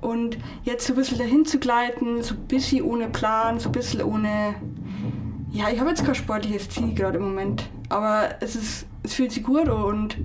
und 0.00 0.36
jetzt 0.64 0.86
so 0.86 0.94
ein 0.94 0.96
bisschen 0.96 1.18
dahin 1.18 1.44
zu 1.46 1.58
gleiten, 1.60 2.22
so 2.22 2.34
ein 2.34 2.40
bisschen 2.48 2.82
ohne 2.82 3.06
Plan, 3.08 3.60
so 3.60 3.68
ein 3.68 3.72
bisschen 3.72 4.02
ohne. 4.02 4.54
Ja, 5.52 5.68
ich 5.70 5.78
habe 5.78 5.90
jetzt 5.90 6.04
kein 6.04 6.14
sportliches 6.14 6.68
Ziel 6.70 6.94
gerade 6.94 7.18
im 7.18 7.24
Moment, 7.24 7.68
aber 7.88 8.30
es, 8.40 8.56
ist, 8.56 8.86
es 9.02 9.14
fühlt 9.14 9.32
sich 9.32 9.42
gut 9.42 9.68
an 9.68 9.82
und 9.82 10.16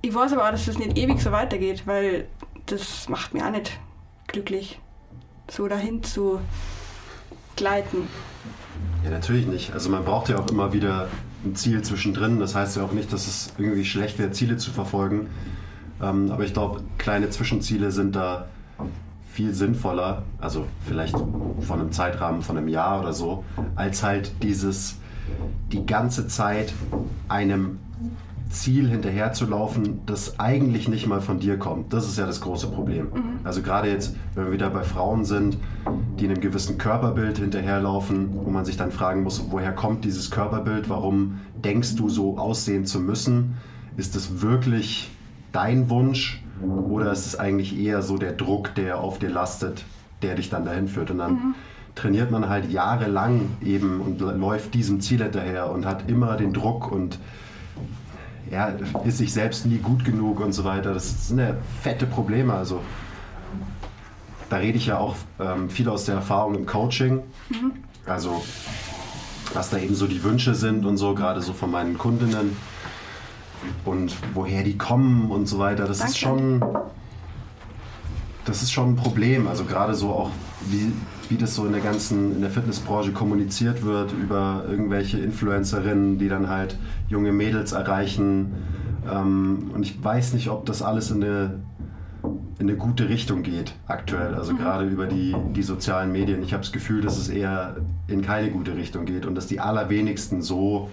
ich 0.00 0.14
weiß 0.14 0.32
aber 0.32 0.46
auch, 0.46 0.50
dass 0.50 0.66
das 0.66 0.78
nicht 0.78 0.96
ewig 0.96 1.20
so 1.20 1.32
weitergeht, 1.32 1.82
weil 1.86 2.26
das 2.66 3.08
macht 3.08 3.34
mir 3.34 3.44
auch 3.46 3.50
nicht 3.50 3.78
glücklich, 4.26 4.80
so 5.50 5.66
dahin 5.68 6.02
zu 6.02 6.40
gleiten. 7.56 8.08
Ja, 9.04 9.10
natürlich 9.10 9.46
nicht. 9.46 9.72
Also 9.72 9.90
man 9.90 10.04
braucht 10.04 10.28
ja 10.28 10.38
auch 10.38 10.48
immer 10.48 10.72
wieder 10.72 11.08
ein 11.44 11.54
Ziel 11.56 11.82
zwischendrin. 11.82 12.38
Das 12.38 12.54
heißt 12.54 12.76
ja 12.76 12.84
auch 12.84 12.92
nicht, 12.92 13.12
dass 13.12 13.26
es 13.26 13.52
irgendwie 13.58 13.84
schlecht 13.84 14.18
wäre, 14.18 14.30
Ziele 14.30 14.56
zu 14.56 14.70
verfolgen. 14.70 15.28
Ähm, 16.00 16.30
aber 16.30 16.44
ich 16.44 16.52
glaube, 16.52 16.82
kleine 16.98 17.30
Zwischenziele 17.30 17.90
sind 17.90 18.14
da 18.14 18.48
viel 19.32 19.54
sinnvoller, 19.54 20.24
also 20.40 20.66
vielleicht 20.86 21.16
von 21.16 21.80
einem 21.80 21.92
Zeitrahmen 21.92 22.42
von 22.42 22.56
einem 22.56 22.66
Jahr 22.66 23.00
oder 23.00 23.12
so, 23.12 23.44
als 23.76 24.02
halt 24.02 24.32
dieses 24.42 24.96
die 25.72 25.86
ganze 25.86 26.26
Zeit 26.28 26.72
einem 27.28 27.78
Ziel 28.50 28.88
hinterherzulaufen, 28.88 30.00
das 30.06 30.40
eigentlich 30.40 30.88
nicht 30.88 31.06
mal 31.06 31.20
von 31.20 31.38
dir 31.38 31.58
kommt. 31.58 31.92
Das 31.92 32.08
ist 32.08 32.18
ja 32.18 32.26
das 32.26 32.40
große 32.40 32.68
Problem. 32.68 33.08
Also 33.44 33.62
gerade 33.62 33.90
jetzt, 33.90 34.16
wenn 34.34 34.46
wir 34.46 34.52
wieder 34.52 34.70
bei 34.70 34.84
Frauen 34.84 35.24
sind, 35.24 35.58
die 36.18 36.24
einem 36.24 36.40
gewissen 36.40 36.78
Körperbild 36.78 37.38
hinterherlaufen, 37.38 38.30
wo 38.32 38.50
man 38.50 38.64
sich 38.64 38.76
dann 38.76 38.90
fragen 38.90 39.22
muss, 39.22 39.44
woher 39.50 39.72
kommt 39.72 40.04
dieses 40.04 40.30
Körperbild? 40.30 40.88
Warum 40.88 41.40
denkst 41.62 41.96
du 41.96 42.08
so 42.08 42.38
aussehen 42.38 42.86
zu 42.86 43.00
müssen? 43.00 43.56
Ist 43.96 44.16
es 44.16 44.40
wirklich 44.40 45.10
dein 45.52 45.90
Wunsch 45.90 46.42
oder 46.62 47.12
ist 47.12 47.26
es 47.26 47.38
eigentlich 47.38 47.78
eher 47.78 48.02
so 48.02 48.16
der 48.16 48.32
Druck, 48.32 48.74
der 48.74 49.00
auf 49.00 49.18
dir 49.18 49.30
lastet, 49.30 49.84
der 50.22 50.34
dich 50.36 50.48
dann 50.48 50.64
dahin 50.64 50.88
führt? 50.88 51.10
Und 51.10 51.18
dann 51.18 51.54
trainiert 51.98 52.30
man 52.30 52.48
halt 52.48 52.70
jahrelang 52.70 53.56
eben 53.62 54.00
und 54.00 54.20
läuft 54.20 54.74
diesem 54.74 55.00
Ziel 55.00 55.22
hinterher 55.22 55.70
und 55.70 55.84
hat 55.84 56.08
immer 56.08 56.36
den 56.36 56.52
Druck 56.52 56.92
und 56.92 57.18
ja, 58.50 58.72
ist 59.04 59.18
sich 59.18 59.32
selbst 59.32 59.66
nie 59.66 59.78
gut 59.78 60.04
genug 60.04 60.40
und 60.40 60.52
so 60.52 60.64
weiter. 60.64 60.94
Das 60.94 61.28
sind 61.28 61.38
ja 61.38 61.54
fette 61.82 62.06
Probleme. 62.06 62.54
Also 62.54 62.80
da 64.48 64.56
rede 64.56 64.78
ich 64.78 64.86
ja 64.86 64.98
auch 64.98 65.16
ähm, 65.38 65.68
viel 65.68 65.88
aus 65.88 66.04
der 66.04 66.14
Erfahrung 66.14 66.54
im 66.54 66.66
Coaching. 66.66 67.22
Also 68.06 68.42
was 69.52 69.70
da 69.70 69.78
eben 69.78 69.94
so 69.94 70.06
die 70.06 70.22
Wünsche 70.22 70.54
sind 70.54 70.86
und 70.86 70.96
so, 70.96 71.14
gerade 71.14 71.42
so 71.42 71.52
von 71.52 71.70
meinen 71.70 71.98
Kundinnen 71.98 72.56
und 73.84 74.14
woher 74.34 74.62
die 74.62 74.78
kommen 74.78 75.30
und 75.30 75.46
so 75.46 75.58
weiter. 75.58 75.86
Das 75.86 75.98
ist 75.98 76.22
Danke. 76.22 76.60
schon, 76.60 76.64
das 78.44 78.62
ist 78.62 78.72
schon 78.72 78.92
ein 78.92 78.96
Problem. 78.96 79.48
Also 79.48 79.64
gerade 79.64 79.94
so 79.94 80.10
auch 80.10 80.30
wie, 80.66 80.92
wie 81.28 81.36
das 81.36 81.54
so 81.54 81.66
in 81.66 81.72
der 81.72 81.80
ganzen, 81.80 82.34
in 82.34 82.40
der 82.40 82.50
Fitnessbranche 82.50 83.12
kommuniziert 83.12 83.84
wird 83.84 84.12
über 84.12 84.64
irgendwelche 84.68 85.18
Influencerinnen, 85.18 86.18
die 86.18 86.28
dann 86.28 86.48
halt 86.48 86.76
junge 87.08 87.32
Mädels 87.32 87.72
erreichen. 87.72 88.54
Ähm, 89.10 89.70
und 89.74 89.82
ich 89.82 90.02
weiß 90.02 90.34
nicht, 90.34 90.48
ob 90.48 90.66
das 90.66 90.82
alles 90.82 91.10
in 91.10 91.22
eine, 91.22 91.60
in 92.58 92.68
eine 92.68 92.76
gute 92.76 93.08
Richtung 93.08 93.42
geht 93.42 93.74
aktuell. 93.86 94.34
Also 94.34 94.54
gerade 94.54 94.86
über 94.86 95.06
die, 95.06 95.34
die 95.54 95.62
sozialen 95.62 96.12
Medien. 96.12 96.42
Ich 96.42 96.52
habe 96.52 96.62
das 96.62 96.72
Gefühl, 96.72 97.02
dass 97.02 97.18
es 97.18 97.28
eher 97.28 97.76
in 98.06 98.22
keine 98.22 98.50
gute 98.50 98.76
Richtung 98.76 99.04
geht 99.04 99.26
und 99.26 99.34
dass 99.34 99.46
die 99.46 99.60
allerwenigsten 99.60 100.42
so 100.42 100.90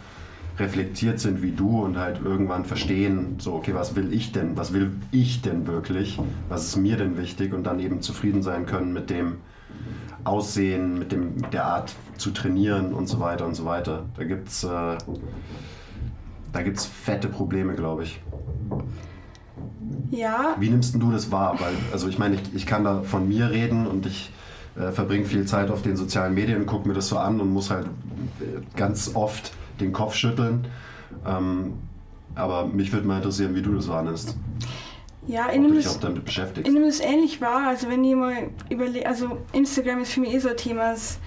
reflektiert 0.57 1.19
sind 1.19 1.41
wie 1.41 1.51
du 1.51 1.83
und 1.83 1.97
halt 1.97 2.21
irgendwann 2.23 2.63
verstehen, 2.63 3.35
so, 3.39 3.53
okay, 3.53 3.73
was 3.73 3.95
will 3.95 4.13
ich 4.13 4.31
denn? 4.31 4.55
Was 4.55 4.73
will 4.73 4.91
ich 5.11 5.41
denn 5.41 5.67
wirklich? 5.67 6.17
Was 6.47 6.65
ist 6.65 6.77
mir 6.77 6.97
denn 6.97 7.17
wichtig? 7.17 7.53
Und 7.53 7.65
dann 7.65 7.79
eben 7.79 8.01
zufrieden 8.01 8.41
sein 8.41 8.65
können 8.65 8.93
mit 8.93 9.09
dem 9.09 9.35
Aussehen, 10.25 10.99
mit, 10.99 11.11
dem, 11.11 11.35
mit 11.35 11.53
der 11.53 11.65
Art 11.65 11.95
zu 12.17 12.31
trainieren 12.31 12.93
und 12.93 13.07
so 13.07 13.19
weiter 13.19 13.45
und 13.45 13.55
so 13.55 13.65
weiter. 13.65 14.05
Da 14.17 14.23
gibt's, 14.23 14.63
äh, 14.63 14.97
da 16.51 16.61
gibt's 16.61 16.85
fette 16.85 17.27
Probleme, 17.27 17.75
glaube 17.75 18.03
ich. 18.03 18.21
Ja, 20.11 20.55
Wie 20.59 20.69
nimmst 20.69 20.93
denn 20.93 21.01
du 21.01 21.11
das 21.11 21.31
wahr? 21.31 21.59
Weil, 21.59 21.73
also 21.91 22.07
ich 22.07 22.17
meine, 22.17 22.35
ich, 22.35 22.41
ich 22.53 22.65
kann 22.65 22.83
da 22.83 23.01
von 23.01 23.27
mir 23.27 23.49
reden 23.49 23.87
und 23.87 24.05
ich 24.05 24.31
äh, 24.77 24.91
verbringe 24.91 25.25
viel 25.25 25.45
Zeit 25.45 25.71
auf 25.71 25.81
den 25.81 25.95
sozialen 25.95 26.33
Medien, 26.33 26.65
gucke 26.65 26.87
mir 26.87 26.93
das 26.93 27.07
so 27.07 27.17
an 27.17 27.39
und 27.39 27.51
muss 27.51 27.69
halt 27.69 27.85
äh, 27.85 28.61
ganz 28.75 29.11
oft 29.13 29.51
den 29.79 29.93
Kopf 29.93 30.15
schütteln. 30.15 30.67
Ähm, 31.25 31.73
aber 32.35 32.65
mich 32.67 32.91
würde 32.91 33.07
mal 33.07 33.17
interessieren, 33.17 33.55
wie 33.55 33.61
du 33.61 33.73
das 33.73 33.87
wahrnimmst. 33.87 34.35
Ja, 35.27 35.47
dich 35.75 35.85
das, 35.85 35.95
auch 35.97 35.99
damit 36.01 36.25
beschäftigst. 36.25 36.71
nehme 36.73 36.85
das 36.85 36.99
ähnlich 36.99 37.41
wahr. 37.41 37.67
Also 37.67 37.89
wenn 37.89 38.03
ich 38.03 38.15
mal 38.15 38.49
überlege, 38.69 39.05
also 39.07 39.37
Instagram 39.53 40.01
ist 40.01 40.13
für 40.13 40.19
mich 40.21 40.33
eh 40.33 40.39
so 40.39 40.49
ein 40.49 40.57
Thema. 40.57 40.93
Es- 40.93 41.19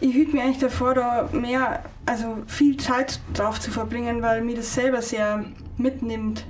Ich 0.00 0.14
hüte 0.14 0.36
mir 0.36 0.42
eigentlich 0.42 0.58
davor, 0.58 0.94
da 0.94 1.28
mehr, 1.32 1.82
also 2.04 2.36
viel 2.46 2.76
Zeit 2.76 3.18
drauf 3.32 3.58
zu 3.60 3.70
verbringen, 3.70 4.20
weil 4.22 4.42
mir 4.42 4.54
das 4.56 4.74
selber 4.74 5.00
sehr 5.00 5.44
mitnimmt. 5.78 6.44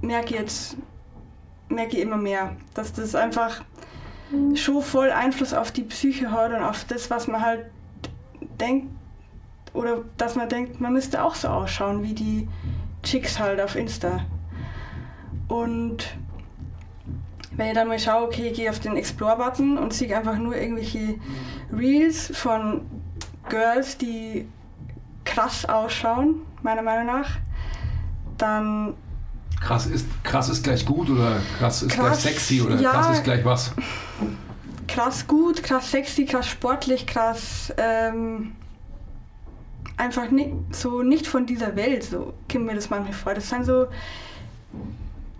Merke 0.00 0.34
ich 0.34 0.40
jetzt, 0.40 0.76
merke 1.68 1.96
ich 1.96 2.02
immer 2.02 2.16
mehr, 2.16 2.56
dass 2.74 2.92
das 2.94 3.14
einfach 3.14 3.62
schon 4.54 4.82
voll 4.82 5.10
Einfluss 5.10 5.52
auf 5.52 5.70
die 5.70 5.82
Psyche 5.82 6.30
hat 6.32 6.50
und 6.52 6.62
auf 6.62 6.84
das, 6.86 7.10
was 7.10 7.28
man 7.28 7.40
halt 7.42 7.66
denkt, 8.60 8.88
oder 9.74 10.02
dass 10.16 10.34
man 10.34 10.48
denkt, 10.48 10.80
man 10.80 10.92
müsste 10.94 11.22
auch 11.22 11.34
so 11.34 11.48
ausschauen 11.48 12.02
wie 12.02 12.14
die 12.14 12.48
Chicks 13.02 13.38
halt 13.38 13.60
auf 13.60 13.76
Insta. 13.76 14.20
Und 15.54 16.16
wenn 17.52 17.68
ich 17.68 17.74
dann 17.74 17.86
mal 17.86 17.98
schaue, 17.98 18.24
okay, 18.24 18.48
ich 18.48 18.54
gehe 18.54 18.70
auf 18.70 18.80
den 18.80 18.96
Explore-Button 18.96 19.78
und 19.78 19.92
sehe 19.92 20.16
einfach 20.16 20.36
nur 20.36 20.56
irgendwelche 20.56 21.14
Reels 21.72 22.36
von 22.36 22.82
Girls, 23.48 23.96
die 23.96 24.48
krass 25.24 25.64
ausschauen, 25.64 26.40
meiner 26.62 26.82
Meinung 26.82 27.06
nach, 27.06 27.30
dann 28.36 28.94
Krass 29.60 29.86
ist, 29.86 30.06
krass 30.24 30.48
ist 30.48 30.64
gleich 30.64 30.84
gut 30.84 31.08
oder 31.08 31.40
krass 31.58 31.82
ist 31.82 31.92
Krass, 31.92 32.22
gleich 32.22 32.34
sexy 32.34 32.60
oder 32.60 32.78
ja. 32.80 32.90
krass 32.90 33.16
ist 33.16 33.24
gleich 33.24 33.44
was? 33.44 33.72
krass 34.88 35.26
gut, 35.26 35.62
krass 35.62 35.90
sexy, 35.90 36.24
krass 36.24 36.48
sportlich, 36.48 37.06
krass 37.06 37.72
ähm, 37.78 38.52
einfach 39.96 40.30
nicht, 40.30 40.52
so 40.72 41.02
nicht 41.02 41.26
von 41.26 41.46
dieser 41.46 41.76
Welt, 41.76 42.02
so 42.02 42.34
kommt 42.50 42.66
mir 42.66 42.74
das 42.74 42.90
manchmal 42.90 43.12
vor. 43.12 43.34
Das 43.34 43.48
sind 43.48 43.64
so, 43.64 43.86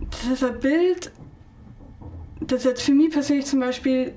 das 0.09 0.59
Bild, 0.59 1.11
das 2.41 2.63
jetzt 2.63 2.81
für 2.81 2.93
mich 2.93 3.11
persönlich 3.11 3.45
zum 3.45 3.59
Beispiel, 3.59 4.13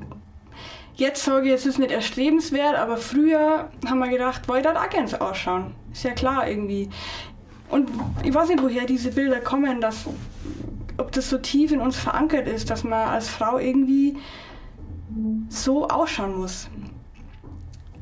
jetzt 0.97 1.25
sage 1.25 1.49
ich, 1.49 1.55
es 1.55 1.67
ist 1.67 1.79
nicht 1.79 1.93
erstrebenswert, 1.93 2.77
aber 2.77 2.97
früher 2.97 3.71
haben 3.87 3.99
wir 3.99 4.09
gedacht, 4.09 4.49
wollte 4.49 4.73
das 4.73 4.77
auch 4.77 4.91
gerne 4.91 5.21
ausschauen. 5.21 5.75
Ist 5.93 6.05
ja 6.05 6.13
klar 6.13 6.49
irgendwie. 6.49 6.91
Und 7.71 7.89
ich 8.23 8.35
weiß 8.35 8.49
nicht, 8.49 8.63
woher 8.63 8.85
diese 8.85 9.11
Bilder 9.11 9.41
kommen, 9.41 9.81
dass, 9.81 10.07
ob 10.97 11.13
das 11.13 11.31
so 11.31 11.39
tief 11.39 11.73
in 11.73 11.81
uns 11.81 11.97
verankert 11.97 12.49
ist, 12.49 12.71
dass 12.71 12.85
man 12.85 13.09
als 13.09 13.29
Frau 13.29 13.59
irgendwie 13.59 14.17
so 15.49 15.89
ausschauen 15.89 16.37
muss. 16.37 16.69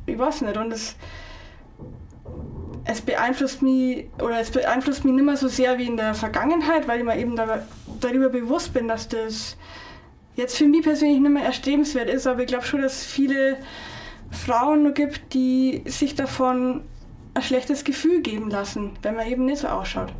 Ich 0.05 0.17
weiß 0.17 0.41
nicht. 0.41 0.57
Und 0.57 0.71
es, 0.71 0.95
es 2.85 3.01
beeinflusst 3.01 3.61
mich, 3.61 4.09
oder 4.21 4.39
es 4.39 4.51
beeinflusst 4.51 5.05
mich 5.05 5.13
nicht 5.13 5.25
mehr 5.25 5.37
so 5.37 5.47
sehr 5.47 5.77
wie 5.77 5.85
in 5.85 5.97
der 5.97 6.13
Vergangenheit, 6.13 6.87
weil 6.87 6.99
ich 6.99 7.05
mir 7.05 7.17
eben 7.17 7.35
da, 7.35 7.61
darüber 7.99 8.29
bewusst 8.29 8.73
bin, 8.73 8.87
dass 8.87 9.07
das 9.07 9.57
jetzt 10.35 10.57
für 10.57 10.67
mich 10.67 10.83
persönlich 10.83 11.19
nicht 11.19 11.31
mehr 11.31 11.43
erstrebenswert 11.43 12.09
ist. 12.09 12.27
Aber 12.27 12.41
ich 12.41 12.47
glaube 12.47 12.65
schon, 12.65 12.81
dass 12.81 13.01
es 13.01 13.05
viele 13.05 13.57
Frauen 14.31 14.83
nur 14.83 14.93
gibt, 14.93 15.33
die 15.33 15.83
sich 15.85 16.15
davon 16.15 16.81
ein 17.33 17.41
schlechtes 17.41 17.83
Gefühl 17.83 18.21
geben 18.21 18.49
lassen, 18.49 18.91
wenn 19.01 19.15
man 19.15 19.27
eben 19.27 19.45
nicht 19.45 19.59
so 19.59 19.67
ausschaut. 19.67 20.11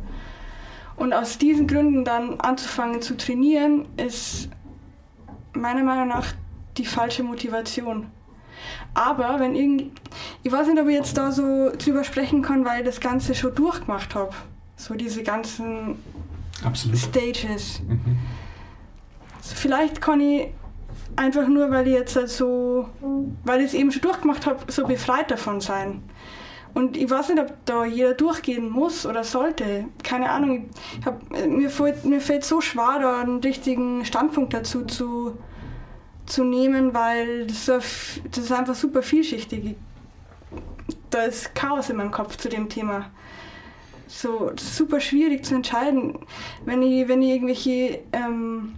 Und 0.96 1.12
aus 1.12 1.38
diesen 1.38 1.66
Gründen 1.66 2.04
dann 2.04 2.40
anzufangen 2.40 3.02
zu 3.02 3.16
trainieren, 3.16 3.86
ist 3.96 4.48
meiner 5.52 5.82
Meinung 5.82 6.08
nach 6.08 6.32
die 6.76 6.84
falsche 6.84 7.22
Motivation. 7.22 8.06
Aber 8.94 9.38
wenn 9.38 9.54
irgend, 9.54 9.92
ich 10.42 10.50
weiß 10.50 10.66
nicht, 10.66 10.80
ob 10.80 10.88
ich 10.88 10.94
jetzt 10.94 11.16
da 11.16 11.30
so 11.30 11.70
drüber 11.76 12.02
sprechen 12.02 12.42
kann, 12.42 12.64
weil 12.64 12.80
ich 12.80 12.86
das 12.86 13.00
Ganze 13.00 13.34
schon 13.34 13.54
durchgemacht 13.54 14.14
habe. 14.14 14.34
So 14.76 14.94
diese 14.94 15.22
ganzen 15.22 16.02
Absolut. 16.64 16.98
Stages. 16.98 17.80
So, 19.40 19.54
vielleicht 19.54 20.00
kann 20.00 20.20
ich 20.20 20.48
einfach 21.16 21.48
nur, 21.48 21.70
weil 21.70 21.86
ich 21.86 21.94
jetzt 21.94 22.14
so, 22.28 22.88
weil 23.44 23.60
ich 23.60 23.66
es 23.66 23.74
eben 23.74 23.90
schon 23.92 24.02
durchgemacht 24.02 24.46
habe, 24.46 24.70
so 24.70 24.86
befreit 24.86 25.30
davon 25.30 25.60
sein. 25.60 26.02
Und 26.74 26.96
ich 26.96 27.10
weiß 27.10 27.30
nicht, 27.30 27.40
ob 27.40 27.52
da 27.64 27.84
jeder 27.84 28.14
durchgehen 28.14 28.70
muss 28.70 29.06
oder 29.06 29.24
sollte. 29.24 29.86
Keine 30.02 30.30
Ahnung. 30.30 30.68
Ich 31.00 31.06
hab, 31.06 31.30
mir, 31.30 31.70
fällt, 31.70 32.04
mir 32.04 32.20
fällt 32.20 32.44
so 32.44 32.60
schwer, 32.60 32.98
da 33.00 33.20
einen 33.20 33.40
richtigen 33.40 34.04
Standpunkt 34.04 34.54
dazu 34.54 34.84
zu, 34.84 35.36
zu 36.26 36.44
nehmen, 36.44 36.94
weil 36.94 37.46
das, 37.46 37.66
das 38.30 38.44
ist 38.44 38.52
einfach 38.52 38.74
super 38.74 39.02
vielschichtig. 39.02 39.76
Da 41.10 41.22
ist 41.22 41.54
Chaos 41.54 41.90
in 41.90 41.96
meinem 41.96 42.10
Kopf 42.10 42.36
zu 42.36 42.48
dem 42.48 42.68
Thema. 42.68 43.06
So 44.08 44.52
super 44.58 45.00
schwierig 45.00 45.44
zu 45.44 45.54
entscheiden. 45.54 46.18
Wenn 46.64 46.82
ich, 46.82 47.06
wenn 47.08 47.22
ich 47.22 47.30
irgendwelche 47.30 48.00
ähm, 48.12 48.74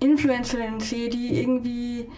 Influencerinnen 0.00 0.80
sehe, 0.80 1.08
die 1.08 1.40
irgendwie 1.40 2.08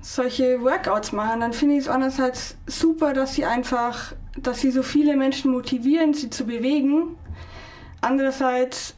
solche 0.00 0.62
Workouts 0.62 1.12
machen, 1.12 1.40
dann 1.40 1.52
finde 1.52 1.74
ich 1.76 1.80
es 1.82 1.88
einerseits 1.88 2.56
super, 2.66 3.12
dass 3.12 3.34
sie 3.34 3.44
einfach, 3.44 4.12
dass 4.36 4.60
sie 4.60 4.70
so 4.70 4.82
viele 4.82 5.16
Menschen 5.16 5.50
motivieren, 5.50 6.14
sie 6.14 6.30
zu 6.30 6.44
bewegen. 6.44 7.16
Andererseits 8.00 8.94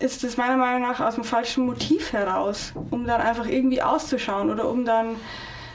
ist 0.00 0.24
es 0.24 0.36
meiner 0.36 0.56
Meinung 0.56 0.82
nach 0.82 1.00
aus 1.00 1.14
dem 1.14 1.24
falschen 1.24 1.66
Motiv 1.66 2.12
heraus, 2.12 2.72
um 2.90 3.04
dann 3.06 3.20
einfach 3.20 3.46
irgendwie 3.46 3.82
auszuschauen 3.82 4.50
oder 4.50 4.68
um 4.68 4.84
dann 4.84 5.16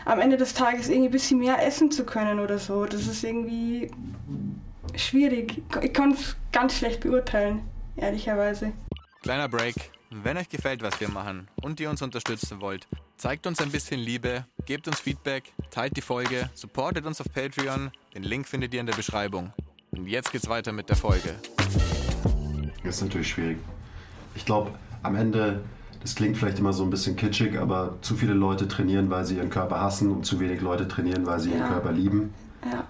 am 0.05 0.19
Ende 0.19 0.37
des 0.37 0.53
Tages 0.53 0.89
irgendwie 0.89 1.09
ein 1.09 1.11
bisschen 1.11 1.39
mehr 1.39 1.65
essen 1.65 1.91
zu 1.91 2.05
können 2.05 2.39
oder 2.39 2.57
so. 2.59 2.85
Das 2.85 3.07
ist 3.07 3.23
irgendwie 3.23 3.89
schwierig. 4.95 5.61
Ich 5.81 5.93
kann 5.93 6.11
es 6.11 6.35
ganz 6.51 6.77
schlecht 6.77 7.01
beurteilen, 7.01 7.61
ehrlicherweise. 7.95 8.73
Kleiner 9.21 9.47
Break. 9.49 9.75
Wenn 10.11 10.37
euch 10.37 10.49
gefällt, 10.49 10.83
was 10.83 10.99
wir 10.99 11.09
machen 11.09 11.47
und 11.63 11.79
ihr 11.79 11.89
uns 11.89 12.01
unterstützen 12.03 12.61
wollt, 12.61 12.87
zeigt 13.17 13.47
uns 13.47 13.59
ein 13.61 13.71
bisschen 13.71 13.99
Liebe, 13.99 14.45
gebt 14.65 14.87
uns 14.87 14.99
Feedback, 14.99 15.53
teilt 15.71 15.97
die 15.97 16.01
Folge, 16.01 16.49
supportet 16.53 17.05
uns 17.07 17.19
auf 17.19 17.27
Patreon. 17.33 17.91
Den 18.13 18.21
Link 18.21 18.47
findet 18.47 18.73
ihr 18.75 18.79
in 18.79 18.85
der 18.85 18.93
Beschreibung. 18.93 19.51
Und 19.89 20.05
jetzt 20.07 20.31
geht's 20.31 20.47
weiter 20.49 20.71
mit 20.71 20.89
der 20.89 20.97
Folge. 20.97 21.33
Das 22.83 22.97
ist 22.97 23.01
natürlich 23.01 23.29
schwierig. 23.29 23.57
Ich 24.35 24.45
glaube, 24.45 24.71
am 25.01 25.15
Ende, 25.15 25.63
das 26.01 26.13
klingt 26.15 26.37
vielleicht 26.37 26.59
immer 26.59 26.73
so 26.73 26.83
ein 26.83 26.89
bisschen 26.91 27.15
kitschig, 27.15 27.57
aber 27.57 27.97
zu 28.01 28.15
viele 28.15 28.33
Leute 28.33 28.67
trainieren, 28.67 29.09
weil 29.09 29.25
sie 29.25 29.37
ihren 29.37 29.49
Körper 29.49 29.79
hassen 29.79 30.11
und 30.11 30.25
zu 30.25 30.39
wenig 30.39 30.61
Leute 30.61 30.87
trainieren, 30.87 31.25
weil 31.25 31.39
sie 31.39 31.49
ihren 31.49 31.61
Ja. 31.61 31.67
Körper 31.69 31.91
lieben. 31.91 32.33
Ja. 32.71 32.85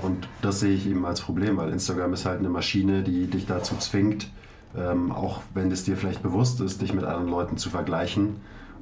Und 0.00 0.26
das 0.40 0.60
sehe 0.60 0.74
ich 0.74 0.86
eben 0.86 1.04
als 1.04 1.20
Problem, 1.20 1.58
weil 1.58 1.70
Instagram 1.70 2.14
ist 2.14 2.24
halt 2.24 2.38
eine 2.38 2.48
Maschine, 2.48 3.02
die 3.02 3.26
dich 3.26 3.46
dazu 3.46 3.76
zwingt, 3.76 4.30
ähm, 4.76 5.12
auch 5.12 5.42
wenn 5.52 5.70
es 5.70 5.84
dir 5.84 5.96
vielleicht 5.96 6.22
bewusst 6.22 6.60
ist, 6.60 6.80
dich 6.80 6.94
mit 6.94 7.04
anderen 7.04 7.28
Leuten 7.28 7.58
zu 7.58 7.68
vergleichen. 7.68 8.36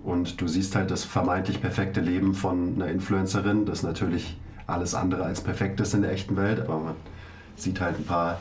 Und 0.04 0.40
du 0.40 0.46
siehst 0.46 0.76
halt 0.76 0.90
das 0.90 1.04
vermeintlich 1.04 1.60
perfekte 1.60 2.00
Leben 2.00 2.34
von 2.34 2.74
einer 2.76 2.86
Influencerin, 2.86 3.66
das 3.66 3.82
natürlich 3.82 4.38
alles 4.66 4.94
andere 4.94 5.24
als 5.24 5.40
perfekt 5.40 5.80
ist 5.80 5.94
in 5.94 6.02
der 6.02 6.12
echten 6.12 6.36
Welt, 6.36 6.60
aber 6.60 6.78
man 6.78 6.94
sieht 7.56 7.80
halt 7.80 7.98
ein 7.98 8.04
paar 8.04 8.38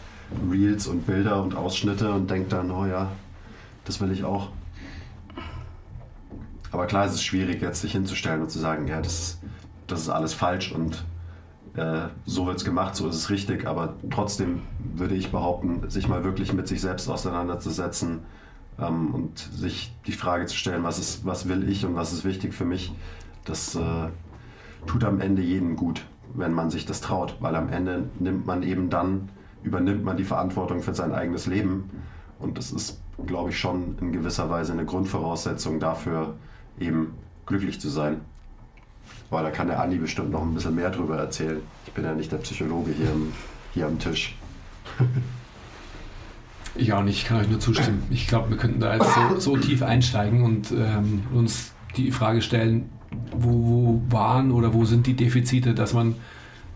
Reels 0.50 0.88
und 0.88 1.08
Bilder 1.08 1.42
und 1.42 1.56
Ausschnitte 1.56 2.14
und 2.14 2.30
denkt 2.30 2.54
dann, 2.54 2.72
oh 2.72 2.86
ja, 2.86 3.10
das 3.86 4.00
will 4.00 4.12
ich 4.12 4.24
auch. 4.24 4.50
Aber 6.72 6.86
klar 6.86 7.06
ist 7.06 7.14
es 7.14 7.24
schwierig, 7.24 7.62
jetzt 7.62 7.82
sich 7.82 7.94
hinzustellen 7.94 8.44
und 8.44 8.52
zu 8.52 8.60
sagen, 8.60 8.88
ja, 8.88 9.02
das 9.02 9.20
ist, 9.20 9.40
das 9.88 10.02
ist 10.02 10.10
alles 10.10 10.34
falsch 10.34 10.72
und 10.72 11.04
äh, 11.76 12.08
so 12.26 12.46
wird 12.48 12.58
es 12.58 12.66
gemacht, 12.66 12.96
so 12.96 13.08
ist 13.08 13.16
es 13.16 13.30
richtig. 13.30 13.68
Aber 13.68 13.96
trotzdem 14.10 14.62
würde 14.96 15.16
ich 15.16 15.32
behaupten, 15.32 15.90
sich 15.90 16.08
mal 16.08 16.24
wirklich 16.24 16.54
mit 16.54 16.68
sich 16.68 16.82
selbst 16.82 17.10
auseinanderzusetzen 17.10 18.20
ähm, 18.80 19.14
und 19.14 19.38
sich 19.38 19.94
die 20.06 20.12
Frage 20.12 20.46
zu 20.46 20.56
stellen, 20.56 20.84
was, 20.84 21.00
ist, 21.00 21.26
was 21.26 21.48
will 21.48 21.70
ich 21.70 21.86
und 21.86 21.96
was 21.96 22.14
ist 22.14 22.26
wichtig 22.26 22.54
für 22.54 22.66
mich, 22.66 22.94
das 23.46 23.76
äh, 23.76 24.10
tut 24.86 25.04
am 25.04 25.22
Ende 25.22 25.42
jedem 25.42 25.76
gut, 25.76 26.06
wenn 26.34 26.54
man 26.54 26.70
sich 26.70 26.86
das 26.86 27.02
traut. 27.02 27.38
Weil 27.40 27.56
am 27.56 27.70
Ende 27.70 28.10
nimmt 28.20 28.46
man 28.46 28.64
eben 28.64 28.90
dann, 28.90 29.30
übernimmt 29.64 30.04
man 30.04 30.18
die 30.18 30.24
Verantwortung 30.24 30.82
für 30.82 30.94
sein 30.94 31.14
eigenes 31.14 31.46
Leben. 31.46 31.90
Und 32.40 32.58
das 32.58 32.72
ist, 32.72 33.02
glaube 33.26 33.50
ich, 33.50 33.60
schon 33.60 33.98
in 34.00 34.12
gewisser 34.12 34.50
Weise 34.50 34.72
eine 34.72 34.86
Grundvoraussetzung 34.86 35.80
dafür, 35.80 36.36
eben 36.80 37.14
glücklich 37.46 37.82
zu 37.82 37.90
sein. 37.90 38.22
Aber 39.30 39.44
da 39.44 39.52
kann 39.52 39.68
der 39.68 39.80
Andi 39.80 39.98
bestimmt 39.98 40.32
noch 40.32 40.42
ein 40.42 40.54
bisschen 40.54 40.76
mehr 40.76 40.90
drüber 40.90 41.18
erzählen. 41.18 41.62
Ich 41.86 41.94
bin 41.94 42.04
ja 42.04 42.14
nicht 42.14 42.32
der 42.32 42.38
Psychologe 42.38 42.92
hier, 42.92 43.12
im, 43.12 43.34
hier 43.74 43.86
am 43.86 44.00
Tisch. 44.00 44.36
Ich 46.76 46.94
auch 46.94 47.04
nicht, 47.04 47.18
ich 47.18 47.26
kann 47.26 47.42
euch 47.42 47.50
nur 47.50 47.60
zustimmen. 47.60 48.04
Ich 48.10 48.28
glaube, 48.28 48.52
wir 48.52 48.58
könnten 48.58 48.80
da 48.80 48.96
jetzt 48.96 49.14
so, 49.14 49.40
so 49.40 49.58
tief 49.58 49.84
einsteigen 49.84 50.44
und 50.44 50.72
ähm, 50.72 51.24
uns 51.34 51.74
die 51.98 52.12
Frage 52.12 52.42
stellen, 52.42 52.90
wo, 53.32 53.50
wo 53.50 54.02
waren 54.10 54.52
oder 54.52 54.74
wo 54.74 54.86
sind 54.86 55.08
die 55.08 55.16
Defizite, 55.16 55.74
dass 55.74 55.94
man, 55.94 56.16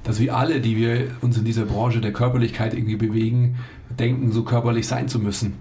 dass 0.04 0.20
wir 0.20 0.36
alle, 0.36 0.62
die 0.62 0.78
wir 0.78 1.12
uns 1.22 1.38
in 1.38 1.46
dieser 1.46 1.66
Branche 1.66 2.02
der 2.02 2.12
Körperlichkeit 2.12 2.74
irgendwie 2.74 2.96
bewegen, 2.96 3.58
denken, 3.90 4.32
so 4.32 4.44
körperlich 4.44 4.88
sein 4.88 5.08
zu 5.08 5.20
müssen. 5.20 5.54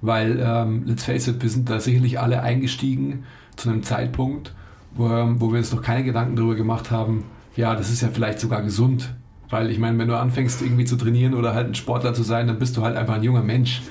Weil, 0.00 0.40
ähm, 0.40 0.84
let's 0.86 1.04
face 1.04 1.28
it, 1.28 1.42
wir 1.42 1.50
sind 1.50 1.68
da 1.68 1.80
sicherlich 1.80 2.20
alle 2.20 2.42
eingestiegen 2.42 3.24
zu 3.56 3.70
einem 3.70 3.82
Zeitpunkt, 3.82 4.54
wo, 4.94 5.08
ähm, 5.08 5.40
wo 5.40 5.52
wir 5.52 5.58
uns 5.58 5.72
noch 5.72 5.82
keine 5.82 6.04
Gedanken 6.04 6.36
darüber 6.36 6.54
gemacht 6.54 6.90
haben, 6.90 7.24
ja, 7.56 7.74
das 7.74 7.90
ist 7.90 8.00
ja 8.00 8.08
vielleicht 8.12 8.40
sogar 8.40 8.62
gesund. 8.62 9.14
Weil 9.50 9.70
ich 9.70 9.78
meine, 9.78 9.98
wenn 9.98 10.08
du 10.08 10.18
anfängst 10.18 10.62
irgendwie 10.62 10.84
zu 10.84 10.96
trainieren 10.96 11.34
oder 11.34 11.54
halt 11.54 11.68
ein 11.68 11.74
Sportler 11.74 12.14
zu 12.14 12.22
sein, 12.22 12.46
dann 12.46 12.58
bist 12.58 12.76
du 12.76 12.82
halt 12.82 12.96
einfach 12.96 13.14
ein 13.14 13.22
junger 13.22 13.42
Mensch. 13.42 13.82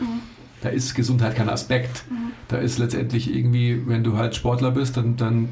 Da 0.61 0.69
ist 0.69 0.95
Gesundheit 0.95 1.35
kein 1.35 1.49
Aspekt. 1.49 2.05
Da 2.47 2.57
ist 2.57 2.79
letztendlich 2.79 3.33
irgendwie, 3.33 3.81
wenn 3.87 4.03
du 4.03 4.17
halt 4.17 4.35
Sportler 4.35 4.71
bist, 4.71 4.97
dann, 4.97 5.15
dann 5.15 5.49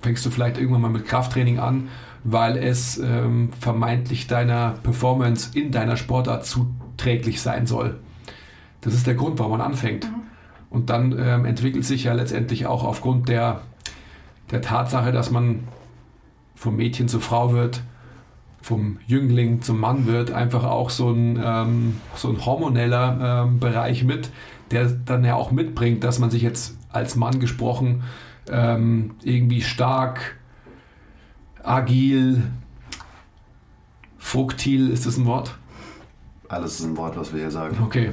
fängst 0.00 0.24
du 0.26 0.30
vielleicht 0.30 0.58
irgendwann 0.58 0.80
mal 0.80 0.90
mit 0.90 1.04
Krafttraining 1.04 1.58
an, 1.58 1.88
weil 2.24 2.56
es 2.56 2.98
ähm, 2.98 3.50
vermeintlich 3.58 4.26
deiner 4.26 4.74
Performance 4.82 5.56
in 5.56 5.70
deiner 5.70 5.96
Sportart 5.96 6.44
zuträglich 6.46 7.40
sein 7.40 7.66
soll. 7.66 7.98
Das 8.80 8.94
ist 8.94 9.06
der 9.06 9.14
Grund, 9.14 9.38
warum 9.38 9.52
man 9.52 9.60
anfängt. 9.60 10.08
Und 10.70 10.90
dann 10.90 11.16
ähm, 11.18 11.44
entwickelt 11.44 11.84
sich 11.84 12.04
ja 12.04 12.14
letztendlich 12.14 12.66
auch 12.66 12.84
aufgrund 12.84 13.28
der, 13.28 13.60
der 14.52 14.62
Tatsache, 14.62 15.10
dass 15.10 15.30
man 15.30 15.66
vom 16.54 16.76
Mädchen 16.76 17.08
zur 17.08 17.20
Frau 17.20 17.52
wird, 17.52 17.82
vom 18.60 18.98
Jüngling 19.06 19.62
zum 19.62 19.80
Mann 19.80 20.06
wird, 20.06 20.30
einfach 20.30 20.64
auch 20.64 20.90
so 20.90 21.10
ein, 21.10 21.40
ähm, 21.42 22.00
so 22.14 22.28
ein 22.28 22.44
hormoneller 22.44 23.44
ähm, 23.44 23.58
Bereich 23.58 24.04
mit, 24.04 24.30
der 24.70 24.86
dann 24.86 25.24
ja 25.24 25.34
auch 25.34 25.50
mitbringt, 25.50 26.04
dass 26.04 26.20
man 26.20 26.30
sich 26.30 26.42
jetzt 26.42 26.76
als 26.90 27.16
Mann 27.16 27.40
gesprochen 27.40 28.04
ähm, 28.48 29.14
irgendwie 29.22 29.62
stark, 29.62 30.36
agil, 31.62 32.42
fruktil, 34.18 34.90
ist 34.90 35.06
das 35.06 35.16
ein 35.16 35.26
Wort? 35.26 35.56
Alles 36.48 36.80
ist 36.80 36.86
ein 36.86 36.96
Wort, 36.96 37.16
was 37.16 37.32
wir 37.32 37.40
hier 37.40 37.50
sagen. 37.50 37.78
Okay, 37.82 38.10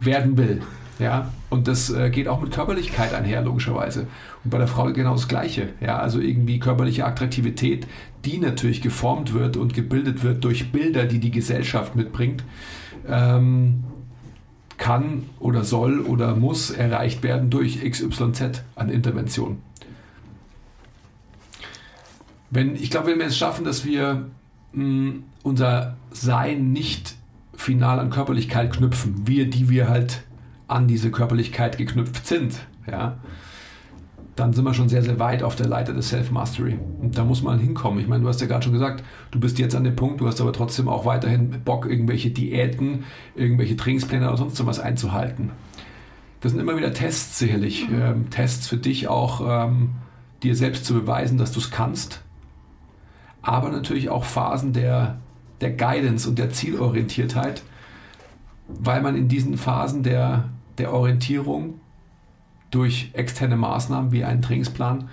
werden 0.00 0.36
will. 0.36 0.62
Ja, 0.98 1.30
und 1.50 1.66
das 1.66 1.90
äh, 1.90 2.10
geht 2.10 2.28
auch 2.28 2.40
mit 2.40 2.52
Körperlichkeit 2.52 3.14
einher, 3.14 3.42
logischerweise. 3.42 4.06
Und 4.44 4.50
bei 4.50 4.58
der 4.58 4.68
Frau 4.68 4.92
genau 4.92 5.14
das 5.14 5.28
Gleiche. 5.28 5.70
Ja, 5.80 5.98
also 5.98 6.20
irgendwie 6.20 6.58
körperliche 6.58 7.06
Attraktivität, 7.06 7.86
die 8.24 8.38
natürlich 8.38 8.82
geformt 8.82 9.32
wird 9.32 9.56
und 9.56 9.72
gebildet 9.72 10.22
wird 10.22 10.44
durch 10.44 10.72
Bilder, 10.72 11.06
die 11.06 11.20
die 11.20 11.30
Gesellschaft 11.30 11.96
mitbringt, 11.96 12.44
ähm, 13.06 13.84
kann 14.76 15.24
oder 15.40 15.64
soll 15.64 16.00
oder 16.00 16.36
muss 16.36 16.70
erreicht 16.70 17.22
werden 17.22 17.50
durch 17.50 17.82
XYZ 17.82 18.62
an 18.76 18.90
Intervention. 18.90 19.58
Wenn, 22.50 22.76
ich 22.76 22.90
glaube, 22.90 23.08
wenn 23.08 23.18
wir 23.18 23.26
es 23.26 23.36
schaffen, 23.36 23.64
dass 23.64 23.84
wir 23.84 24.26
mh, 24.72 25.14
unser 25.42 25.96
Sein 26.12 26.72
nicht 26.72 27.16
final 27.54 27.98
an 27.98 28.10
Körperlichkeit 28.10 28.72
knüpfen, 28.72 29.26
wir, 29.26 29.50
die 29.50 29.68
wir 29.68 29.88
halt 29.88 30.22
an 30.68 30.86
diese 30.86 31.10
Körperlichkeit 31.10 31.78
geknüpft 31.78 32.26
sind, 32.26 32.66
ja, 32.86 33.18
dann 34.36 34.52
sind 34.52 34.64
wir 34.64 34.74
schon 34.74 34.88
sehr, 34.88 35.02
sehr 35.02 35.18
weit 35.18 35.42
auf 35.42 35.56
der 35.56 35.66
Leiter 35.66 35.92
des 35.92 36.10
Self-Mastery. 36.10 36.78
Und 37.00 37.18
da 37.18 37.24
muss 37.24 37.42
man 37.42 37.58
hinkommen. 37.58 37.98
Ich 37.98 38.06
meine, 38.06 38.22
du 38.22 38.28
hast 38.28 38.40
ja 38.40 38.46
gerade 38.46 38.62
schon 38.62 38.72
gesagt, 38.72 39.02
du 39.32 39.40
bist 39.40 39.58
jetzt 39.58 39.74
an 39.74 39.82
dem 39.82 39.96
Punkt, 39.96 40.20
du 40.20 40.28
hast 40.28 40.40
aber 40.40 40.52
trotzdem 40.52 40.88
auch 40.88 41.04
weiterhin 41.04 41.62
Bock, 41.64 41.90
irgendwelche 41.90 42.30
Diäten, 42.30 43.04
irgendwelche 43.34 43.76
Trainingspläne 43.76 44.28
oder 44.28 44.36
sonst 44.36 44.64
was 44.64 44.78
einzuhalten. 44.78 45.50
Das 46.40 46.52
sind 46.52 46.60
immer 46.60 46.76
wieder 46.76 46.92
Tests 46.92 47.38
sicherlich. 47.38 47.88
Ähm, 47.90 48.30
Tests 48.30 48.68
für 48.68 48.76
dich 48.76 49.08
auch, 49.08 49.66
ähm, 49.66 49.90
dir 50.44 50.54
selbst 50.54 50.84
zu 50.84 50.94
beweisen, 50.94 51.36
dass 51.36 51.50
du 51.50 51.58
es 51.58 51.72
kannst. 51.72 52.22
Aber 53.42 53.70
natürlich 53.70 54.08
auch 54.08 54.24
Phasen 54.24 54.72
der, 54.72 55.18
der 55.60 55.72
Guidance 55.72 56.28
und 56.28 56.38
der 56.38 56.50
Zielorientiertheit, 56.50 57.62
weil 58.68 59.02
man 59.02 59.16
in 59.16 59.26
diesen 59.26 59.56
Phasen 59.56 60.04
der, 60.04 60.44
der 60.78 60.92
Orientierung 60.92 61.80
durch 62.70 63.10
externe 63.14 63.56
Maßnahmen 63.56 64.12
wie 64.12 64.24
einen 64.24 64.42
Trainingsplan 64.42 65.08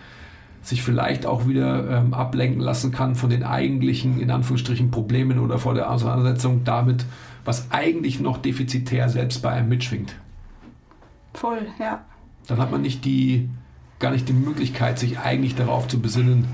sich 0.61 0.81
vielleicht 0.81 1.25
auch 1.25 1.47
wieder 1.47 1.89
ähm, 1.89 2.13
ablenken 2.13 2.59
lassen 2.59 2.91
kann 2.91 3.15
von 3.15 3.29
den 3.29 3.43
eigentlichen, 3.43 4.19
in 4.19 4.31
Anführungsstrichen, 4.31 4.89
Problemen 4.89 5.39
oder 5.39 5.59
vor 5.59 5.75
der 5.75 5.91
Auseinandersetzung 5.91 6.63
damit, 6.63 7.05
was 7.45 7.71
eigentlich 7.71 8.19
noch 8.19 8.39
defizitär 8.39 9.07
selbst 9.09 9.43
bei 9.43 9.51
einem 9.51 9.69
mitschwingt. 9.69 10.15
Voll, 11.35 11.67
ja. 11.79 12.03
Dann 12.47 12.57
hat 12.57 12.71
man 12.71 12.81
nicht 12.81 13.05
die, 13.05 13.49
gar 13.99 14.11
nicht 14.11 14.27
die 14.27 14.33
Möglichkeit, 14.33 14.97
sich 14.97 15.19
eigentlich 15.19 15.55
darauf 15.55 15.87
zu 15.87 16.01
besinnen, 16.01 16.47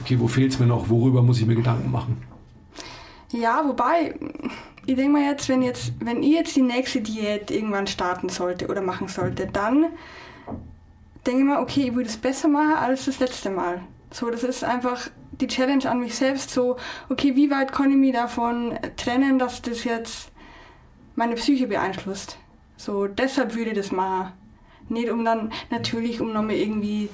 okay, 0.00 0.18
wo 0.18 0.26
fehlt 0.26 0.52
es 0.52 0.58
mir 0.58 0.66
noch, 0.66 0.88
worüber 0.88 1.22
muss 1.22 1.38
ich 1.38 1.46
mir 1.46 1.54
Gedanken 1.54 1.90
machen. 1.90 2.22
Ja, 3.30 3.62
wobei, 3.66 4.14
ich 4.86 4.96
denke 4.96 5.12
mal 5.12 5.22
jetzt, 5.22 5.48
wenn 5.48 5.62
jetzt, 5.62 5.92
wenn 6.00 6.22
ihr 6.22 6.38
jetzt 6.38 6.56
die 6.56 6.62
nächste 6.62 7.00
Diät 7.00 7.50
irgendwann 7.50 7.86
starten 7.86 8.28
sollte 8.28 8.68
oder 8.68 8.82
machen 8.82 9.08
sollte, 9.08 9.46
dann 9.46 9.86
denke 11.26 11.40
ich 11.40 11.46
mal, 11.46 11.62
okay, 11.62 11.88
ich 11.88 11.94
würde 11.94 12.08
es 12.08 12.16
besser 12.16 12.48
machen 12.48 12.74
als 12.74 13.06
das 13.06 13.18
letzte 13.18 13.50
Mal. 13.50 13.80
So, 14.10 14.30
das 14.30 14.42
ist 14.42 14.62
einfach 14.62 15.08
die 15.32 15.48
Challenge 15.48 15.88
an 15.90 16.00
mich 16.00 16.14
selbst, 16.14 16.50
so, 16.50 16.76
okay, 17.08 17.34
wie 17.34 17.50
weit 17.50 17.72
kann 17.72 17.90
ich 17.90 17.96
mich 17.96 18.12
davon 18.12 18.78
trennen, 18.96 19.38
dass 19.38 19.62
das 19.62 19.84
jetzt 19.84 20.30
meine 21.16 21.34
Psyche 21.34 21.66
beeinflusst. 21.66 22.38
So, 22.76 23.06
deshalb 23.06 23.54
würde 23.54 23.70
ich 23.70 23.76
das 23.76 23.90
machen. 23.90 24.32
Nicht 24.88 25.10
um 25.10 25.24
dann, 25.24 25.52
natürlich, 25.70 26.20
um 26.20 26.32
nochmal 26.32 26.56
irgendwie 26.56 27.08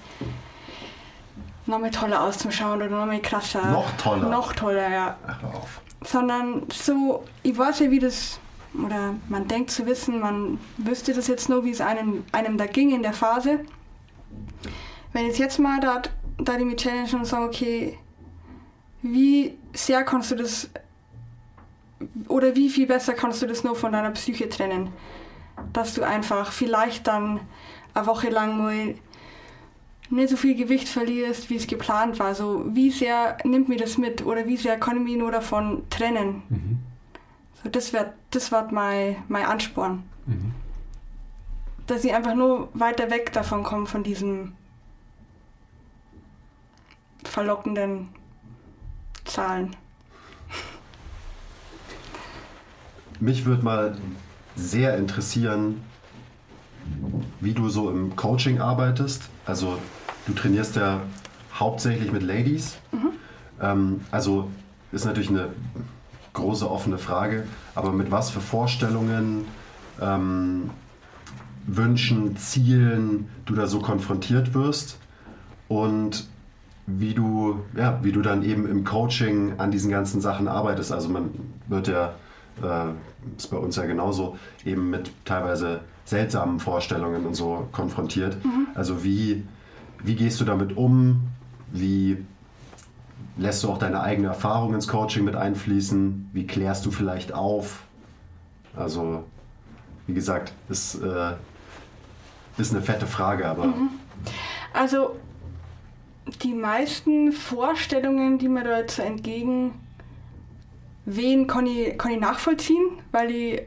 nochmal 1.67 1.91
toller 1.91 2.23
auszuschauen 2.23 2.83
oder 2.83 2.91
nochmal 2.91 3.21
krasser. 3.21 3.71
Noch 3.71 3.97
toller. 3.97 4.29
Noch 4.29 4.53
toller, 4.53 4.91
ja 4.91 5.17
Ach, 5.27 5.43
hör 5.43 5.55
auf. 5.55 5.81
Sondern 6.05 6.67
so, 6.73 7.25
ich 7.43 7.57
weiß 7.57 7.81
ja, 7.81 7.91
wie 7.91 7.99
das, 7.99 8.41
oder 8.75 9.15
man 9.29 9.49
denkt 9.49 9.71
zu 9.71 9.87
wissen, 9.87 10.21
man 10.21 10.59
wüsste 10.79 11.13
das 11.13 11.27
jetzt 11.27 11.49
nur, 11.49 11.65
wie 11.65 11.71
es 11.71 11.81
einem, 11.81 12.25
einem 12.33 12.57
da 12.57 12.67
ging 12.67 12.95
in 12.95 13.03
der 13.03 13.13
Phase. 13.13 13.61
Wenn 15.13 15.27
ich 15.27 15.39
jetzt 15.39 15.59
mal 15.59 15.81
da, 15.81 16.03
da 16.39 16.57
die 16.57 16.65
mich 16.65 16.77
challenge 16.77 17.17
und 17.17 17.27
sagen, 17.27 17.45
okay, 17.45 17.99
wie 19.03 19.59
sehr 19.73 20.05
kannst 20.05 20.31
du 20.31 20.37
das, 20.37 20.71
oder 22.29 22.55
wie 22.55 22.71
viel 22.71 22.87
besser 22.87 23.13
kannst 23.13 23.43
du 23.43 23.47
das 23.47 23.65
nur 23.65 23.77
von 23.77 23.93
deiner 23.93 24.11
Psyche 24.11 24.49
trennen? 24.49 24.91
Dass 25.73 25.95
du 25.95 26.03
einfach 26.03 26.53
vielleicht 26.53 27.07
dann 27.07 27.41
eine 27.93 28.07
Woche 28.07 28.31
lang 28.31 28.57
mal 28.57 28.95
nicht 30.11 30.31
so 30.31 30.37
viel 30.37 30.57
Gewicht 30.57 30.89
verlierst, 30.89 31.51
wie 31.51 31.57
es 31.57 31.67
geplant 31.67 32.19
war. 32.19 32.35
So, 32.35 32.65
wie 32.75 32.91
sehr 32.91 33.39
nimmt 33.45 33.69
mir 33.69 33.79
das 33.79 33.97
mit 33.97 34.25
oder 34.25 34.47
wie 34.47 34.57
sehr 34.57 34.79
kann 34.79 34.97
ich 34.97 35.05
mich 35.05 35.17
nur 35.17 35.31
davon 35.31 35.83
trennen? 35.89 36.43
Mhm. 36.49 36.79
So, 37.63 37.71
das 37.71 37.93
wird 37.93 38.13
das 38.31 38.53
wird 38.53 38.73
mein, 38.73 39.17
mein 39.29 39.45
Ansporn. 39.45 40.03
Mhm. 40.27 40.53
Dass 41.87 42.05
ich 42.05 42.15
einfach 42.15 42.35
nur 42.35 42.69
weiter 42.75 43.11
weg 43.11 43.33
davon 43.33 43.63
komme, 43.63 43.87
von 43.87 44.03
diesem 44.03 44.53
verlockenden 47.25 48.09
Zahlen. 49.25 49.77
Mich 53.19 53.45
würde 53.45 53.63
mal 53.63 53.99
sehr 54.57 54.97
interessieren, 54.97 55.83
wie 57.41 57.53
du 57.53 57.69
so 57.69 57.91
im 57.91 58.17
Coaching 58.17 58.61
arbeitest. 58.61 59.29
Also 59.45 59.79
du 60.31 60.35
trainierst 60.35 60.77
ja 60.77 61.01
hauptsächlich 61.55 62.13
mit 62.13 62.23
Ladies. 62.23 62.79
Ähm, 63.61 64.01
also 64.11 64.51
ist 64.93 65.05
natürlich 65.05 65.31
eine 65.31 65.49
große 66.33 66.71
offene 66.71 66.99
Frage, 66.99 67.47
aber 67.75 67.93
mit 67.93 68.11
was 68.11 68.31
für 68.31 68.41
Vorstellungen, 68.41 69.45
ähm, 70.01 70.71
Wünschen, 71.67 72.37
Zielen 72.37 73.29
du 73.45 73.55
da 73.55 73.67
so 73.67 73.81
konfrontiert 73.81 74.55
wirst 74.55 74.99
und 75.69 76.27
wie 76.87 77.15
du, 77.15 77.61
ja, 77.77 78.01
wie 78.03 78.13
du 78.13 78.23
dann 78.23 78.43
eben 78.43 78.69
im 78.69 78.85
Coaching 78.85 79.55
an 79.59 79.71
diesen 79.71 79.91
ganzen 79.91 80.21
Sachen 80.21 80.49
arbeitest. 80.49 80.91
Also 80.91 81.09
man 81.09 81.31
wird 81.69 81.89
ja, 81.89 82.15
äh, 82.63 83.37
ist 83.37 83.51
bei 83.51 83.59
uns 83.59 83.77
ja 83.77 83.85
genauso, 83.85 84.39
eben 84.65 84.91
mit 84.91 85.11
teilweise 85.25 85.81
seltsamen 86.05 86.59
Vorstellungen 86.59 87.27
und 87.27 87.35
so 87.35 87.69
konfrontiert. 87.71 88.37
Also 88.75 89.05
wie, 89.05 89.45
wie 90.03 90.15
gehst 90.15 90.41
du 90.41 90.45
damit 90.45 90.77
um? 90.77 91.29
Wie 91.73 92.25
lässt 93.37 93.65
du 93.65 93.69
auch 93.69 93.79
deine 93.79 94.01
eigene 94.03 94.29
Erfahrung 94.29 94.75
ins 94.75 94.89
Coaching 94.89 95.25
mit 95.25 95.37
einfließen? 95.37 96.31
Wie 96.33 96.47
klärst 96.47 96.85
du 96.87 96.91
vielleicht 96.91 97.33
auf? 97.33 97.85
Also, 98.77 99.25
wie 100.07 100.15
gesagt, 100.15 100.53
ist, 100.69 100.97
äh, 100.97 101.33
ist 102.59 102.73
eine 102.73 102.83
fette 102.83 103.07
Frage, 103.07 103.47
aber 103.47 103.73
Also 104.73 105.17
die 106.43 106.55
meisten 106.55 107.33
Vorstellungen, 107.33 108.39
die 108.39 108.49
mir 108.49 108.65
da 108.65 108.79
jetzt 108.79 108.99
entgegen 108.99 109.73
wehen, 111.05 111.47
kann 111.47 111.67
ich, 111.67 111.99
kann 111.99 112.13
ich 112.13 112.21
nachvollziehen, 112.21 112.85
weil 113.11 113.31
ich 113.31 113.63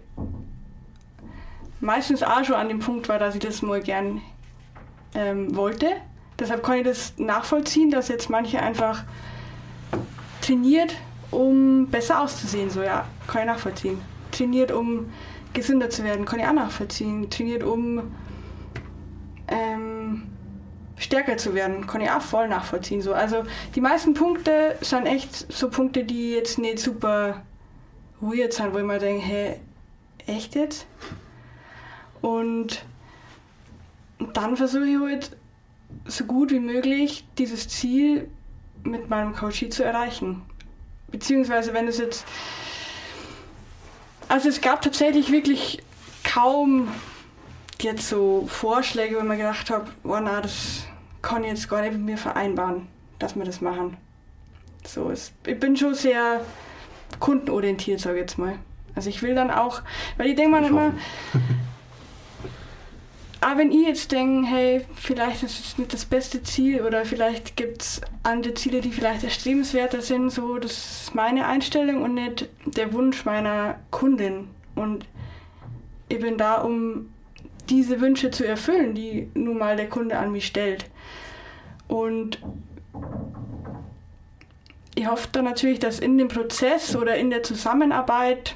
meistens 1.82 2.24
auch 2.24 2.44
schon 2.46 2.56
an 2.56 2.70
dem 2.70 2.80
Punkt 2.80 3.10
war, 3.10 3.20
dass 3.20 3.36
ich 3.36 3.42
das 3.42 3.62
mal 3.62 3.82
gern 3.82 4.22
ähm, 5.14 5.56
wollte. 5.56 5.88
Deshalb 6.40 6.64
kann 6.64 6.78
ich 6.78 6.84
das 6.84 7.14
nachvollziehen, 7.18 7.92
dass 7.92 8.08
jetzt 8.08 8.30
manche 8.30 8.62
einfach 8.62 9.04
trainiert, 10.42 10.96
um 11.32 11.88
besser 11.88 12.22
auszusehen. 12.22 12.70
So 12.70 12.82
ja, 12.82 13.06
kann 13.28 13.42
ich 13.42 13.48
nachvollziehen. 13.48 14.02
Trainiert, 14.32 14.72
um 14.72 15.12
gesünder 15.54 15.90
zu 15.90 16.04
werden, 16.04 16.26
kann 16.26 16.40
ich 16.40 16.46
auch 16.46 16.54
nachvollziehen. 16.54 17.30
Trainiert, 17.30 17.64
um 17.64 18.12
ähm, 19.48 20.24
stärker 20.98 21.38
zu 21.38 21.54
werden, 21.54 21.86
kann 21.88 22.02
ich 22.02 22.10
auch 22.10 22.22
voll 22.22 22.48
nachvollziehen. 22.48 23.02
So. 23.02 23.14
Also 23.14 23.44
die 23.76 23.82
meisten 23.82 24.14
Punkte 24.14 24.78
sind 24.82 25.06
echt 25.06 25.52
so 25.52 25.70
Punkte, 25.70 26.04
die 26.04 26.32
jetzt 26.32 26.58
nicht 26.58 26.80
super 26.80 27.44
weird 28.20 28.54
sind, 28.54 28.74
wo 28.74 28.80
ich 28.80 28.86
mir 28.86 29.00
denke, 29.00 29.26
hä, 29.26 29.60
echt 30.28 30.56
jetzt? 30.56 30.88
Und 32.22 32.86
dann 34.34 34.56
versuche 34.56 34.86
ich 34.86 35.00
halt 35.00 35.38
so 36.06 36.26
gut 36.26 36.51
wie 36.51 36.60
möglich 36.60 37.26
dieses 37.38 37.68
Ziel 37.68 38.28
mit 38.84 39.10
meinem 39.10 39.34
Coachie 39.34 39.70
zu 39.70 39.84
erreichen. 39.84 40.41
Beziehungsweise 41.08 41.74
wenn 41.74 41.88
es 41.88 41.97
jetzt... 41.97 42.26
Also 44.28 44.49
es 44.49 44.62
gab 44.62 44.82
tatsächlich 44.82 45.32
wirklich 45.32 45.84
kaum 46.24 46.88
jetzt 47.82 48.08
so 48.08 48.45
Vorschläge, 48.47 49.18
wo 49.18 49.24
man 49.24 49.38
gedacht 49.38 49.70
habe, 49.70 49.91
oh 50.04 50.18
na, 50.22 50.41
das 50.41 50.86
kann 51.22 51.43
ich 51.43 51.49
jetzt 51.49 51.70
gar 51.70 51.82
nicht 51.82 51.93
mit 51.93 52.01
mir 52.01 52.18
vereinbaren, 52.18 52.88
dass 53.20 53.36
wir 53.36 53.45
das 53.45 53.62
machen. 53.62 53.97
So 54.86 55.10
ist. 55.10 55.34
Ich 55.45 55.60
bin 55.60 55.78
schon 55.78 55.93
sehr 55.93 56.41
kundenorientiert, 57.20 57.99
sage 57.99 58.16
ich 58.16 58.22
jetzt 58.22 58.38
mal. 58.38 58.58
Also 58.95 59.10
ich 59.10 59.22
will 59.22 59.36
dann 59.36 59.51
auch, 59.51 59.82
weil 60.18 60.28
ich 60.28 60.36
denke 60.36 60.51
mal 60.51 60.66
immer. 60.66 60.93
aber 63.44 63.60
wenn 63.60 63.72
ich 63.72 63.86
jetzt 63.86 64.12
denke, 64.12 64.48
hey, 64.48 64.86
vielleicht 64.96 65.44
ist 65.44 65.60
es 65.60 65.78
nicht 65.78 65.94
das 65.94 66.06
beste 66.06 66.44
Ziel 66.44 66.82
oder 66.82 67.04
vielleicht 67.04 67.56
gibt 67.56 67.82
es 67.82 68.02
andere 68.24 68.54
Ziele, 68.54 68.80
die 68.80 68.91
vielleicht 68.91 69.24
erstrebenswerter 69.24 70.02
sind, 70.02 70.30
so, 70.30 70.58
das 70.58 70.72
ist 71.02 71.16
meine 71.16 71.46
Einstellung 71.46 72.02
und 72.04 72.14
nicht 72.14 72.50
der 72.66 72.94
Wunsch 72.94 73.26
meiner 73.26 73.80
Kundin. 73.91 74.50
Und 74.76 75.06
ich 76.10 76.20
bin 76.20 76.38
da, 76.38 76.62
um 76.62 77.14
diese 77.70 78.00
Wünsche 78.02 78.32
zu 78.32 78.48
erfüllen, 78.48 78.96
die 78.96 79.30
nun 79.34 79.58
mal 79.58 79.76
der 79.76 79.89
Kunde 79.89 80.18
an 80.18 80.32
mich 80.32 80.46
stellt. 80.46 80.89
Und 81.88 82.39
ich 84.96 85.08
hoffe 85.08 85.28
dann 85.32 85.46
natürlich, 85.46 85.80
dass 85.80 86.00
in 86.00 86.18
dem 86.18 86.28
Prozess 86.30 86.96
oder 86.96 87.18
in 87.18 87.30
der 87.30 87.44
Zusammenarbeit 87.44 88.56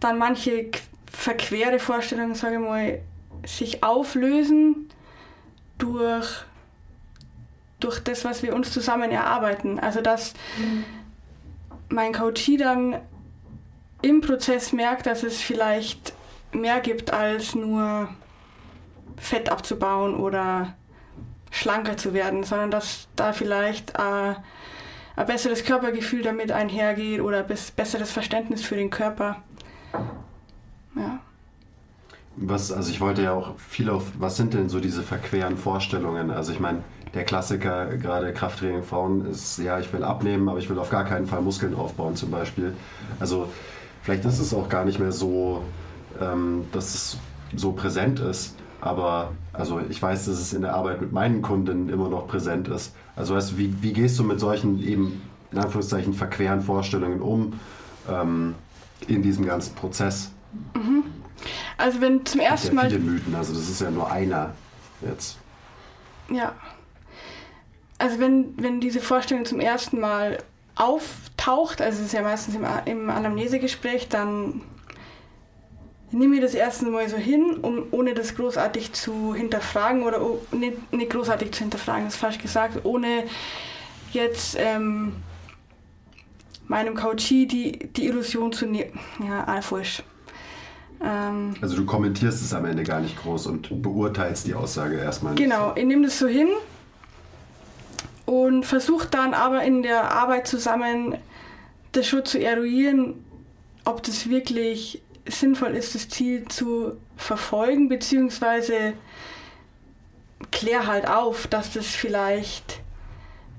dann 0.00 0.18
manche 0.18 0.70
verquere 1.10 1.78
Vorstellungen, 1.78 2.34
sage 2.34 2.54
ich 2.54 2.60
mal, 2.60 3.00
sich 3.46 3.82
auflösen 3.82 4.88
durch, 5.78 6.44
durch 7.80 8.00
das, 8.00 8.24
was 8.24 8.42
wir 8.42 8.54
uns 8.54 8.72
zusammen 8.72 9.10
erarbeiten. 9.10 9.78
Also 9.78 10.00
dass 10.00 10.34
mein 11.88 12.12
Coachie 12.12 12.56
dann 12.56 13.00
im 14.02 14.20
Prozess 14.20 14.72
merkt, 14.72 15.06
dass 15.06 15.22
es 15.22 15.40
vielleicht 15.40 16.12
mehr 16.52 16.80
gibt 16.80 17.12
als 17.12 17.54
nur 17.54 18.08
Fett 19.16 19.48
abzubauen 19.48 20.14
oder 20.14 20.74
schlanker 21.50 21.96
zu 21.96 22.12
werden, 22.14 22.42
sondern 22.44 22.70
dass 22.70 23.08
da 23.16 23.32
vielleicht 23.32 23.90
äh, 23.90 24.34
ein 25.16 25.26
besseres 25.26 25.64
Körpergefühl 25.64 26.22
damit 26.22 26.50
einhergeht 26.50 27.20
oder 27.20 27.38
ein 27.38 27.46
bes- 27.46 27.72
besseres 27.74 28.10
Verständnis 28.10 28.64
für 28.64 28.76
den 28.76 28.90
Körper. 28.90 29.42
Was, 32.36 32.72
also 32.72 32.90
ich 32.90 33.00
wollte 33.00 33.22
ja 33.22 33.32
auch 33.32 33.58
viel 33.58 33.88
auf, 33.90 34.04
was 34.18 34.36
sind 34.36 34.54
denn 34.54 34.68
so 34.68 34.80
diese 34.80 35.02
verqueren 35.02 35.56
Vorstellungen? 35.56 36.30
Also 36.30 36.52
ich 36.52 36.60
meine, 36.60 36.82
der 37.14 37.24
Klassiker, 37.24 37.96
gerade 37.96 38.32
Krafttraining 38.32 38.82
Frauen, 38.82 39.24
ist, 39.26 39.58
ja, 39.58 39.78
ich 39.78 39.92
will 39.92 40.02
abnehmen, 40.02 40.48
aber 40.48 40.58
ich 40.58 40.68
will 40.68 40.78
auf 40.78 40.90
gar 40.90 41.04
keinen 41.04 41.26
Fall 41.26 41.42
Muskeln 41.42 41.74
aufbauen 41.74 42.16
zum 42.16 42.30
Beispiel. 42.30 42.74
Also 43.20 43.48
vielleicht 44.02 44.24
ist 44.24 44.40
es 44.40 44.52
auch 44.52 44.68
gar 44.68 44.84
nicht 44.84 44.98
mehr 44.98 45.12
so, 45.12 45.62
ähm, 46.20 46.64
dass 46.72 46.94
es 46.94 47.18
so 47.56 47.72
präsent 47.72 48.18
ist, 48.18 48.56
aber 48.80 49.30
also 49.52 49.80
ich 49.88 50.02
weiß, 50.02 50.26
dass 50.26 50.40
es 50.40 50.52
in 50.52 50.62
der 50.62 50.74
Arbeit 50.74 51.00
mit 51.00 51.12
meinen 51.12 51.40
Kunden 51.40 51.88
immer 51.88 52.08
noch 52.08 52.26
präsent 52.26 52.66
ist. 52.68 52.94
Also 53.14 53.36
weißt, 53.36 53.56
wie, 53.56 53.80
wie 53.80 53.92
gehst 53.92 54.18
du 54.18 54.24
mit 54.24 54.40
solchen 54.40 54.82
eben, 54.82 55.22
in 55.52 55.58
Anführungszeichen, 55.58 56.14
verqueren 56.14 56.62
Vorstellungen 56.62 57.20
um 57.20 57.54
ähm, 58.10 58.54
in 59.06 59.22
diesem 59.22 59.46
ganzen 59.46 59.74
Prozess? 59.76 60.32
Also 61.76 62.00
wenn 62.00 62.24
zum 62.24 62.40
ersten 62.40 62.68
ja 62.68 62.74
Mal 62.74 62.90
viele 62.90 63.00
Mythen, 63.00 63.34
also 63.34 63.52
das 63.52 63.68
ist 63.68 63.80
ja 63.80 63.90
nur 63.90 64.10
einer 64.10 64.54
jetzt. 65.06 65.38
Ja. 66.30 66.54
Also 67.98 68.18
wenn, 68.18 68.54
wenn 68.56 68.80
diese 68.80 69.00
Vorstellung 69.00 69.44
zum 69.44 69.60
ersten 69.60 70.00
Mal 70.00 70.38
auftaucht, 70.76 71.80
also 71.80 72.00
es 72.00 72.06
ist 72.06 72.12
ja 72.12 72.22
meistens 72.22 72.54
im, 72.54 72.66
im 72.86 73.10
Anamnesegespräch, 73.10 74.08
dann 74.08 74.62
nehme 76.10 76.36
ich 76.36 76.42
das 76.42 76.54
erste 76.54 76.86
Mal 76.86 77.08
so 77.08 77.16
hin, 77.16 77.58
um, 77.62 77.86
ohne 77.90 78.14
das 78.14 78.34
großartig 78.36 78.92
zu 78.92 79.34
hinterfragen 79.34 80.02
oder 80.02 80.20
nicht, 80.52 80.92
nicht 80.92 81.10
großartig 81.10 81.52
zu 81.52 81.60
hinterfragen, 81.60 82.04
das 82.04 82.14
ist 82.14 82.20
falsch 82.20 82.38
gesagt, 82.38 82.84
ohne 82.84 83.24
jetzt 84.12 84.56
ähm, 84.58 85.16
meinem 86.68 86.94
Coachie 86.94 87.46
die, 87.46 87.78
die 87.78 88.06
Illusion 88.06 88.52
zu 88.52 88.66
nehmen. 88.66 88.98
Ja, 89.26 89.44
ah, 89.46 89.60
falsch. 89.60 90.02
Ähm, 91.04 91.54
Also 91.60 91.76
du 91.76 91.84
kommentierst 91.84 92.42
es 92.42 92.54
am 92.54 92.64
Ende 92.64 92.82
gar 92.82 93.00
nicht 93.00 93.20
groß 93.20 93.46
und 93.48 93.82
beurteilst 93.82 94.46
die 94.46 94.54
Aussage 94.54 94.96
erstmal 94.96 95.34
nicht. 95.34 95.42
Genau, 95.42 95.72
ich 95.74 95.84
nehme 95.84 96.04
das 96.06 96.18
so 96.18 96.26
hin 96.26 96.48
und 98.26 98.64
versuche 98.64 99.08
dann 99.08 99.34
aber 99.34 99.62
in 99.62 99.82
der 99.82 100.10
Arbeit 100.10 100.46
zusammen 100.46 101.16
das 101.92 102.06
schon 102.06 102.24
zu 102.24 102.40
eruieren, 102.40 103.24
ob 103.84 104.02
das 104.02 104.28
wirklich 104.28 105.02
sinnvoll 105.26 105.74
ist, 105.76 105.94
das 105.94 106.08
Ziel 106.08 106.46
zu 106.48 106.92
verfolgen, 107.16 107.88
beziehungsweise 107.88 108.94
klär 110.50 110.86
halt 110.86 111.06
auf, 111.08 111.46
dass 111.46 111.72
das 111.72 111.86
vielleicht 111.86 112.80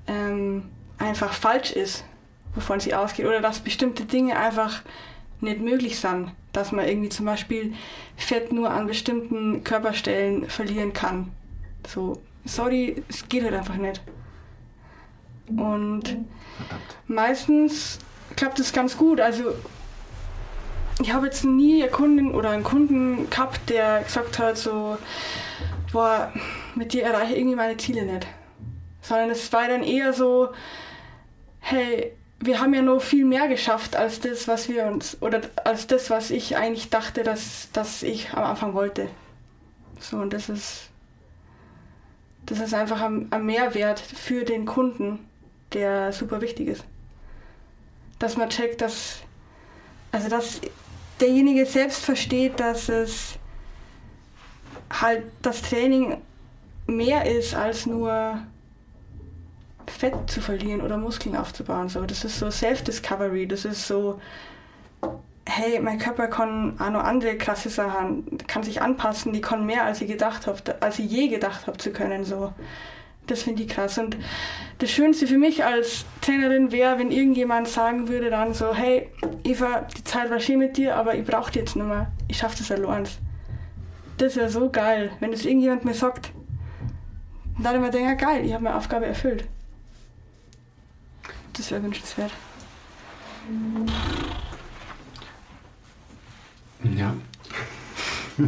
ähm, 0.06 0.64
einfach 0.98 1.32
falsch 1.32 1.72
ist, 1.72 2.04
wovon 2.54 2.80
sie 2.80 2.94
ausgeht, 2.94 3.26
oder 3.26 3.40
dass 3.40 3.60
bestimmte 3.60 4.04
Dinge 4.04 4.36
einfach 4.36 4.82
nicht 5.40 5.60
möglich 5.60 5.98
sind, 5.98 6.32
dass 6.52 6.72
man 6.72 6.86
irgendwie 6.86 7.08
zum 7.08 7.26
Beispiel 7.26 7.74
Fett 8.16 8.52
nur 8.52 8.70
an 8.70 8.86
bestimmten 8.86 9.64
Körperstellen 9.64 10.48
verlieren 10.48 10.92
kann. 10.92 11.32
So, 11.86 12.20
sorry, 12.44 13.02
es 13.08 13.28
geht 13.28 13.44
halt 13.44 13.54
einfach 13.54 13.76
nicht. 13.76 14.00
Und 15.48 16.16
meistens 17.06 17.98
klappt 18.34 18.58
es 18.58 18.72
ganz 18.72 18.96
gut. 18.96 19.20
Also 19.20 19.54
ich 21.00 21.12
habe 21.12 21.26
jetzt 21.26 21.44
nie 21.44 21.82
eine 21.82 21.90
Kundin 21.90 22.34
oder 22.34 22.50
einen 22.50 22.64
Kunden 22.64 23.28
gehabt, 23.28 23.68
der 23.68 24.02
gesagt 24.02 24.38
hat, 24.38 24.56
so, 24.56 24.96
boah, 25.92 26.32
mit 26.74 26.92
dir 26.92 27.04
erreiche 27.04 27.34
ich 27.34 27.38
irgendwie 27.38 27.56
meine 27.56 27.76
Ziele 27.76 28.04
nicht. 28.04 28.26
Sondern 29.02 29.30
es 29.30 29.52
war 29.52 29.68
dann 29.68 29.82
eher 29.82 30.12
so, 30.12 30.48
hey, 31.60 32.12
wir 32.40 32.60
haben 32.60 32.74
ja 32.74 32.82
noch 32.82 33.00
viel 33.00 33.24
mehr 33.24 33.48
geschafft 33.48 33.96
als 33.96 34.20
das, 34.20 34.46
was 34.46 34.68
wir 34.68 34.86
uns, 34.86 35.20
oder 35.22 35.40
als 35.64 35.86
das, 35.86 36.10
was 36.10 36.30
ich 36.30 36.56
eigentlich 36.56 36.90
dachte, 36.90 37.22
dass, 37.22 37.68
dass 37.72 38.02
ich 38.02 38.32
am 38.32 38.44
Anfang 38.44 38.74
wollte. 38.74 39.08
So, 39.98 40.18
und 40.18 40.32
das 40.32 40.48
ist, 40.48 40.90
das 42.44 42.60
ist 42.60 42.74
einfach 42.74 43.00
ein, 43.00 43.28
ein 43.30 43.46
Mehrwert 43.46 44.00
für 44.00 44.44
den 44.44 44.66
Kunden, 44.66 45.26
der 45.72 46.12
super 46.12 46.40
wichtig 46.40 46.68
ist. 46.68 46.84
Dass 48.18 48.36
man 48.36 48.50
checkt, 48.50 48.82
dass, 48.82 49.20
also 50.12 50.28
dass 50.28 50.60
derjenige 51.20 51.64
selbst 51.64 52.04
versteht, 52.04 52.60
dass 52.60 52.88
es 52.88 53.38
halt 54.90 55.24
das 55.42 55.62
Training 55.62 56.18
mehr 56.86 57.24
ist 57.24 57.54
als 57.54 57.86
nur 57.86 58.38
Fett 59.90 60.14
zu 60.26 60.40
verlieren 60.40 60.80
oder 60.80 60.96
Muskeln 60.96 61.36
aufzubauen. 61.36 61.88
So, 61.88 62.02
das 62.02 62.24
ist 62.24 62.38
so 62.38 62.50
Self-Discovery, 62.50 63.46
das 63.46 63.64
ist 63.64 63.86
so, 63.86 64.20
hey, 65.48 65.80
mein 65.80 65.98
Körper 65.98 66.28
kann 66.28 66.78
auch 66.80 66.90
noch 66.90 67.04
andere 67.04 67.36
krasse 67.36 67.70
Sachen, 67.70 68.38
kann 68.46 68.62
sich 68.62 68.82
anpassen, 68.82 69.32
die 69.32 69.40
kann 69.40 69.64
mehr 69.64 69.84
als 69.84 70.00
ich 70.00 70.08
gedacht 70.08 70.46
habe, 70.46 70.58
als 70.80 70.98
ich 70.98 71.10
je 71.10 71.28
gedacht 71.28 71.66
habe 71.66 71.78
zu 71.78 71.92
können. 71.92 72.24
So. 72.24 72.52
Das 73.26 73.42
finde 73.42 73.62
ich 73.62 73.68
krass. 73.68 73.98
Und 73.98 74.16
das 74.78 74.90
Schönste 74.90 75.26
für 75.26 75.38
mich 75.38 75.64
als 75.64 76.04
Trainerin 76.20 76.70
wäre, 76.70 76.98
wenn 76.98 77.10
irgendjemand 77.10 77.68
sagen 77.68 78.08
würde 78.08 78.30
dann 78.30 78.54
so, 78.54 78.74
hey, 78.74 79.08
Eva, 79.44 79.86
die 79.96 80.04
Zeit 80.04 80.30
war 80.30 80.40
schön 80.40 80.58
mit 80.58 80.76
dir, 80.76 80.96
aber 80.96 81.14
ich 81.14 81.24
brauche 81.24 81.50
die 81.50 81.60
jetzt 81.60 81.76
nicht 81.76 81.86
mehr. 81.86 82.12
Ich 82.28 82.38
schaffe 82.38 82.58
das 82.58 82.70
allein. 82.70 83.04
Das 84.18 84.36
wäre 84.36 84.48
so 84.48 84.70
geil, 84.70 85.10
wenn 85.20 85.30
das 85.30 85.44
irgendjemand 85.44 85.84
mir 85.84 85.94
sagt. 85.94 86.32
Und 87.56 87.64
dann 87.64 87.76
immer 87.76 87.90
denke, 87.90 88.16
geil, 88.16 88.44
ich 88.44 88.52
habe 88.52 88.64
meine 88.64 88.76
Aufgabe 88.76 89.06
erfüllt. 89.06 89.44
Das 91.56 91.70
wäre 91.70 91.82
wünschenswert. 91.82 92.32
Ja. 96.96 97.14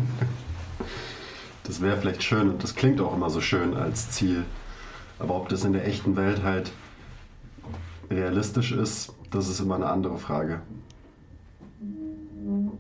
Das 1.64 1.82
wäre 1.82 1.98
vielleicht 1.98 2.22
schön 2.22 2.48
und 2.48 2.62
das 2.62 2.76
klingt 2.76 2.98
auch 2.98 3.14
immer 3.14 3.28
so 3.28 3.42
schön 3.42 3.74
als 3.74 4.11
Ziel. 4.11 4.46
Aber 5.18 5.36
ob 5.36 5.50
das 5.50 5.64
in 5.64 5.74
der 5.74 5.86
echten 5.86 6.16
Welt 6.16 6.42
halt 6.42 6.72
realistisch 8.11 8.72
ist, 8.72 9.12
das 9.30 9.48
ist 9.48 9.61
immer 9.61 9.74
eine 9.74 9.88
andere 9.88 10.16
Frage. 10.16 10.62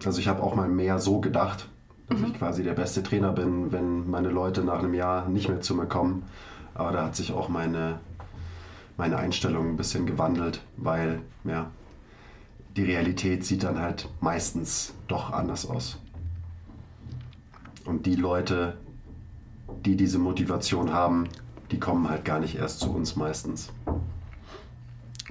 Also 0.02 0.20
ich 0.20 0.26
habe 0.28 0.42
auch 0.42 0.54
mal 0.54 0.68
mehr 0.68 0.98
so 0.98 1.20
gedacht, 1.20 1.68
dass 2.08 2.20
ich 2.22 2.32
quasi 2.38 2.62
der 2.62 2.72
beste 2.72 3.02
Trainer 3.02 3.32
bin, 3.32 3.72
wenn 3.72 4.08
meine 4.08 4.30
Leute 4.30 4.62
nach 4.62 4.78
einem 4.78 4.94
Jahr 4.94 5.28
nicht 5.28 5.50
mehr 5.50 5.60
zu 5.60 5.74
mir 5.74 5.86
kommen. 5.86 6.22
Aber 6.72 6.92
da 6.92 7.04
hat 7.04 7.14
sich 7.14 7.32
auch 7.32 7.50
meine, 7.50 8.00
meine 8.98 9.16
Einstellung 9.16 9.70
ein 9.70 9.76
bisschen 9.76 10.06
gewandelt, 10.06 10.60
weil 10.76 11.22
ja, 11.44 11.70
die 12.76 12.84
Realität 12.84 13.46
sieht 13.46 13.62
dann 13.62 13.78
halt 13.78 14.08
meistens 14.20 14.92
doch 15.06 15.32
anders 15.32 15.66
aus. 15.66 15.98
Und 17.84 18.04
die 18.04 18.16
Leute, 18.16 18.76
die 19.86 19.96
diese 19.96 20.18
Motivation 20.18 20.92
haben, 20.92 21.28
die 21.70 21.78
kommen 21.78 22.10
halt 22.10 22.24
gar 22.24 22.40
nicht 22.40 22.56
erst 22.56 22.80
zu 22.80 22.92
uns 22.92 23.16
meistens. 23.16 23.70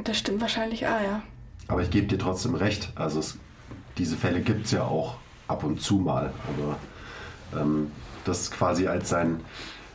Das 0.04 0.18
stimmt 0.18 0.42
wahrscheinlich 0.42 0.88
auch, 0.88 1.02
ja. 1.02 1.22
Aber 1.68 1.82
ich 1.82 1.92
gebe 1.92 2.08
dir 2.08 2.18
trotzdem 2.18 2.56
recht. 2.56 2.92
Also 2.96 3.20
es, 3.20 3.38
diese 3.98 4.16
Fälle 4.16 4.42
gibt 4.42 4.66
es 4.66 4.72
ja 4.72 4.84
auch 4.84 5.16
ab 5.48 5.64
und 5.64 5.82
zu 5.82 5.98
mal. 5.98 6.34
Aber 6.48 7.62
ähm, 7.62 7.92
das 8.24 8.50
quasi 8.50 8.88
als 8.88 9.10
sein, 9.10 9.42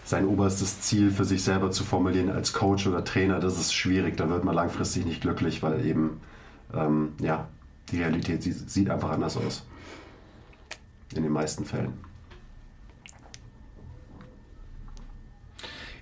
sein 0.05 0.27
oberstes 0.27 0.81
Ziel 0.81 1.11
für 1.11 1.25
sich 1.25 1.43
selber 1.43 1.71
zu 1.71 1.85
formulieren 1.85 2.31
als 2.31 2.53
Coach 2.53 2.87
oder 2.87 3.05
Trainer, 3.05 3.39
das 3.41 3.59
ist 3.59 3.73
schwierig. 3.73 4.17
Da 4.17 4.29
wird 4.29 4.45
man 4.45 4.55
langfristig 4.55 5.05
nicht 5.05 5.21
glücklich, 5.21 5.63
weil 5.63 5.85
eben 5.87 6.21
ähm, 6.75 7.13
ja, 7.21 7.49
die 7.91 7.99
Realität 7.99 8.43
sieht, 8.43 8.69
sieht 8.69 8.91
einfach 8.91 9.11
anders 9.11 9.37
aus. 9.37 9.65
In 11.15 11.23
den 11.23 11.33
meisten 11.33 11.65
Fällen. 11.65 11.93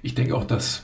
Ich 0.02 0.14
denke 0.14 0.34
auch, 0.34 0.44
dass, 0.44 0.82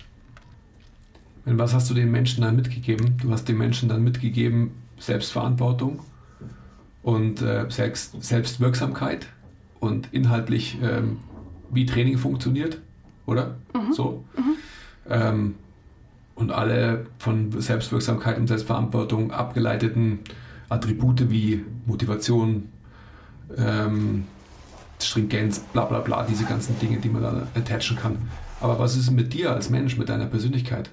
wenn 1.45 1.59
was 1.59 1.73
hast 1.73 1.89
du 1.89 1.95
den 1.95 2.11
Menschen 2.11 2.43
dann 2.43 2.57
mitgegeben? 2.57 3.17
Du 3.19 3.31
hast 3.31 3.49
den 3.49 3.57
Menschen 3.57 3.89
dann 3.89 4.05
mitgegeben 4.05 4.73
Selbstverantwortung 4.99 6.01
und 7.03 7.41
äh, 7.41 7.67
Selbst, 7.71 8.23
Selbstwirksamkeit 8.23 9.27
und 9.81 10.13
inhaltlich, 10.13 10.79
ähm, 10.83 11.21
wie 11.71 11.87
Training 11.87 12.19
funktioniert, 12.19 12.81
oder? 13.27 13.57
So. 13.93 14.25
Ähm, 15.09 15.55
und 16.35 16.51
alle 16.53 17.07
von 17.19 17.53
Selbstwirksamkeit 17.61 18.39
und 18.39 18.47
Selbstverantwortung 18.47 19.31
abgeleiteten 19.33 20.21
Attribute 20.69 21.31
wie 21.31 21.65
Motivation, 21.87 22.69
ähm, 23.57 24.25
Stringenz, 25.01 25.61
bla 25.61 25.85
bla 25.85 26.01
bla, 26.01 26.25
diese 26.25 26.45
ganzen 26.45 26.79
Dinge, 26.79 26.99
die 26.99 27.09
man 27.09 27.23
da 27.23 27.47
attachen 27.55 27.97
kann. 27.97 28.17
Aber 28.61 28.79
was 28.79 28.97
ist 28.97 29.11
mit 29.11 29.33
dir 29.33 29.53
als 29.53 29.71
Mensch, 29.71 29.97
mit 29.97 30.09
deiner 30.09 30.27
Persönlichkeit? 30.27 30.91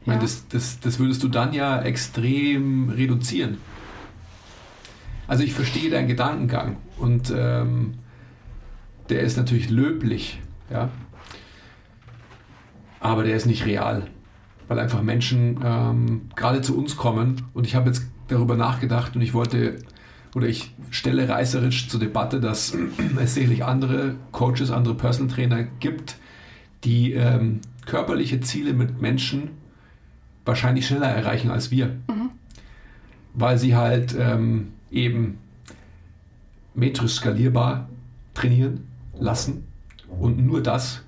Ich 0.00 0.06
meine, 0.06 0.18
Ja. 0.18 0.22
das, 0.22 0.46
das, 0.48 0.80
das 0.80 0.98
würdest 0.98 1.22
du 1.22 1.28
dann 1.28 1.52
ja 1.52 1.80
extrem 1.82 2.90
reduzieren. 2.90 3.58
Also 5.26 5.42
ich 5.44 5.54
verstehe 5.54 5.90
deinen 5.90 6.08
Gedankengang 6.08 6.76
und 6.98 7.32
ähm, 7.34 7.94
der 9.08 9.20
ist 9.20 9.36
natürlich 9.36 9.70
löblich, 9.70 10.40
ja. 10.70 10.88
Aber 13.00 13.22
der 13.22 13.36
ist 13.36 13.44
nicht 13.44 13.66
real, 13.66 14.06
weil 14.66 14.78
einfach 14.78 15.02
Menschen 15.02 15.60
ähm, 15.62 16.22
gerade 16.36 16.62
zu 16.62 16.76
uns 16.76 16.96
kommen. 16.96 17.42
Und 17.52 17.66
ich 17.66 17.74
habe 17.74 17.88
jetzt 17.88 18.06
darüber 18.28 18.56
nachgedacht 18.56 19.14
und 19.14 19.20
ich 19.20 19.34
wollte 19.34 19.76
oder 20.34 20.48
ich 20.48 20.74
stelle 20.90 21.28
reißerisch 21.28 21.88
zur 21.88 22.00
Debatte, 22.00 22.40
dass 22.40 22.76
es 23.20 23.34
sicherlich 23.34 23.64
andere 23.64 24.16
Coaches, 24.32 24.70
andere 24.70 24.94
Personal 24.94 25.32
Trainer 25.32 25.64
gibt, 25.80 26.16
die 26.82 27.12
ähm, 27.12 27.60
körperliche 27.86 28.40
Ziele 28.40 28.72
mit 28.72 29.00
Menschen 29.00 29.50
wahrscheinlich 30.44 30.86
schneller 30.86 31.08
erreichen 31.08 31.50
als 31.50 31.70
wir, 31.70 31.96
weil 33.34 33.58
sie 33.58 33.76
halt 33.76 34.14
ähm, 34.18 34.72
eben 34.90 35.38
metrisch 36.74 37.14
skalierbar 37.14 37.88
trainieren 38.34 38.93
lassen 39.18 39.66
und 40.20 40.44
nur 40.44 40.62
das 40.62 41.02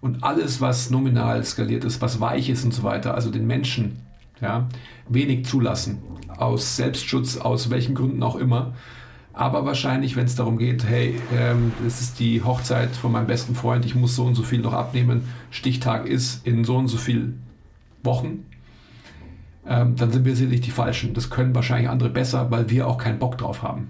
und 0.00 0.24
alles, 0.24 0.60
was 0.60 0.90
nominal 0.90 1.44
skaliert 1.44 1.84
ist, 1.84 2.02
was 2.02 2.20
weich 2.20 2.50
ist 2.50 2.64
und 2.64 2.74
so 2.74 2.82
weiter, 2.82 3.14
also 3.14 3.30
den 3.30 3.46
Menschen 3.46 4.00
ja, 4.40 4.68
wenig 5.08 5.46
zulassen, 5.46 6.02
aus 6.36 6.76
Selbstschutz, 6.76 7.36
aus 7.36 7.70
welchen 7.70 7.94
Gründen 7.94 8.22
auch 8.22 8.36
immer. 8.36 8.74
Aber 9.32 9.64
wahrscheinlich, 9.64 10.16
wenn 10.16 10.26
es 10.26 10.34
darum 10.34 10.58
geht, 10.58 10.84
hey, 10.84 11.18
ähm, 11.34 11.72
es 11.86 12.00
ist 12.00 12.18
die 12.18 12.42
Hochzeit 12.42 12.90
von 12.90 13.12
meinem 13.12 13.26
besten 13.26 13.54
Freund, 13.54 13.86
ich 13.86 13.94
muss 13.94 14.14
so 14.14 14.24
und 14.24 14.34
so 14.34 14.42
viel 14.42 14.60
noch 14.60 14.74
abnehmen, 14.74 15.28
Stichtag 15.50 16.06
ist 16.06 16.46
in 16.46 16.64
so 16.64 16.76
und 16.76 16.88
so 16.88 16.98
viel 16.98 17.34
Wochen, 18.02 18.44
ähm, 19.66 19.96
dann 19.96 20.10
sind 20.10 20.24
wir 20.24 20.34
sicherlich 20.36 20.60
die 20.60 20.70
Falschen. 20.70 21.14
Das 21.14 21.30
können 21.30 21.54
wahrscheinlich 21.54 21.88
andere 21.88 22.10
besser, 22.10 22.50
weil 22.50 22.68
wir 22.68 22.88
auch 22.88 22.98
keinen 22.98 23.18
Bock 23.18 23.38
drauf 23.38 23.62
haben. 23.62 23.88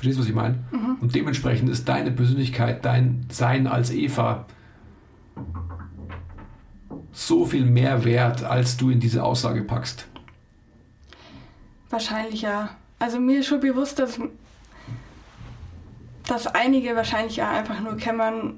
Verstehst 0.00 0.16
du, 0.16 0.22
was 0.22 0.28
ich 0.30 0.34
meine? 0.34 0.58
Und 1.02 1.14
dementsprechend 1.14 1.68
ist 1.68 1.86
deine 1.86 2.10
Persönlichkeit, 2.10 2.86
dein 2.86 3.26
Sein 3.28 3.66
als 3.66 3.90
Eva 3.90 4.46
so 7.12 7.44
viel 7.44 7.66
mehr 7.66 8.02
wert, 8.02 8.42
als 8.42 8.78
du 8.78 8.88
in 8.88 8.98
diese 8.98 9.22
Aussage 9.22 9.62
packst. 9.62 10.06
Wahrscheinlich 11.90 12.40
ja. 12.40 12.70
Also 12.98 13.20
mir 13.20 13.40
ist 13.40 13.48
schon 13.48 13.60
bewusst, 13.60 13.98
dass, 13.98 14.18
dass 16.26 16.46
einige 16.46 16.96
wahrscheinlich 16.96 17.42
auch 17.42 17.48
einfach 17.48 17.82
nur 17.82 17.98
kämmern, 17.98 18.54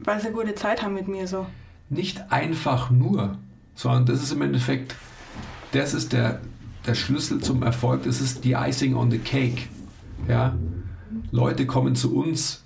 weil 0.00 0.20
sie 0.20 0.32
gute 0.32 0.54
Zeit 0.54 0.82
haben 0.82 0.92
mit 0.92 1.08
mir 1.08 1.26
so. 1.26 1.46
Nicht 1.88 2.30
einfach 2.30 2.90
nur, 2.90 3.38
sondern 3.74 4.04
das 4.04 4.22
ist 4.22 4.32
im 4.32 4.42
Endeffekt, 4.42 4.96
das 5.72 5.94
ist 5.94 6.12
der, 6.12 6.42
der 6.86 6.94
Schlüssel 6.94 7.40
zum 7.40 7.62
Erfolg, 7.62 8.04
das 8.04 8.20
ist 8.20 8.44
die 8.44 8.52
Icing 8.52 8.94
on 8.94 9.10
the 9.10 9.18
Cake. 9.18 9.62
Ja? 10.26 10.56
Leute 11.30 11.66
kommen 11.66 11.94
zu 11.94 12.16
uns 12.16 12.64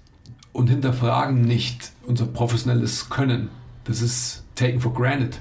und 0.53 0.69
hinterfragen 0.69 1.43
nicht 1.43 1.93
unser 2.07 2.27
professionelles 2.27 3.11
Können. 3.11 3.49
Das 3.85 4.03
ist 4.03 4.45
taken 4.55 4.81
for 4.81 4.95
granted. 4.95 5.41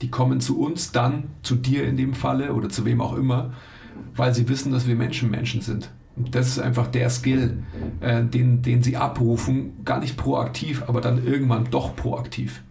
Die 0.00 0.10
kommen 0.10 0.40
zu 0.40 0.60
uns 0.60 0.92
dann, 0.92 1.24
zu 1.42 1.54
dir 1.54 1.86
in 1.86 1.96
dem 1.96 2.14
Falle 2.14 2.54
oder 2.54 2.68
zu 2.68 2.84
wem 2.84 3.00
auch 3.00 3.14
immer, 3.14 3.52
weil 4.16 4.34
sie 4.34 4.48
wissen, 4.48 4.72
dass 4.72 4.86
wir 4.86 4.96
Menschen 4.96 5.30
Menschen 5.30 5.60
sind. 5.60 5.90
Und 6.16 6.34
das 6.34 6.48
ist 6.48 6.58
einfach 6.58 6.88
der 6.88 7.08
Skill, 7.08 7.62
äh, 8.00 8.24
den, 8.24 8.62
den 8.62 8.82
sie 8.82 8.96
abrufen, 8.96 9.84
gar 9.84 10.00
nicht 10.00 10.16
proaktiv, 10.16 10.82
aber 10.86 11.00
dann 11.00 11.24
irgendwann 11.24 11.70
doch 11.70 11.96
proaktiv. 11.96 12.62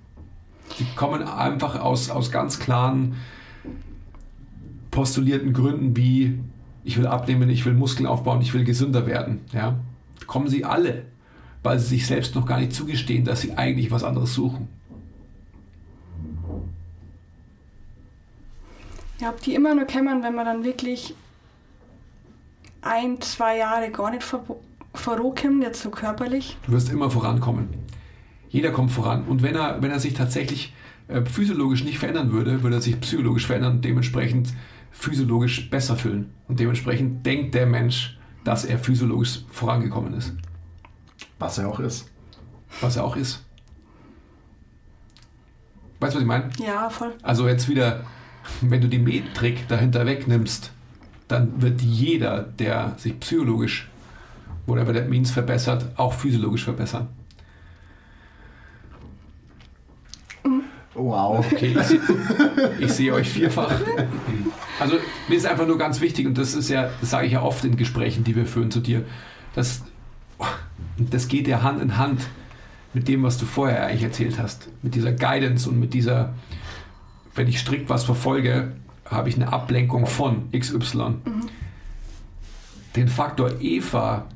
Die 0.79 0.85
kommen 0.95 1.23
einfach 1.23 1.79
aus, 1.79 2.09
aus 2.09 2.31
ganz 2.31 2.59
klaren 2.59 3.15
postulierten 4.91 5.53
Gründen 5.53 5.95
wie 5.95 6.39
ich 6.83 6.97
will 6.97 7.07
abnehmen, 7.07 7.49
ich 7.49 7.65
will 7.65 7.73
Muskeln 7.73 8.07
aufbauen, 8.07 8.41
ich 8.41 8.53
will 8.53 8.63
gesünder 8.63 9.05
werden. 9.05 9.41
Ja? 9.53 9.79
Kommen 10.27 10.47
sie 10.47 10.65
alle, 10.65 11.03
weil 11.63 11.79
sie 11.79 11.87
sich 11.87 12.07
selbst 12.07 12.35
noch 12.35 12.45
gar 12.45 12.59
nicht 12.59 12.73
zugestehen, 12.73 13.25
dass 13.25 13.41
sie 13.41 13.53
eigentlich 13.53 13.91
was 13.91 14.03
anderes 14.03 14.33
suchen. 14.33 14.67
Ja, 19.19 19.29
ob 19.29 19.41
die 19.41 19.53
immer 19.53 19.75
nur 19.75 19.85
kämmern, 19.85 20.23
wenn 20.23 20.33
man 20.33 20.45
dann 20.45 20.63
wirklich 20.63 21.13
ein, 22.81 23.21
zwei 23.21 23.57
Jahre 23.57 23.91
gar 23.91 24.09
nicht 24.09 24.23
vor, 24.23 24.43
vorankommt, 24.95 25.61
jetzt 25.61 25.83
so 25.83 25.91
körperlich. 25.91 26.57
Du 26.65 26.71
wirst 26.71 26.89
immer 26.89 27.11
vorankommen. 27.11 27.69
Jeder 28.49 28.71
kommt 28.71 28.91
voran. 28.91 29.23
Und 29.25 29.43
wenn 29.43 29.55
er, 29.55 29.81
wenn 29.81 29.91
er 29.91 29.99
sich 29.99 30.15
tatsächlich 30.15 30.73
äh, 31.07 31.21
physiologisch 31.23 31.83
nicht 31.83 31.99
verändern 31.99 32.31
würde, 32.31 32.63
würde 32.63 32.77
er 32.77 32.81
sich 32.81 32.99
psychologisch 32.99 33.45
verändern 33.45 33.73
und 33.73 33.85
dementsprechend 33.85 34.49
physiologisch 34.91 35.69
besser 35.69 35.95
fühlen. 35.95 36.31
Und 36.47 36.59
dementsprechend 36.59 37.25
denkt 37.25 37.55
der 37.55 37.65
Mensch, 37.65 38.17
dass 38.43 38.65
er 38.65 38.77
physiologisch 38.77 39.39
vorangekommen 39.49 40.13
ist. 40.13 40.33
Was 41.39 41.57
er 41.57 41.67
auch 41.67 41.79
ist. 41.79 42.09
Was 42.81 42.95
er 42.95 43.03
auch 43.03 43.15
ist. 43.15 43.43
Weißt 45.99 46.13
du, 46.13 46.17
was 46.17 46.21
ich 46.21 46.27
meine? 46.27 46.49
Ja, 46.57 46.89
voll. 46.89 47.13
Also 47.21 47.47
jetzt 47.47 47.69
wieder, 47.69 48.01
wenn 48.61 48.81
du 48.81 48.87
die 48.87 48.99
Metrik 48.99 49.67
dahinter 49.67 50.05
wegnimmst, 50.05 50.71
dann 51.27 51.61
wird 51.61 51.81
jeder, 51.81 52.41
der 52.41 52.95
sich 52.97 53.19
psychologisch, 53.19 53.89
whatever 54.65 54.93
that 54.93 55.09
means, 55.09 55.31
verbessert, 55.31 55.85
auch 55.95 56.13
physiologisch 56.13 56.63
verbessern. 56.63 57.07
Wow. 61.03 61.45
Okay, 61.51 61.75
ich, 61.79 61.99
ich 62.79 62.91
sehe 62.91 63.13
euch 63.13 63.29
vierfach. 63.29 63.73
Also 64.79 64.95
mir 65.27 65.35
ist 65.35 65.45
einfach 65.45 65.67
nur 65.67 65.77
ganz 65.77 66.01
wichtig, 66.01 66.27
und 66.27 66.37
das 66.37 66.53
ist 66.53 66.69
ja, 66.69 66.89
das 66.99 67.09
sage 67.09 67.27
ich 67.27 67.33
ja 67.33 67.41
oft 67.41 67.63
in 67.65 67.75
Gesprächen, 67.75 68.23
die 68.23 68.35
wir 68.35 68.45
führen 68.45 68.71
zu 68.71 68.79
dir, 68.79 69.03
das, 69.55 69.83
das 70.97 71.27
geht 71.27 71.47
ja 71.47 71.61
Hand 71.61 71.81
in 71.81 71.97
Hand 71.97 72.21
mit 72.93 73.07
dem, 73.07 73.23
was 73.23 73.37
du 73.37 73.45
vorher 73.45 73.85
eigentlich 73.85 74.03
erzählt 74.03 74.39
hast. 74.39 74.69
Mit 74.81 74.95
dieser 74.95 75.11
Guidance 75.11 75.69
und 75.69 75.79
mit 75.79 75.93
dieser, 75.93 76.33
wenn 77.35 77.47
ich 77.47 77.59
strikt 77.59 77.89
was 77.89 78.03
verfolge, 78.03 78.73
habe 79.05 79.29
ich 79.29 79.35
eine 79.35 79.51
Ablenkung 79.51 80.05
von 80.05 80.49
XY. 80.51 81.15
Den 82.95 83.07
Faktor 83.07 83.61
Eva, 83.61 84.27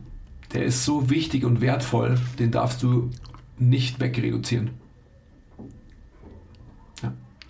der 0.54 0.66
ist 0.66 0.86
so 0.86 1.10
wichtig 1.10 1.44
und 1.44 1.62
wertvoll, 1.62 2.18
den 2.40 2.52
darfst 2.52 2.84
du 2.84 3.10
nicht 3.58 4.00
wegreduzieren. 4.00 4.72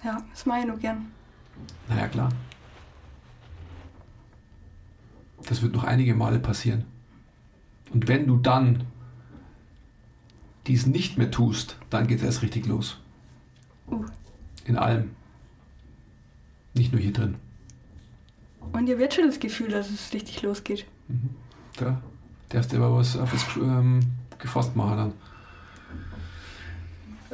Ja, 0.06 0.24
das 0.30 0.46
mache 0.46 0.60
ich 0.60 0.66
nur 0.68 0.78
gern. 0.78 1.08
Naja, 1.90 2.08
klar. 2.08 2.30
Das 5.48 5.64
wird 5.64 5.74
noch 5.74 5.84
einige 5.84 6.14
Male 6.14 6.38
passieren. 6.38 6.86
Und 7.92 8.08
wenn 8.08 8.28
du 8.28 8.38
dann 8.38 8.84
dies 10.68 10.86
nicht 10.86 11.18
mehr 11.18 11.32
tust, 11.32 11.78
dann 11.90 12.06
geht 12.06 12.20
es 12.20 12.24
erst 12.24 12.44
richtig 12.44 12.68
los. 12.68 13.00
Uh. 13.90 14.06
In 14.66 14.78
allem. 14.78 15.16
Nicht 16.76 16.92
nur 16.92 17.02
hier 17.02 17.14
drin. 17.14 17.36
Und 18.74 18.88
ihr 18.88 19.00
wird 19.00 19.16
schon 19.16 19.26
das 19.26 19.40
Gefühl, 19.40 19.70
dass 19.70 19.90
es 19.90 20.14
richtig 20.14 20.44
losgeht. 20.44 20.86
Da 21.78 22.00
darfst 22.50 22.72
du 22.72 22.78
aber 22.78 22.96
was 22.96 23.18
auf 23.18 23.32
das 23.32 23.44
ähm, 23.58 24.02
gefasst 24.38 24.76
machen 24.76 24.98
dann. 24.98 25.14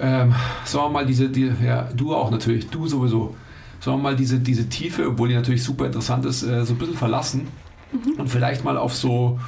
Ähm, 0.02 0.34
sagen 0.66 0.86
wir 0.86 0.90
mal, 0.90 1.06
diese, 1.06 1.30
die, 1.30 1.52
ja, 1.64 1.88
du 1.96 2.14
auch 2.16 2.32
natürlich, 2.32 2.70
du 2.70 2.88
sowieso. 2.88 3.36
Sagen 3.80 3.98
wir 3.98 4.04
mal, 4.04 4.16
diese, 4.16 4.40
diese 4.40 4.68
Tiefe, 4.68 5.08
obwohl 5.08 5.30
die 5.30 5.36
natürlich 5.36 5.64
super 5.64 5.86
interessant 5.86 6.26
ist, 6.26 6.44
äh, 6.44 6.66
so 6.66 6.74
ein 6.74 6.78
bisschen 6.80 6.96
verlassen 6.96 7.48
und 8.18 8.28
vielleicht 8.30 8.64
mal 8.64 8.78
auf 8.78 8.94
so 8.96 9.40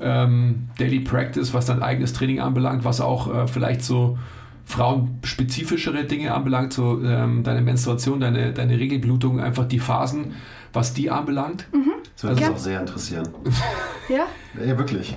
ähm, 0.00 0.68
Daily 0.78 1.00
Practice, 1.00 1.54
was 1.54 1.66
dein 1.66 1.82
eigenes 1.82 2.12
Training 2.12 2.40
anbelangt, 2.40 2.84
was 2.84 3.00
auch 3.00 3.32
äh, 3.32 3.46
vielleicht 3.46 3.82
so 3.82 4.18
frauenspezifischere 4.64 6.04
Dinge 6.04 6.34
anbelangt, 6.34 6.72
so 6.72 7.00
ähm, 7.04 7.42
deine 7.42 7.62
Menstruation, 7.62 8.20
deine, 8.20 8.52
deine 8.52 8.78
Regelblutung, 8.78 9.40
einfach 9.40 9.66
die 9.66 9.78
Phasen, 9.78 10.34
was 10.72 10.94
die 10.94 11.10
anbelangt. 11.10 11.66
Das 12.14 12.24
würde 12.24 12.40
Ja. 12.40 12.48
uns 12.48 12.56
auch 12.58 12.62
sehr 12.62 12.80
interessieren. 12.80 13.28
Ja? 14.08 14.26
Ja, 14.66 14.76
wirklich. 14.76 15.16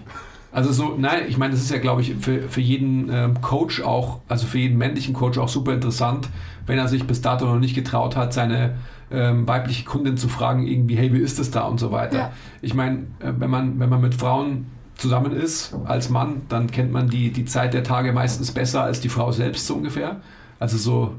Also 0.55 0.71
so, 0.71 0.95
nein, 0.97 1.23
ich 1.27 1.37
meine, 1.37 1.51
das 1.51 1.61
ist 1.61 1.69
ja, 1.69 1.79
glaube 1.79 1.99
ich, 2.01 2.15
für, 2.15 2.43
für 2.47 2.61
jeden 2.61 3.09
ähm, 3.11 3.41
Coach 3.41 3.81
auch, 3.81 4.21
also 4.29 4.47
für 4.47 4.57
jeden 4.57 4.77
männlichen 4.77 5.13
Coach 5.13 5.37
auch 5.37 5.49
super 5.49 5.73
interessant, 5.73 6.29
wenn 6.65 6.77
er 6.77 6.87
sich 6.87 7.05
bis 7.05 7.19
dato 7.19 7.45
noch 7.45 7.59
nicht 7.59 7.75
getraut 7.75 8.15
hat, 8.15 8.31
seine 8.33 8.75
ähm, 9.11 9.45
weibliche 9.45 9.83
Kundin 9.83 10.15
zu 10.15 10.29
fragen, 10.29 10.65
irgendwie, 10.65 10.95
hey, 10.95 11.11
wie 11.13 11.19
ist 11.19 11.39
es 11.39 11.51
da 11.51 11.63
und 11.63 11.77
so 11.77 11.91
weiter. 11.91 12.17
Ja. 12.17 12.31
Ich 12.61 12.73
meine, 12.73 12.99
äh, 13.19 13.33
wenn 13.37 13.49
man, 13.49 13.81
wenn 13.81 13.89
man 13.89 13.99
mit 13.99 14.15
Frauen 14.15 14.67
zusammen 14.95 15.33
ist 15.33 15.75
als 15.83 16.09
Mann, 16.09 16.43
dann 16.47 16.71
kennt 16.71 16.93
man 16.93 17.09
die, 17.09 17.31
die 17.31 17.43
Zeit 17.43 17.73
der 17.73 17.83
Tage 17.83 18.13
meistens 18.13 18.53
besser 18.53 18.81
als 18.81 19.01
die 19.01 19.09
Frau 19.09 19.33
selbst 19.33 19.67
so 19.67 19.73
ungefähr. 19.75 20.21
Also 20.57 20.77
so 20.77 21.15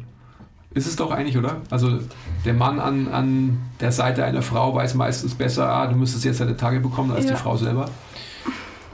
ist 0.73 0.87
es 0.87 0.97
doch 0.97 1.11
eigentlich, 1.11 1.37
oder? 1.37 1.57
Also 1.71 1.99
der 2.47 2.55
Mann 2.55 2.81
an, 2.81 3.09
an 3.09 3.59
der 3.81 3.93
Seite 3.93 4.25
einer 4.25 4.41
Frau 4.41 4.75
weiß 4.75 4.95
meistens 4.95 5.35
besser, 5.35 5.69
ah, 5.69 5.87
du 5.87 5.95
müsstest 5.95 6.25
jetzt 6.25 6.41
deine 6.41 6.57
Tage 6.57 6.81
bekommen 6.81 7.11
als 7.13 7.27
Ja. 7.27 7.33
die 7.33 7.37
Frau 7.37 7.57
selber. 7.59 7.91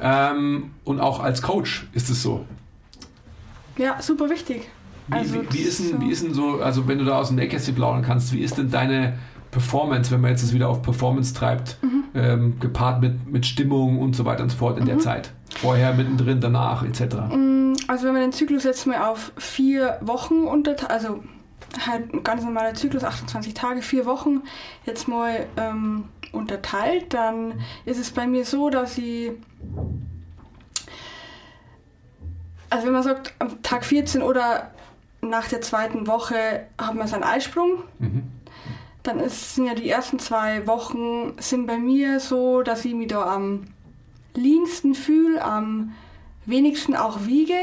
Ähm, 0.03 0.71
und 0.85 1.01
auch 1.01 1.21
als 1.21 1.43
Coach 1.43 1.87
ist 1.93 2.11
es 2.11 2.23
so. 2.23 2.45
Ja, 3.77 4.01
super 4.03 4.29
wichtig. 4.29 4.69
Wie, 5.07 5.15
Also, 5.15 5.35
wie, 5.43 5.53
wie, 5.53 5.59
ist 5.59 5.79
denn, 5.81 5.89
so- 5.89 6.01
wie 6.01 6.11
ist 6.11 6.23
denn 6.25 6.35
so, 6.35 6.61
also 6.61 6.87
wenn 6.89 6.99
du 6.99 7.05
da 7.05 7.19
aus 7.19 7.29
dem 7.29 7.37
Nähkästchen 7.37 7.75
plaudern 7.75 8.03
kannst, 8.03 8.33
wie 8.33 8.41
ist 8.41 8.59
denn 8.59 8.71
deine 8.71 9.19
Performance, 9.51 10.11
wenn 10.11 10.21
man 10.21 10.31
jetzt 10.31 10.43
das 10.43 10.53
wieder 10.53 10.69
auf 10.69 10.83
Performance 10.83 11.35
treibt, 11.35 11.77
Mhm. 11.83 12.05
ähm, 12.15 12.61
gepaart 12.61 13.01
mit, 13.01 13.31
mit 13.31 13.47
Stimmung 13.47 13.99
und 13.99 14.15
so 14.17 14.25
weiter 14.25 14.43
und 14.43 14.51
so 14.51 14.57
fort 14.59 14.79
in 14.79 14.87
der 14.87 14.99
Zeit? 14.99 15.33
Vorher, 15.51 15.93
mittendrin, 15.95 16.41
danach, 16.41 16.83
etc. 16.85 17.15
Mm, 17.35 17.75
Also 17.89 18.07
wenn 18.07 18.13
man 18.15 18.23
den 18.23 18.33
Zyklus 18.33 18.65
jetzt 18.65 18.87
mal 18.87 19.03
auf 19.09 19.33
vier 19.37 19.99
Wochen 20.01 20.45
unterteilt, 20.45 20.91
also 20.91 21.23
halt 21.87 22.13
ein 22.13 22.23
ganz 22.23 22.45
normaler 22.45 22.75
Zyklus, 22.75 23.05
28 23.05 23.55
Tage, 23.55 23.83
vier 23.83 24.07
Wochen, 24.07 24.43
jetzt 24.85 25.09
mal 25.09 25.47
ähm, 25.57 26.05
unterteilt, 26.33 27.13
dann 27.15 27.61
ist 27.85 27.99
es 27.99 28.11
bei 28.11 28.27
mir 28.27 28.45
so, 28.45 28.71
dass 28.71 28.99
ich, 28.99 29.33
also 32.71 32.87
wenn 32.87 32.93
man 32.93 33.03
sagt, 33.03 33.35
am 33.39 33.63
Tag 33.63 33.85
14 33.85 34.23
oder 34.23 34.71
nach 35.21 35.49
der 35.49 35.61
zweiten 35.61 36.07
Woche 36.07 36.67
hat 36.79 36.95
man 36.95 37.07
seinen 37.07 37.25
Eisprung, 37.25 37.85
Mhm. 37.99 38.25
dann 39.03 39.21
ist, 39.21 39.55
sind 39.55 39.67
ja 39.67 39.75
die 39.75 39.89
ersten 39.89 40.19
zwei 40.19 40.67
Wochen 40.67 41.35
sind 41.39 41.67
bei 41.67 41.79
mir 41.79 42.21
so, 42.21 42.63
dass 42.63 42.85
ich 42.85 42.95
mich 42.95 43.09
da 43.09 43.35
am 43.35 43.67
leansten 44.35 44.95
fühle, 44.95 45.45
am 45.45 45.93
wenigsten 46.47 46.97
auch 46.97 47.27
wiege. 47.27 47.55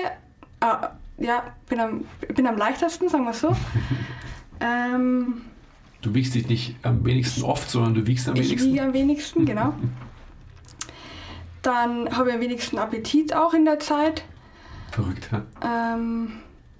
Äh, 0.62 0.88
ja, 1.20 1.43
bin 1.67 1.80
am, 1.80 2.05
bin 2.34 2.47
am 2.47 2.57
leichtesten, 2.57 3.09
sagen 3.09 3.26
wir 3.26 3.34
so. 3.34 3.55
ähm, 4.61 5.41
Du 6.01 6.13
wiegst 6.13 6.34
dich 6.34 6.47
nicht 6.47 6.76
am 6.84 7.03
wenigsten 7.03 7.43
oft, 7.43 7.70
sondern 7.70 7.93
du 7.93 8.07
wiegst 8.07 8.28
am 8.30 8.36
ich 8.36 8.47
wenigsten. 8.47 8.72
wiege 8.72 8.84
am 8.84 8.93
wenigsten, 8.93 9.45
genau. 9.45 9.74
Dann 11.61 12.15
habe 12.15 12.30
ich 12.30 12.36
am 12.36 12.41
wenigsten 12.41 12.78
Appetit 12.78 13.36
auch 13.36 13.53
in 13.53 13.65
der 13.65 13.80
Zeit. 13.80 14.24
Verrückt, 14.91 15.30
ja? 15.32 15.43
Ähm, 15.61 16.32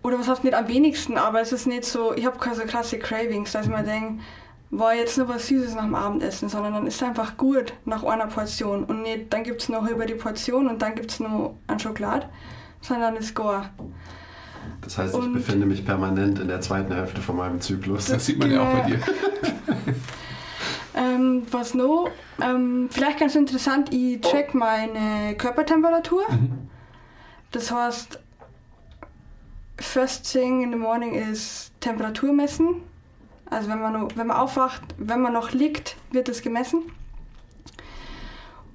oder 0.04 0.18
was 0.20 0.30
heißt 0.30 0.46
nicht 0.46 0.54
am 0.56 0.70
wenigsten, 0.70 1.18
aber 1.18 1.42
es 1.42 1.52
ist 1.52 1.68
nicht 1.68 1.84
so, 1.84 2.14
ich 2.16 2.26
habe 2.26 2.40
keine 2.40 2.56
so 2.56 2.64
krasse 2.64 2.98
Cravings, 2.98 3.52
dass 3.52 3.66
ich 3.66 3.72
mir 3.72 3.84
denke, 3.84 4.22
war 4.72 4.94
jetzt 4.94 5.18
nur 5.18 5.28
was 5.28 5.48
Süßes 5.48 5.76
nach 5.76 5.84
dem 5.84 5.96
Abendessen, 5.96 6.48
sondern 6.48 6.74
dann 6.74 6.88
ist 6.88 6.96
es 6.96 7.04
einfach 7.04 7.36
gut 7.36 7.74
nach 7.86 8.04
einer 8.04 8.28
Portion 8.28 8.86
und 8.86 9.02
nicht, 9.02 9.34
dann 9.34 9.44
gibt 9.44 9.62
es 9.62 9.70
noch 9.70 9.88
über 9.88 10.06
die 10.06 10.14
Portion 10.16 10.68
und 10.68 10.82
dann 10.82 10.96
gibt 10.96 11.12
es 11.12 11.20
noch 11.20 11.56
ein 11.68 11.80
Schokolade, 11.80 12.30
sondern 12.82 13.14
dann 13.14 13.22
ist 13.22 13.36
gar. 13.36 13.72
Das 14.82 14.98
heißt, 14.98 15.14
ich 15.16 15.20
Und- 15.22 15.34
befinde 15.34 15.66
mich 15.66 15.86
permanent 15.86 16.40
in 16.40 16.48
der 16.48 16.62
zweiten 16.62 16.94
Hälfte 16.94 17.22
von 17.22 17.36
meinem 17.38 17.60
Zyklus. 17.62 18.06
Das 18.06 18.26
sieht 18.26 18.40
man 18.40 18.52
ja 18.52 18.62
auch 18.62 18.74
bei 18.82 18.90
dir. 18.90 19.00
Ähm, 20.96 21.44
was 21.52 21.76
noch? 21.76 22.10
Ähm, 22.42 22.90
vielleicht 22.92 23.20
ganz 23.20 23.36
interessant, 23.36 23.94
ich 23.94 24.20
check 24.22 24.54
meine 24.54 25.36
Körpertemperatur. 25.38 26.24
Das 27.52 27.72
heißt, 27.72 28.20
first 29.78 30.30
thing 30.32 30.62
in 30.64 30.72
the 30.72 30.78
morning 30.78 31.14
ist 31.14 31.72
Temperatur 31.80 32.34
messen. 32.34 32.82
Also 33.50 33.70
wenn 33.70 33.80
man, 33.80 33.94
noch, 33.94 34.10
wenn 34.16 34.28
man 34.28 34.38
aufwacht, 34.38 34.82
wenn 34.98 35.22
man 35.22 35.32
noch 35.32 35.52
liegt, 35.52 35.96
wird 36.12 36.28
es 36.28 36.42
gemessen. 36.42 36.82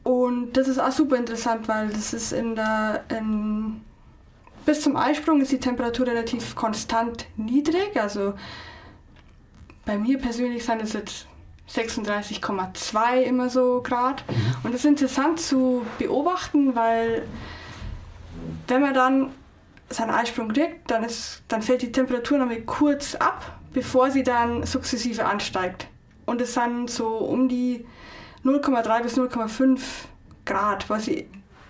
Und 0.03 0.57
das 0.57 0.69
ist 0.69 0.79
auch 0.79 0.93
super 0.93 1.17
interessant, 1.17 1.69
weil 1.69 1.89
das 1.89 2.15
ist 2.15 2.33
in 2.33 2.55
der 2.57 3.05
in, 3.09 3.83
bis 4.65 4.83
zum 4.83 4.97
Eisprung 4.97 5.41
ist 5.41 5.53
die 5.53 5.61
Temperatur 5.61 6.07
relativ 6.07 6.55
konstant 6.55 7.27
niedrig. 7.37 8.01
Also 8.01 8.35
bei 9.85 9.99
mir 9.99 10.19
persönlich 10.19 10.65
sind 10.65 10.83
es 10.83 10.93
jetzt 10.95 11.27
36,2 11.69 13.23
immer 13.23 13.49
so 13.49 13.83
Grad. 13.83 14.25
Und 14.63 14.73
das 14.73 14.85
ist 14.85 14.87
interessant 14.87 15.41
zu 15.41 15.85
beobachten, 15.99 16.75
weil 16.75 17.27
wenn 18.69 18.81
man 18.81 18.95
dann 18.95 19.33
seinen 19.91 20.11
Eisprung 20.11 20.49
kriegt, 20.49 20.91
dann, 20.91 21.05
ist, 21.05 21.43
dann 21.49 21.63
fällt 21.63 21.83
die 21.83 21.93
Temperatur 21.93 22.39
nämlich 22.39 22.67
kurz 22.67 23.15
ab, 23.15 23.59
bevor 23.73 24.11
sie 24.11 24.23
dann 24.23 24.65
sukzessive 24.65 25.25
ansteigt. 25.25 25.89
Und 26.27 26.41
es 26.41 26.55
sind 26.55 26.91
so 26.91 27.17
um 27.19 27.49
die 27.49 27.85
0,3 28.45 29.03
bis 29.03 29.17
0,5 29.17 29.81
Grad, 30.45 30.89
was 30.91 31.09
ich 31.09 31.27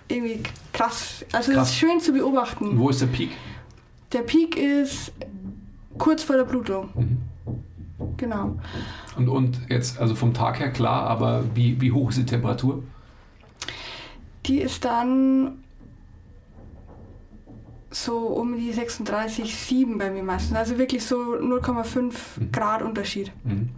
irgendwie 0.07 0.41
krass. 0.73 1.25
Also 1.31 1.51
es 1.51 1.57
Krass. 1.57 1.69
ist 1.69 1.75
schön 1.77 1.99
zu 1.99 2.11
Und 2.11 2.17
beobachten. 2.19 2.77
wo 2.77 2.89
ist 2.89 3.01
der 3.01 3.07
Peak? 3.07 3.31
Der 4.11 4.21
Peak 4.21 4.55
ist 4.55 5.11
kurz 5.97 6.23
vor 6.23 6.35
der 6.37 6.43
Blutung. 6.45 6.89
Genau. 8.17 8.57
Und, 9.17 9.29
und 9.29 9.59
jetzt, 9.69 9.97
also 9.99 10.15
vom 10.15 10.33
Tag 10.33 10.59
her 10.59 10.71
klar, 10.71 11.07
aber 11.07 11.43
wie, 11.55 11.79
wie 11.81 11.91
hoch 11.91 12.09
ist 12.09 12.17
die 12.19 12.25
Temperatur? 12.25 12.83
Die 14.45 14.61
ist 14.61 14.85
dann 14.85 15.63
so 17.89 18.17
um 18.17 18.57
die 18.57 18.73
36,7 18.73 19.97
bei 19.97 20.11
mir 20.11 20.23
meistens. 20.23 20.55
Also 20.57 20.77
wirklich 20.77 21.03
so 21.03 21.15
0,5 21.35 22.51
Grad 22.51 22.81
Unterschied. 22.81 23.31
Mhm. 23.43 23.69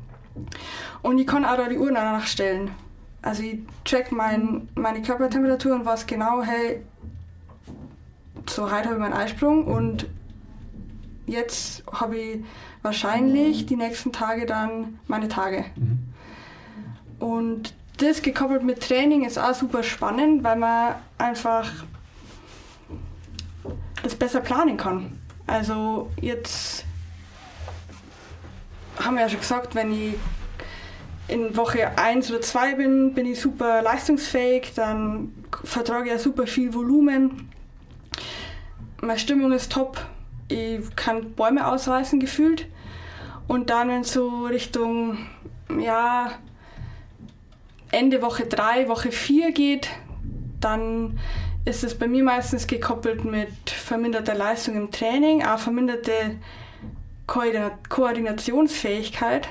Und 1.03 1.19
ich 1.19 1.27
kann 1.27 1.45
auch 1.45 1.55
da 1.57 1.69
die 1.69 1.77
Uhr 1.77 1.91
danach 1.91 2.25
stellen. 2.25 2.71
Also 3.27 3.43
ich 3.43 3.59
track 3.83 4.13
mein, 4.13 4.69
meine 4.73 5.01
Körpertemperatur 5.01 5.75
und 5.75 5.85
weiß 5.85 6.07
genau, 6.07 6.43
hey, 6.43 6.81
so 8.49 8.71
heute 8.71 8.85
habe 8.85 8.93
ich 8.93 9.01
meinen 9.01 9.11
Eisprung 9.11 9.65
und 9.65 10.07
jetzt 11.25 11.83
habe 11.91 12.17
ich 12.17 12.45
wahrscheinlich 12.83 13.65
die 13.65 13.75
nächsten 13.75 14.13
Tage 14.13 14.45
dann 14.45 14.99
meine 15.07 15.27
Tage. 15.27 15.65
Und 17.19 17.73
das 17.97 18.21
gekoppelt 18.21 18.63
mit 18.63 18.87
Training 18.87 19.25
ist 19.25 19.37
auch 19.37 19.53
super 19.53 19.83
spannend, 19.83 20.45
weil 20.45 20.55
man 20.55 20.95
einfach 21.17 21.69
das 24.03 24.15
besser 24.15 24.39
planen 24.39 24.77
kann. 24.77 25.19
Also 25.47 26.09
jetzt 26.21 26.85
haben 29.03 29.15
wir 29.15 29.23
ja 29.23 29.29
schon 29.29 29.41
gesagt, 29.41 29.75
wenn 29.75 29.91
ich 29.91 30.13
in 31.27 31.55
Woche 31.57 31.97
1 31.97 32.31
oder 32.31 32.41
2 32.41 32.75
bin, 32.75 33.13
bin 33.13 33.25
ich 33.25 33.39
super 33.39 33.81
leistungsfähig, 33.81 34.73
dann 34.75 35.33
vertrage 35.63 36.05
ich 36.05 36.11
ja 36.11 36.19
super 36.19 36.47
viel 36.47 36.73
Volumen. 36.73 37.49
Meine 39.01 39.19
Stimmung 39.19 39.51
ist 39.51 39.71
top, 39.71 40.05
ich 40.47 40.95
kann 40.95 41.33
Bäume 41.33 41.67
ausreißen 41.67 42.19
gefühlt. 42.19 42.67
Und 43.47 43.69
dann, 43.69 43.89
wenn 43.89 44.01
es 44.01 44.13
so 44.13 44.45
Richtung, 44.45 45.17
ja, 45.79 46.31
Ende 47.91 48.21
Woche 48.21 48.45
3, 48.45 48.89
Woche 48.89 49.11
4 49.11 49.51
geht, 49.51 49.89
dann 50.59 51.19
ist 51.65 51.83
es 51.83 51.97
bei 51.97 52.07
mir 52.07 52.23
meistens 52.23 52.67
gekoppelt 52.67 53.25
mit 53.25 53.69
verminderter 53.69 54.35
Leistung 54.35 54.75
im 54.75 54.91
Training, 54.91 55.45
auch 55.45 55.59
verminderte 55.59 56.37
Koordina 57.25 57.77
Koordinationsfähigkeit. 57.89 59.49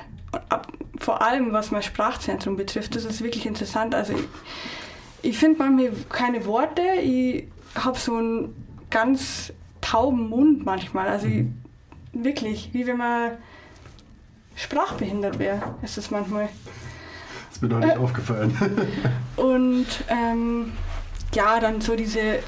Ab, 0.49 0.67
vor 0.99 1.21
allem 1.21 1.53
was 1.53 1.71
mein 1.71 1.83
Sprachzentrum 1.83 2.55
betrifft, 2.55 2.95
das 2.95 3.05
ist 3.05 3.23
wirklich 3.23 3.45
interessant. 3.45 3.95
Also 3.95 4.13
ich, 4.13 4.23
ich 5.21 5.37
finde 5.37 5.59
manchmal 5.59 5.91
keine 6.09 6.45
Worte, 6.45 6.81
ich 7.01 7.47
habe 7.75 7.97
so 7.97 8.15
einen 8.15 8.55
ganz 8.89 9.53
tauben 9.81 10.29
Mund 10.29 10.65
manchmal. 10.65 11.07
Also 11.07 11.27
ich, 11.27 11.45
wirklich, 12.13 12.69
wie 12.73 12.87
wenn 12.87 12.97
man 12.97 13.31
sprachbehindert 14.55 15.39
wäre, 15.39 15.75
ist 15.81 15.97
es 15.97 16.11
manchmal. 16.11 16.49
ist 17.51 17.61
mir 17.61 17.69
noch 17.69 17.79
nicht 17.79 17.97
aufgefallen. 17.97 18.57
Und 19.35 19.87
ähm, 20.09 20.73
ja, 21.33 21.59
dann 21.59 21.81
so 21.81 21.95
diese, 21.95 22.39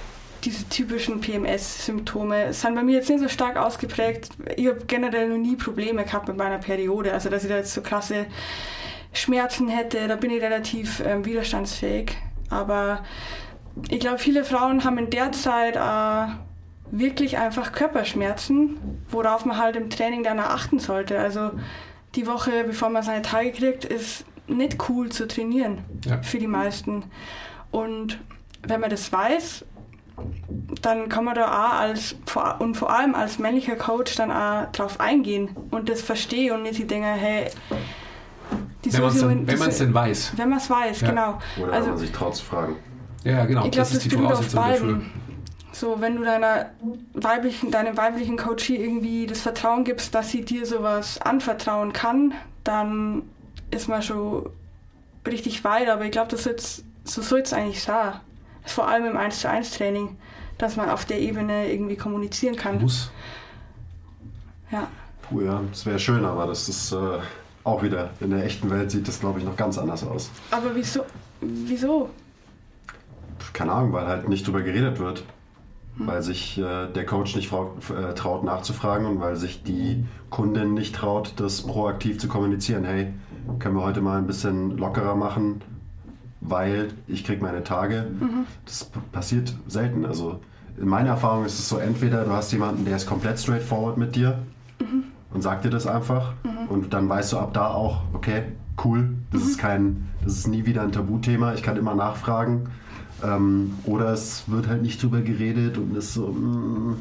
diese 0.43 0.67
typischen 0.69 1.21
PMS-Symptome 1.21 2.53
sind 2.53 2.75
bei 2.75 2.83
mir 2.83 2.95
jetzt 2.95 3.09
nicht 3.09 3.19
so 3.21 3.27
stark 3.27 3.57
ausgeprägt. 3.57 4.29
Ich 4.55 4.67
habe 4.67 4.85
generell 4.87 5.29
noch 5.29 5.37
nie 5.37 5.55
Probleme 5.55 6.03
gehabt 6.03 6.27
mit 6.27 6.37
meiner 6.37 6.57
Periode. 6.59 7.13
Also, 7.13 7.29
dass 7.29 7.43
ich 7.43 7.49
da 7.49 7.57
jetzt 7.57 7.73
so 7.73 7.81
krasse 7.81 8.25
Schmerzen 9.13 9.67
hätte, 9.67 10.07
da 10.07 10.15
bin 10.15 10.31
ich 10.31 10.41
relativ 10.41 11.01
ähm, 11.05 11.25
widerstandsfähig. 11.25 12.15
Aber 12.49 13.03
ich 13.89 13.99
glaube, 13.99 14.19
viele 14.19 14.43
Frauen 14.43 14.83
haben 14.83 14.97
in 14.97 15.09
der 15.09 15.31
Zeit 15.31 15.75
äh, 15.75 16.31
wirklich 16.91 17.37
einfach 17.37 17.71
Körperschmerzen, 17.71 18.77
worauf 19.09 19.45
man 19.45 19.57
halt 19.57 19.75
im 19.75 19.89
Training 19.89 20.23
dann 20.23 20.39
achten 20.39 20.79
sollte. 20.79 21.19
Also 21.19 21.51
die 22.15 22.27
Woche, 22.27 22.63
bevor 22.65 22.89
man 22.89 23.03
seine 23.03 23.21
Tage 23.21 23.51
kriegt, 23.51 23.85
ist 23.85 24.25
nicht 24.47 24.89
cool 24.89 25.09
zu 25.09 25.27
trainieren 25.27 25.83
Ja. 26.05 26.21
für 26.23 26.39
die 26.39 26.47
meisten. 26.47 27.03
Und 27.71 28.19
wenn 28.63 28.79
man 28.79 28.89
das 28.89 29.11
weiß, 29.11 29.63
dann 30.81 31.09
kann 31.09 31.23
man 31.25 31.35
da 31.35 31.45
auch 31.47 31.79
als 31.79 32.15
und 32.59 32.75
vor 32.75 32.91
allem 32.93 33.15
als 33.15 33.39
männlicher 33.39 33.75
Coach 33.75 34.15
dann 34.15 34.31
auch 34.31 34.71
drauf 34.71 34.99
eingehen 34.99 35.49
und 35.71 35.89
das 35.89 36.01
verstehen 36.01 36.53
und 36.55 36.63
nicht 36.63 36.77
die 36.77 36.87
denken, 36.87 37.07
hey, 37.07 37.47
die 38.85 38.93
Wenn 38.93 39.01
man 39.01 39.09
es 39.11 39.19
denn, 39.19 39.47
wenn 39.47 39.93
weiß. 39.93 40.33
wenn 40.37 40.49
man 40.49 40.57
es 40.59 40.69
weiß, 40.69 41.01
Ja. 41.01 41.09
genau. 41.09 41.39
Oder 41.57 41.67
wenn 41.67 41.73
Also 41.73 41.89
man 41.89 41.97
sich 41.97 42.11
traut 42.11 42.35
zu 42.35 42.45
fragen. 42.45 42.75
Ja, 43.23 43.45
genau. 43.45 43.65
ich 43.65 43.71
glaube, 43.71 43.77
das 43.77 43.89
das, 43.89 43.97
ist 43.97 44.11
die 44.11 44.15
beruht 44.15 44.31
auf 44.33 44.45
Voraussetzung 44.49 44.89
dafür. 44.89 45.01
So, 45.71 45.97
wenn 46.01 46.15
du 46.15 46.23
deiner 46.23 46.67
weiblichen, 47.13 47.69
deinem 47.71 47.95
weiblichen 47.97 48.37
Coachie 48.37 48.77
irgendwie 48.77 49.27
das 49.27 49.41
Vertrauen 49.41 49.83
gibst, 49.83 50.15
dass 50.15 50.29
sie 50.31 50.43
dir 50.43 50.65
sowas 50.65 51.21
anvertrauen 51.21 51.93
kann, 51.93 52.33
dann 52.63 53.23
ist 53.71 53.87
man 53.87 54.01
schon 54.01 54.49
richtig 55.27 55.63
weit. 55.63 55.87
Aber 55.89 56.05
ich 56.05 56.11
glaube, 56.11 56.29
das 56.31 56.43
soll's- 56.43 56.83
so 57.03 57.21
soll 57.21 57.41
es 57.41 57.53
eigentlich 57.53 57.83
sein. 57.83 58.13
Vor 58.69 58.87
allem 58.87 59.05
im 59.05 59.17
1 59.17 59.39
zu 59.39 59.49
1 59.49 59.71
Training, 59.71 60.17
dass 60.57 60.75
man 60.75 60.89
auf 60.89 61.05
der 61.05 61.19
Ebene 61.19 61.71
irgendwie 61.71 61.95
kommunizieren 61.95 62.55
kann. 62.55 62.81
Muss. 62.81 63.11
Ja. 64.71 64.87
Puh, 65.23 65.41
ja, 65.41 65.61
das 65.69 65.85
wäre 65.85 65.99
schön, 65.99 66.25
aber 66.25 66.45
das 66.45 66.69
ist 66.69 66.91
äh, 66.91 67.19
auch 67.63 67.83
wieder, 67.83 68.11
in 68.19 68.29
der 68.29 68.45
echten 68.45 68.69
Welt 68.69 68.91
sieht 68.91 69.07
das, 69.07 69.19
glaube 69.19 69.39
ich, 69.39 69.45
noch 69.45 69.55
ganz 69.55 69.77
anders 69.77 70.03
aus. 70.03 70.29
Aber 70.51 70.75
wieso? 70.75 71.05
Wieso? 71.41 72.09
Keine 73.53 73.71
Ahnung, 73.71 73.93
weil 73.93 74.07
halt 74.07 74.29
nicht 74.29 74.45
drüber 74.45 74.61
geredet 74.61 74.99
wird. 74.99 75.23
Weil 76.01 76.21
sich 76.21 76.57
äh, 76.57 76.87
der 76.87 77.05
Coach 77.05 77.35
nicht 77.35 77.51
äh, 77.51 78.13
traut 78.13 78.43
nachzufragen 78.45 79.05
und 79.05 79.19
weil 79.19 79.35
sich 79.35 79.63
die 79.63 80.05
Kundin 80.29 80.73
nicht 80.73 80.95
traut, 80.95 81.33
das 81.37 81.63
proaktiv 81.63 82.19
zu 82.19 82.29
kommunizieren. 82.29 82.85
Hey, 82.85 83.13
können 83.57 83.75
wir 83.75 83.83
heute 83.83 83.99
mal 83.99 84.17
ein 84.17 84.27
bisschen 84.27 84.77
lockerer 84.77 85.15
machen, 85.15 85.61
weil 86.41 86.89
ich 87.07 87.23
kriege 87.23 87.41
meine 87.41 87.63
Tage. 87.63 88.07
Das 88.65 88.85
p- 88.85 88.99
passiert 89.11 89.53
selten. 89.67 90.05
Also 90.05 90.39
in 90.79 90.87
meiner 90.87 91.09
Erfahrung 91.09 91.45
ist 91.45 91.59
es 91.59 91.67
so, 91.69 91.77
entweder 91.77 92.23
du 92.25 92.31
hast 92.31 92.51
jemanden, 92.51 92.85
der 92.85 92.95
ist 92.95 93.05
komplett 93.07 93.39
straightforward 93.39 93.97
mit 93.97 94.15
dir 94.15 94.39
und 95.33 95.41
sagt 95.41 95.65
dir 95.65 95.69
das 95.69 95.85
einfach 95.87 96.33
und 96.69 96.93
dann 96.93 97.09
weißt 97.09 97.33
du 97.33 97.37
ab 97.37 97.53
da 97.53 97.67
auch, 97.67 98.01
okay, 98.13 98.43
cool, 98.83 99.09
das 99.33 99.41
ist 99.43 99.57
kein, 99.59 100.07
das 100.23 100.33
ist 100.37 100.47
nie 100.47 100.65
wieder 100.65 100.81
ein 100.83 100.91
Tabuthema, 100.91 101.53
ich 101.53 101.63
kann 101.63 101.75
immer 101.77 101.95
nachfragen. 101.95 102.69
Ähm, 103.21 103.73
oder 103.83 104.13
es 104.13 104.43
wird 104.47 104.69
halt 104.69 104.81
nicht 104.81 105.03
drüber 105.03 105.19
geredet 105.19 105.77
und 105.77 105.97
ist 105.97 106.13
so. 106.13 106.27
Mm. 106.27 106.95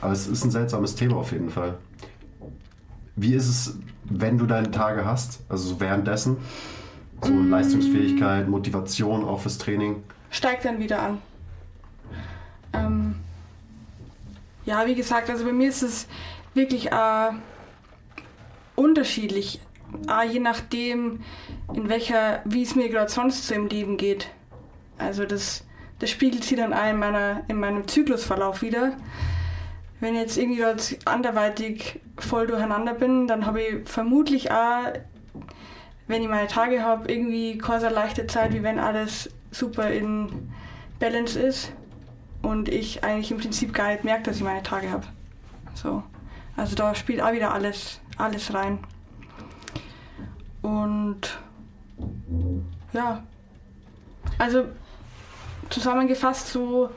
Aber 0.00 0.12
es 0.12 0.26
ist 0.26 0.44
ein 0.44 0.50
seltsames 0.50 0.96
Thema 0.96 1.16
auf 1.16 1.30
jeden 1.30 1.50
Fall. 1.50 1.76
Wie 3.14 3.34
ist 3.34 3.48
es, 3.48 3.78
wenn 4.04 4.36
du 4.38 4.46
deine 4.46 4.72
Tage 4.72 5.04
hast? 5.04 5.44
Also 5.48 5.68
so 5.68 5.80
währenddessen? 5.80 6.38
So 7.22 7.32
Leistungsfähigkeit, 7.34 8.48
Motivation 8.48 9.24
auch 9.24 9.40
fürs 9.40 9.58
Training. 9.58 10.02
steigt 10.30 10.64
dann 10.64 10.78
wieder 10.78 11.02
an. 11.02 11.22
Ähm, 12.72 13.16
ja, 14.64 14.86
wie 14.86 14.94
gesagt, 14.94 15.28
also 15.28 15.44
bei 15.44 15.52
mir 15.52 15.68
ist 15.68 15.82
es 15.82 16.08
wirklich 16.54 16.90
äh, 16.92 17.30
unterschiedlich, 18.76 19.60
äh, 20.08 20.28
je 20.28 20.40
nachdem, 20.40 21.20
in 21.74 21.88
welcher, 21.88 22.40
wie 22.44 22.62
es 22.62 22.74
mir 22.74 22.88
gerade 22.88 23.10
sonst 23.10 23.46
so 23.46 23.54
im 23.54 23.66
Leben 23.66 23.96
geht. 23.96 24.28
Also 24.98 25.24
das, 25.24 25.64
das 25.98 26.10
spiegelt 26.10 26.44
sich 26.44 26.56
dann 26.56 26.72
auch 26.72 26.88
in, 26.88 26.98
meiner, 26.98 27.42
in 27.48 27.58
meinem 27.58 27.86
Zyklusverlauf 27.86 28.62
wieder. 28.62 28.96
Wenn 30.00 30.14
ich 30.14 30.20
jetzt 30.20 30.38
irgendwie 30.38 30.60
gerade 30.60 30.82
anderweitig 31.04 32.00
voll 32.16 32.46
durcheinander 32.46 32.94
bin, 32.94 33.26
dann 33.26 33.44
habe 33.44 33.60
ich 33.60 33.88
vermutlich 33.88 34.50
auch, 34.50 34.92
wenn 36.10 36.22
ich 36.22 36.28
meine 36.28 36.48
Tage 36.48 36.82
habe, 36.82 37.10
irgendwie 37.10 37.56
keine 37.58 37.88
leichte 37.88 38.26
Zeit, 38.26 38.52
wie 38.52 38.62
wenn 38.62 38.78
alles 38.78 39.30
super 39.50 39.90
in 39.90 40.52
Balance 40.98 41.38
ist 41.38 41.72
und 42.42 42.68
ich 42.68 43.04
eigentlich 43.04 43.30
im 43.30 43.38
Prinzip 43.38 43.72
gar 43.72 43.88
nicht 43.92 44.04
merke, 44.04 44.24
dass 44.24 44.36
ich 44.36 44.42
meine 44.42 44.62
Tage 44.62 44.90
habe. 44.90 45.06
So. 45.74 46.02
Also 46.56 46.74
da 46.74 46.94
spielt 46.94 47.22
auch 47.22 47.32
wieder 47.32 47.54
alles, 47.54 48.00
alles 48.18 48.52
rein. 48.52 48.80
Und 50.62 51.38
ja, 52.92 53.22
also 54.38 54.64
zusammengefasst 55.70 56.48
so 56.48 56.90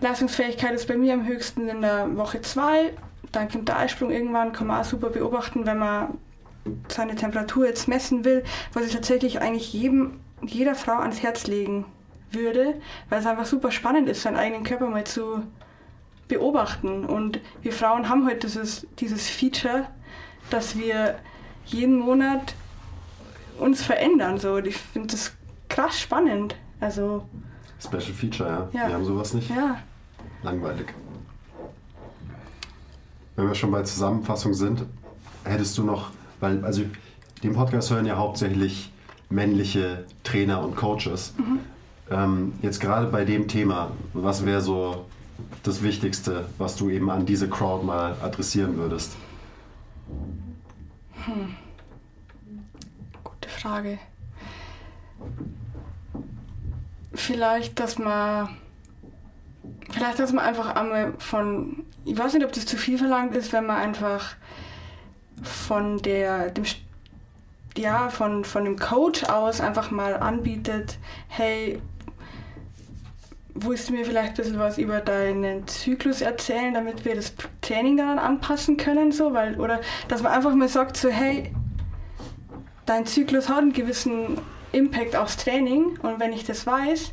Leistungsfähigkeit 0.00 0.72
ist 0.72 0.86
bei 0.86 0.96
mir 0.96 1.14
am 1.14 1.26
höchsten 1.26 1.68
in 1.68 1.80
der 1.80 2.16
Woche 2.16 2.42
2, 2.42 2.92
dank 3.32 3.52
dem 3.52 3.64
Eisprung 3.68 4.10
irgendwann 4.10 4.52
kann 4.52 4.66
man 4.66 4.80
auch 4.80 4.84
super 4.84 5.10
beobachten, 5.10 5.66
wenn 5.66 5.78
man 5.78 6.18
seine 6.88 7.14
Temperatur 7.16 7.66
jetzt 7.66 7.88
messen 7.88 8.24
will, 8.24 8.44
was 8.72 8.86
ich 8.86 8.92
tatsächlich 8.92 9.40
eigentlich 9.40 9.72
jedem, 9.72 10.20
jeder 10.42 10.74
Frau 10.74 10.98
ans 10.98 11.22
Herz 11.22 11.46
legen 11.46 11.86
würde, 12.32 12.74
weil 13.08 13.20
es 13.20 13.26
einfach 13.26 13.46
super 13.46 13.70
spannend 13.70 14.08
ist, 14.08 14.22
seinen 14.22 14.36
eigenen 14.36 14.64
Körper 14.64 14.86
mal 14.86 15.04
zu 15.04 15.42
beobachten. 16.28 17.04
Und 17.04 17.40
wir 17.62 17.72
Frauen 17.72 18.08
haben 18.08 18.26
heute 18.26 18.46
dieses, 18.46 18.86
dieses 18.98 19.28
Feature, 19.28 19.86
dass 20.50 20.78
wir 20.78 21.18
jeden 21.66 21.98
Monat 21.98 22.54
uns 23.58 23.82
verändern. 23.82 24.38
So. 24.38 24.58
Ich 24.58 24.76
finde 24.76 25.08
das 25.08 25.32
krass 25.68 26.00
spannend. 26.00 26.56
Also, 26.80 27.26
Special 27.80 28.12
Feature, 28.14 28.48
ja. 28.48 28.80
Ja. 28.82 28.88
Wir 28.88 28.94
haben 28.94 29.04
sowas 29.04 29.34
nicht. 29.34 29.50
ja. 29.50 29.78
Langweilig. 30.42 30.94
Wenn 33.36 33.46
wir 33.48 33.54
schon 33.54 33.70
bei 33.70 33.82
Zusammenfassung 33.82 34.54
sind, 34.54 34.84
hättest 35.44 35.76
du 35.78 35.82
noch, 35.82 36.10
weil, 36.40 36.64
also 36.64 36.82
den 37.42 37.54
Podcast 37.54 37.90
hören 37.90 38.06
ja 38.06 38.16
hauptsächlich 38.16 38.90
männliche 39.28 40.04
Trainer 40.24 40.62
und 40.62 40.76
Coaches. 40.76 41.34
Ähm, 42.10 42.52
jetzt 42.62 42.80
gerade 42.80 43.06
bei 43.06 43.24
dem 43.24 43.46
Thema, 43.48 43.92
was 44.12 44.44
wäre 44.44 44.60
so 44.60 45.06
das 45.62 45.82
Wichtigste, 45.82 46.46
was 46.58 46.76
du 46.76 46.90
eben 46.90 47.10
an 47.10 47.24
diese 47.24 47.48
Crowd 47.48 47.84
mal 47.84 48.16
adressieren 48.22 48.76
würdest? 48.76 49.16
Gute 53.22 53.48
Frage. 53.48 53.98
Vielleicht, 57.12 57.78
dass 57.78 57.98
man. 57.98 58.56
Vielleicht, 59.90 60.18
dass 60.18 60.32
man 60.32 60.44
einfach 60.44 60.74
einmal 60.74 61.14
von. 61.18 61.84
Ich 62.04 62.16
weiß 62.16 62.34
nicht, 62.34 62.44
ob 62.44 62.52
das 62.52 62.66
zu 62.66 62.76
viel 62.76 62.98
verlangt 62.98 63.36
ist, 63.36 63.52
wenn 63.52 63.66
man 63.66 63.76
einfach 63.76 64.34
von 65.42 65.98
der. 65.98 66.50
Dem, 66.50 66.64
ja, 67.76 68.08
von, 68.08 68.44
von 68.44 68.64
dem 68.64 68.78
Coach 68.78 69.24
aus 69.24 69.60
einfach 69.60 69.90
mal 69.90 70.14
anbietet, 70.14 70.98
hey, 71.28 71.80
willst 73.54 73.88
du 73.88 73.92
mir 73.92 74.04
vielleicht 74.04 74.30
ein 74.30 74.36
bisschen 74.36 74.58
was 74.58 74.78
über 74.78 75.00
deinen 75.00 75.66
Zyklus 75.66 76.20
erzählen, 76.20 76.74
damit 76.74 77.04
wir 77.04 77.14
das 77.14 77.34
Training 77.60 77.96
daran 77.96 78.18
anpassen 78.18 78.76
können, 78.76 79.12
so, 79.12 79.32
weil, 79.34 79.58
oder 79.60 79.80
dass 80.08 80.22
man 80.22 80.32
einfach 80.32 80.54
mal 80.54 80.68
sagt, 80.68 80.96
so, 80.96 81.08
hey, 81.08 81.52
dein 82.86 83.06
Zyklus 83.06 83.48
hat 83.48 83.58
einen 83.58 83.72
gewissen 83.72 84.38
Impact 84.72 85.16
aufs 85.16 85.36
Training 85.36 85.98
und 86.02 86.20
wenn 86.20 86.32
ich 86.32 86.44
das 86.44 86.66
weiß, 86.66 87.12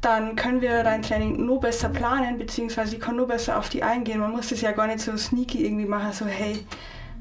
dann 0.00 0.36
können 0.36 0.60
wir 0.60 0.82
dein 0.82 1.02
Training 1.02 1.44
nur 1.44 1.60
besser 1.60 1.88
planen, 1.88 2.38
beziehungsweise 2.38 2.96
ich 2.96 3.00
kann 3.00 3.16
nur 3.16 3.26
besser 3.26 3.58
auf 3.58 3.68
die 3.68 3.82
eingehen. 3.82 4.20
Man 4.20 4.32
muss 4.32 4.50
das 4.50 4.60
ja 4.60 4.72
gar 4.72 4.86
nicht 4.86 5.00
so 5.00 5.16
sneaky 5.16 5.64
irgendwie 5.64 5.86
machen, 5.86 6.12
so 6.12 6.26
hey, 6.26 6.64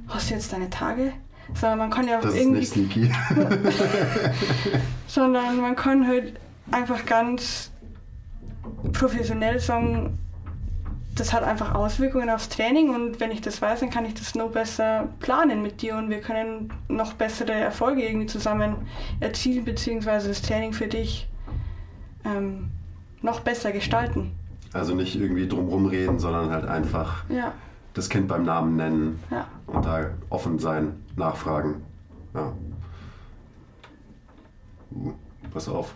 hast 0.08 0.30
du 0.30 0.34
jetzt 0.36 0.52
deine 0.54 0.70
Tage? 0.70 1.14
Sondern 1.54 1.78
man 1.80 1.90
kann 1.92 2.08
ja 2.08 2.20
Das 2.20 2.34
ist 2.34 2.40
irgendwie, 2.40 2.60
nicht 2.60 2.74
sneaky. 2.74 3.12
sondern 5.08 5.62
man 5.62 5.76
kann 5.76 6.08
halt 6.08 6.40
einfach 6.72 7.06
ganz 7.06 7.72
professionell 8.94 9.60
sagen, 9.60 10.18
das 11.16 11.32
hat 11.32 11.44
einfach 11.44 11.76
Auswirkungen 11.76 12.30
aufs 12.30 12.50
Training 12.50 12.94
und 12.94 13.20
wenn 13.20 13.32
ich 13.32 13.42
das 13.42 13.62
weiß, 13.62 13.80
dann 13.80 13.90
kann 13.90 14.06
ich 14.06 14.16
das 14.16 14.36
noch 14.36 14.52
besser 14.52 15.08
planen 15.20 15.62
mit 15.62 15.82
dir 15.82 15.96
und 15.96 16.10
wir 16.10 16.20
können 16.20 16.74
noch 16.90 17.14
bessere 17.14 17.54
Erfolge 17.54 18.04
irgendwie 18.06 18.26
zusammen 18.26 18.76
erzielen, 19.22 19.64
beziehungsweise 19.64 20.28
das 20.28 20.42
Training 20.42 20.74
für 20.74 20.88
dich 20.88 21.30
ähm, 22.26 22.70
noch 23.22 23.40
besser 23.40 23.72
gestalten. 23.72 24.32
Also 24.74 24.94
nicht 24.94 25.16
irgendwie 25.16 25.48
drumrum 25.48 25.86
reden, 25.86 26.20
sondern 26.20 26.50
halt 26.50 26.66
einfach 26.66 27.24
Ja, 27.30 27.54
das 27.94 28.10
Kind 28.10 28.28
beim 28.28 28.44
Namen 28.44 28.76
nennen 28.76 29.24
ja. 29.32 29.48
Und 29.68 29.86
da 29.86 30.10
offen 30.30 30.60
sein, 30.60 30.94
nachfragen. 31.16 31.82
Ja. 32.34 32.54
Uh, 34.92 35.14
pass 35.52 35.68
auf, 35.68 35.94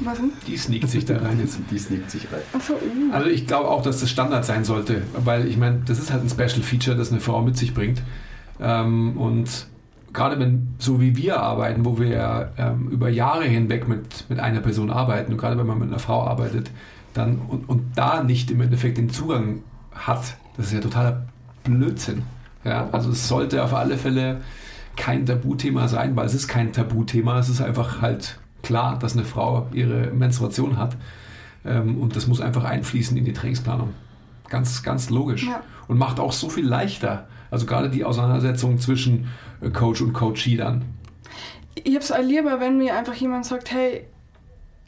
Was 0.00 0.18
denn? 0.18 0.32
Die 0.46 0.56
sneakt 0.56 0.88
sich 0.88 1.04
da 1.04 1.18
rein 1.18 1.38
jetzt. 1.40 1.58
die 1.70 1.78
sneakt 1.78 2.10
sich 2.10 2.30
rein. 2.32 2.42
Achso, 2.52 2.74
uh. 2.74 3.12
Also 3.12 3.28
ich 3.28 3.46
glaube 3.46 3.68
auch, 3.68 3.82
dass 3.82 4.00
das 4.00 4.10
Standard 4.10 4.44
sein 4.44 4.64
sollte, 4.64 5.02
weil 5.24 5.46
ich 5.46 5.56
meine, 5.56 5.82
das 5.86 5.98
ist 5.98 6.12
halt 6.12 6.22
ein 6.22 6.28
Special 6.28 6.62
Feature, 6.62 6.96
das 6.96 7.10
eine 7.10 7.20
Frau 7.20 7.42
mit 7.42 7.56
sich 7.56 7.74
bringt. 7.74 8.02
Ähm, 8.60 9.16
und 9.16 9.66
gerade 10.12 10.38
wenn, 10.38 10.74
so 10.78 11.00
wie 11.00 11.16
wir 11.16 11.40
arbeiten, 11.40 11.84
wo 11.84 11.98
wir 11.98 12.08
ja 12.08 12.50
ähm, 12.58 12.88
über 12.88 13.08
Jahre 13.08 13.44
hinweg 13.44 13.88
mit, 13.88 14.28
mit 14.28 14.40
einer 14.40 14.60
Person 14.60 14.90
arbeiten 14.90 15.32
und 15.32 15.38
gerade 15.38 15.56
wenn 15.56 15.66
man 15.66 15.78
mit 15.78 15.88
einer 15.88 15.98
Frau 15.98 16.24
arbeitet, 16.26 16.70
dann 17.14 17.38
und, 17.48 17.68
und 17.68 17.96
da 17.96 18.22
nicht 18.22 18.50
im 18.50 18.60
Endeffekt 18.60 18.98
den 18.98 19.10
Zugang 19.10 19.62
hat, 19.94 20.36
das 20.56 20.66
ist 20.66 20.72
ja 20.72 20.80
totaler 20.80 21.26
Blödsinn. 21.64 22.22
Ja, 22.64 22.88
also 22.92 23.10
es 23.10 23.28
sollte 23.28 23.62
auf 23.64 23.74
alle 23.74 23.96
Fälle 23.96 24.40
kein 24.96 25.26
Tabuthema 25.26 25.88
sein, 25.88 26.14
weil 26.16 26.26
es 26.26 26.34
ist 26.34 26.48
kein 26.48 26.72
Tabuthema, 26.72 27.38
es 27.38 27.48
ist 27.48 27.60
einfach 27.60 28.02
halt 28.02 28.38
klar, 28.62 28.98
dass 28.98 29.14
eine 29.14 29.24
Frau 29.24 29.68
ihre 29.72 30.08
Menstruation 30.12 30.76
hat. 30.76 30.96
Ähm, 31.64 32.00
und 32.00 32.16
das 32.16 32.26
muss 32.26 32.40
einfach 32.40 32.64
einfließen 32.64 33.16
in 33.16 33.24
die 33.24 33.32
Trainingsplanung. 33.32 33.94
Ganz, 34.48 34.82
ganz 34.82 35.10
logisch. 35.10 35.46
Ja. 35.46 35.62
Und 35.88 35.98
macht 35.98 36.20
auch 36.20 36.32
so 36.32 36.48
viel 36.48 36.66
leichter. 36.66 37.26
Also 37.50 37.66
gerade 37.66 37.90
die 37.90 38.04
Auseinandersetzung 38.04 38.78
zwischen 38.78 39.28
äh, 39.60 39.70
Coach 39.70 40.00
und 40.02 40.12
Coachee 40.12 40.56
dann. 40.56 40.84
Ich 41.74 41.94
hab's 41.94 42.12
auch 42.12 42.22
lieber, 42.22 42.60
wenn 42.60 42.78
mir 42.78 42.96
einfach 42.96 43.14
jemand 43.14 43.46
sagt, 43.46 43.72
hey, 43.72 44.04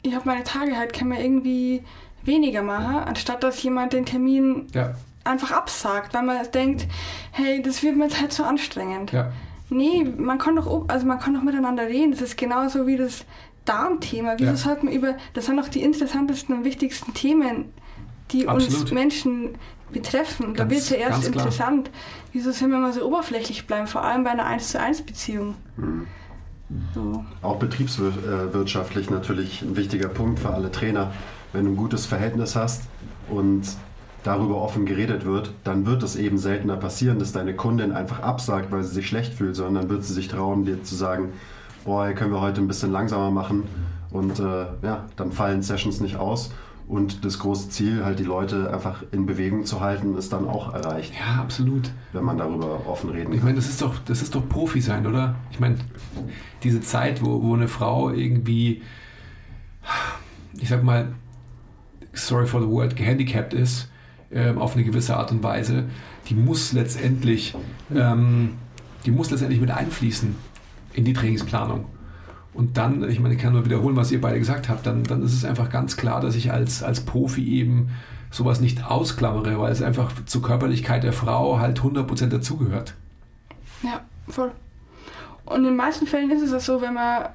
ich 0.03 0.13
habe 0.13 0.25
meine 0.25 0.43
Tage 0.43 0.77
halt, 0.77 0.93
kann 0.93 1.07
man 1.07 1.19
irgendwie 1.19 1.81
weniger 2.23 2.61
machen, 2.61 2.95
anstatt 2.95 3.43
dass 3.43 3.61
jemand 3.63 3.93
den 3.93 4.05
Termin 4.05 4.67
Ja, 4.73 4.93
einfach 5.25 5.51
absagt, 5.51 6.13
weil 6.13 6.23
man 6.23 6.37
denkt, 6.53 6.87
hey, 7.31 7.61
das 7.61 7.83
wird 7.83 7.97
mir 7.97 8.05
jetzt 8.05 8.21
halt 8.21 8.31
so 8.33 8.43
anstrengend. 8.43 9.11
ja. 9.11 9.31
Nee, 9.69 10.03
man 10.03 10.37
kann 10.37 10.55
doch, 10.55 10.87
also 10.89 11.07
man 11.07 11.19
kann 11.19 11.33
doch 11.33 11.41
miteinander 11.41 11.87
reden. 11.87 12.11
Das 12.11 12.21
ist 12.21 12.37
genauso 12.37 12.85
wie 12.85 12.97
das 12.97 13.25
Darmthema. 13.65 14.35
Wieso 14.37 14.51
Ja. 14.51 14.55
sollte 14.55 14.85
man 14.85 14.93
über, 14.93 15.15
das 15.33 15.47
sind 15.47 15.57
doch 15.57 15.67
die 15.69 15.81
interessantesten 15.81 16.55
und 16.55 16.63
wichtigsten 16.65 17.15
Themen, 17.15 17.73
die 18.31 18.45
uns 18.45 18.65
Absolut. 18.67 18.91
Menschen 18.93 19.55
betreffen. 19.91 20.53
da 20.53 20.65
Ganz- 20.65 20.71
wird 20.71 20.81
es 20.81 20.89
ja 20.91 20.97
erst 20.97 21.25
interessant. 21.27 21.89
Wieso 22.31 22.51
sind 22.51 22.69
wir 22.69 22.77
mal 22.77 22.93
so 22.93 23.03
oberflächlich 23.07 23.65
bleiben, 23.65 23.87
vor 23.87 24.03
allem 24.03 24.23
bei 24.23 24.29
einer 24.31 24.45
1 24.45 24.69
zu 24.69 24.79
1 24.79 25.01
Beziehung. 25.01 25.55
Mhm. 25.77 26.05
So. 26.93 27.25
Auch 27.41 27.57
betriebswirtschaftlich 27.57 29.09
natürlich 29.09 29.61
ein 29.63 29.75
wichtiger 29.75 30.09
Punkt 30.09 30.39
für 30.39 30.51
alle 30.53 30.71
Trainer. 30.71 31.11
Wenn 31.53 31.65
du 31.65 31.71
ein 31.71 31.75
gutes 31.77 32.05
Verhältnis 32.05 32.55
hast 32.55 32.83
und 33.29 33.63
darüber 34.25 34.61
offen 34.61 34.85
geredet 34.85 35.23
wird, 35.25 35.51
dann 35.63 35.85
wird 35.85 36.01
es 36.03 36.15
eben 36.15 36.37
seltener 36.37 36.77
passieren, 36.77 37.19
dass 37.19 37.31
deine 37.31 37.55
Kundin 37.55 37.91
einfach 37.91 38.19
absagt, 38.21 38.71
weil 38.71 38.83
sie 38.83 38.93
sich 38.93 39.07
schlecht 39.07 39.33
fühlt, 39.33 39.55
sondern 39.55 39.75
dann 39.83 39.89
wird 39.89 40.03
sie 40.03 40.13
sich 40.13 40.27
trauen, 40.27 40.65
dir 40.65 40.83
zu 40.83 40.95
sagen, 40.95 41.29
boah, 41.83 42.11
können 42.13 42.31
wir 42.33 42.41
heute 42.41 42.61
ein 42.61 42.67
bisschen 42.67 42.91
langsamer 42.91 43.29
machen 43.31 43.63
und 44.11 44.39
äh, 44.39 44.65
ja, 44.81 45.05
dann 45.15 45.31
fallen 45.31 45.61
Sessions 45.61 46.01
nicht 46.01 46.15
aus 46.17 46.51
und 46.87 47.23
das 47.25 47.39
große 47.39 47.69
Ziel, 47.69 48.03
halt 48.05 48.17
die 48.19 48.23
Leute 48.23 48.71
einfach 48.73 49.03
in 49.11 49.25
Bewegung 49.25 49.65
zu 49.65 49.79
halten, 49.81 50.15
ist 50.17 50.33
dann 50.33 50.47
auch 50.47 50.73
erreicht, 50.73 51.13
Ja, 51.19 51.41
absolut. 51.41 51.91
wenn 52.13 52.23
man 52.23 52.37
darüber 52.37 52.87
offen 52.87 53.09
reden 53.11 53.31
Ich 53.31 53.37
kann. 53.39 53.45
meine, 53.45 53.55
das 53.57 53.69
ist 53.69 53.81
doch, 53.81 53.95
das 54.05 54.21
ist 54.21 54.33
doch 54.35 54.47
Profi 54.47 54.81
sein, 54.81 55.05
oder? 55.05 55.35
Ich 55.51 55.59
meine, 55.59 55.75
diese 56.63 56.81
Zeit, 56.81 57.23
wo, 57.23 57.41
wo 57.43 57.53
eine 57.53 57.67
Frau 57.67 58.09
irgendwie, 58.11 58.81
ich 60.59 60.69
sag 60.69 60.83
mal, 60.83 61.13
sorry 62.13 62.45
for 62.47 62.61
the 62.61 62.67
word, 62.67 62.95
gehandicapt 62.95 63.53
ist, 63.53 63.89
ähm, 64.31 64.57
auf 64.57 64.75
eine 64.75 64.83
gewisse 64.83 65.15
Art 65.17 65.31
und 65.31 65.43
Weise, 65.43 65.85
die 66.27 66.35
muss 66.35 66.73
letztendlich, 66.73 67.55
ähm, 67.93 68.55
die 69.05 69.11
muss 69.11 69.31
letztendlich 69.31 69.61
mit 69.61 69.71
einfließen 69.71 70.35
in 70.93 71.05
die 71.05 71.13
Trainingsplanung. 71.13 71.85
Und 72.53 72.77
dann, 72.77 73.07
ich 73.09 73.19
meine, 73.19 73.35
ich 73.35 73.41
kann 73.41 73.53
nur 73.53 73.65
wiederholen, 73.65 73.97
was 73.97 74.11
ihr 74.11 74.21
beide 74.21 74.39
gesagt 74.39 74.69
habt, 74.69 74.85
dann, 74.85 75.03
dann 75.03 75.21
ist 75.23 75.33
es 75.33 75.43
einfach 75.43 75.69
ganz 75.69 75.97
klar, 75.97 76.21
dass 76.21 76.35
ich 76.35 76.51
als, 76.51 76.83
als 76.83 77.01
Profi 77.01 77.45
eben 77.49 77.89
sowas 78.31 78.61
nicht 78.61 78.85
ausklammere, 78.85 79.59
weil 79.59 79.71
es 79.71 79.81
einfach 79.81 80.11
zur 80.25 80.41
Körperlichkeit 80.41 81.03
der 81.03 81.13
Frau 81.13 81.59
halt 81.59 81.79
100% 81.81 82.27
dazugehört. 82.27 82.95
Ja, 83.83 84.01
voll. 84.27 84.51
Und 85.45 85.57
in 85.57 85.63
den 85.65 85.75
meisten 85.75 86.07
Fällen 86.07 86.31
ist 86.31 86.51
es 86.51 86.65
so, 86.65 86.81
wenn 86.81 86.93
man, 86.93 87.29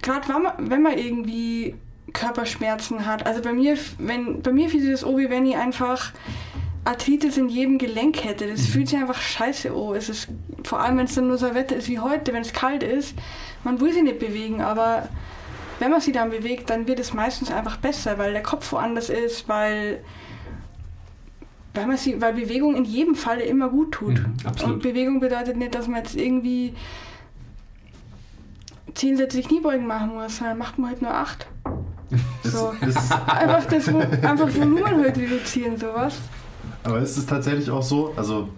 gerade 0.00 0.26
wenn 0.58 0.82
man 0.82 0.96
irgendwie 0.96 1.74
Körperschmerzen 2.16 3.06
hat, 3.06 3.26
also 3.26 3.42
bei 3.42 3.52
mir, 3.52 3.76
wenn, 3.98 4.42
bei 4.42 4.52
mir 4.52 4.68
fühlt 4.68 4.82
sich 4.82 4.90
das 4.90 5.00
so, 5.00 5.18
wie 5.18 5.30
wenn 5.30 5.46
ich 5.46 5.56
einfach 5.56 6.12
Arthritis 6.84 7.36
in 7.36 7.48
jedem 7.48 7.78
Gelenk 7.78 8.24
hätte. 8.24 8.48
Das 8.48 8.66
fühlt 8.66 8.88
sich 8.88 8.98
einfach 8.98 9.20
scheiße 9.20 9.70
an. 9.70 9.94
Es 9.96 10.08
ist, 10.08 10.28
vor 10.64 10.80
allem, 10.80 10.98
wenn 10.98 11.06
es 11.06 11.14
dann 11.14 11.26
nur 11.26 11.36
so 11.36 11.46
ein 11.46 11.54
Wetter 11.54 11.76
ist 11.76 11.88
wie 11.88 11.98
heute, 11.98 12.32
wenn 12.32 12.42
es 12.42 12.52
kalt 12.52 12.82
ist, 12.82 13.14
man 13.64 13.80
will 13.80 13.92
sich 13.92 14.02
nicht 14.02 14.18
bewegen, 14.18 14.62
aber 14.62 15.08
wenn 15.78 15.90
man 15.90 16.00
sich 16.00 16.14
dann 16.14 16.30
bewegt, 16.30 16.70
dann 16.70 16.86
wird 16.86 17.00
es 17.00 17.12
meistens 17.12 17.50
einfach 17.50 17.76
besser, 17.76 18.18
weil 18.18 18.32
der 18.32 18.42
Kopf 18.42 18.72
woanders 18.72 19.10
ist, 19.10 19.48
weil 19.48 20.02
weil, 21.74 21.86
man 21.86 21.98
sie, 21.98 22.18
weil 22.22 22.32
Bewegung 22.32 22.74
in 22.74 22.86
jedem 22.86 23.14
Falle 23.14 23.42
immer 23.42 23.68
gut 23.68 23.92
tut. 23.92 24.14
Mhm, 24.14 24.34
absolut. 24.46 24.74
Und 24.76 24.82
Bewegung 24.82 25.20
bedeutet 25.20 25.58
nicht, 25.58 25.74
dass 25.74 25.86
man 25.88 25.98
jetzt 25.98 26.16
irgendwie 26.16 26.72
zehn 28.94 29.18
Sätze 29.18 29.42
Kniebeugen 29.42 29.86
machen 29.86 30.14
muss, 30.14 30.38
sondern 30.38 30.56
macht 30.56 30.78
man 30.78 30.90
halt 30.90 31.02
nur 31.02 31.12
acht. 31.12 31.46
So. 32.44 32.72
Das 32.80 33.10
Einfach 33.26 33.64
das 33.66 33.88
einfach 33.88 34.54
Volumen 34.54 35.02
halt 35.02 35.18
reduzieren, 35.18 35.76
sowas. 35.76 36.14
Aber 36.84 37.00
ist 37.00 37.16
es 37.16 37.26
tatsächlich 37.26 37.70
auch 37.70 37.82
so, 37.82 38.14
also 38.16 38.48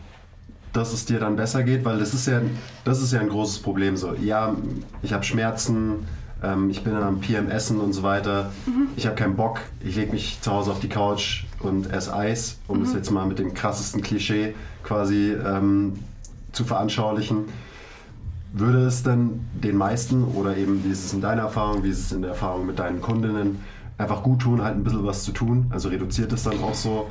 dass 0.73 0.93
es 0.93 1.07
dir 1.07 1.19
dann 1.19 1.37
besser 1.37 1.63
geht, 1.63 1.85
weil 1.85 1.99
das 1.99 2.15
ist 2.15 2.27
ja, 2.27 2.41
das 2.85 3.01
ist 3.01 3.13
ja 3.13 3.21
ein 3.21 3.29
großes 3.29 3.61
Problem. 3.61 3.97
So, 3.97 4.15
ja, 4.15 4.55
ich 5.03 5.13
habe 5.13 5.25
Schmerzen, 5.25 6.07
ähm, 6.43 6.71
ich 6.71 6.85
bin 6.85 6.93
dann 6.93 7.03
am 7.03 7.21
PMSen 7.21 7.81
und 7.81 7.93
so 7.93 8.03
weiter. 8.03 8.53
Ich 8.97 9.07
habe 9.07 9.17
keinen 9.17 9.37
Bock, 9.37 9.61
ich 9.83 9.97
lege 9.97 10.13
mich 10.13 10.41
zu 10.41 10.53
Hause 10.53 10.71
auf 10.71 10.81
die 10.81 10.89
Couch 10.89 11.45
und 11.61 11.91
esse 11.91 12.15
Eis, 12.15 12.59
um 12.69 12.83
es 12.83 12.93
jetzt 12.93 13.11
mal 13.11 13.27
mit 13.27 13.39
dem 13.39 13.55
krassesten 13.55 14.03
Klischee 14.03 14.55
quasi 14.83 15.33
ähm, 15.33 15.99
zu 16.53 16.65
veranschaulichen. 16.65 17.47
Würde 18.53 18.87
es 18.87 19.03
denn 19.03 19.47
den 19.53 19.77
meisten 19.77 20.25
oder 20.25 20.57
eben, 20.57 20.83
wie 20.85 20.91
ist 20.91 21.05
es 21.05 21.13
in 21.13 21.21
deiner 21.21 21.43
Erfahrung, 21.43 21.85
wie 21.85 21.91
ist 21.91 21.99
es 22.01 22.13
in 22.13 22.23
der 22.23 22.31
Erfahrung 22.31 22.67
mit 22.67 22.79
deinen 22.79 23.01
Kundinnen, 23.01 23.63
einfach 23.99 24.23
gut 24.23 24.41
tun, 24.41 24.63
halt 24.63 24.77
ein 24.77 24.85
bisschen 24.85 25.05
was 25.07 25.25
zu 25.25 25.33
tun? 25.33 25.67
Also 25.71 25.89
reduziert 25.89 26.33
es 26.33 26.45
dann 26.45 26.63
auch 26.63 26.75
so 26.75 27.11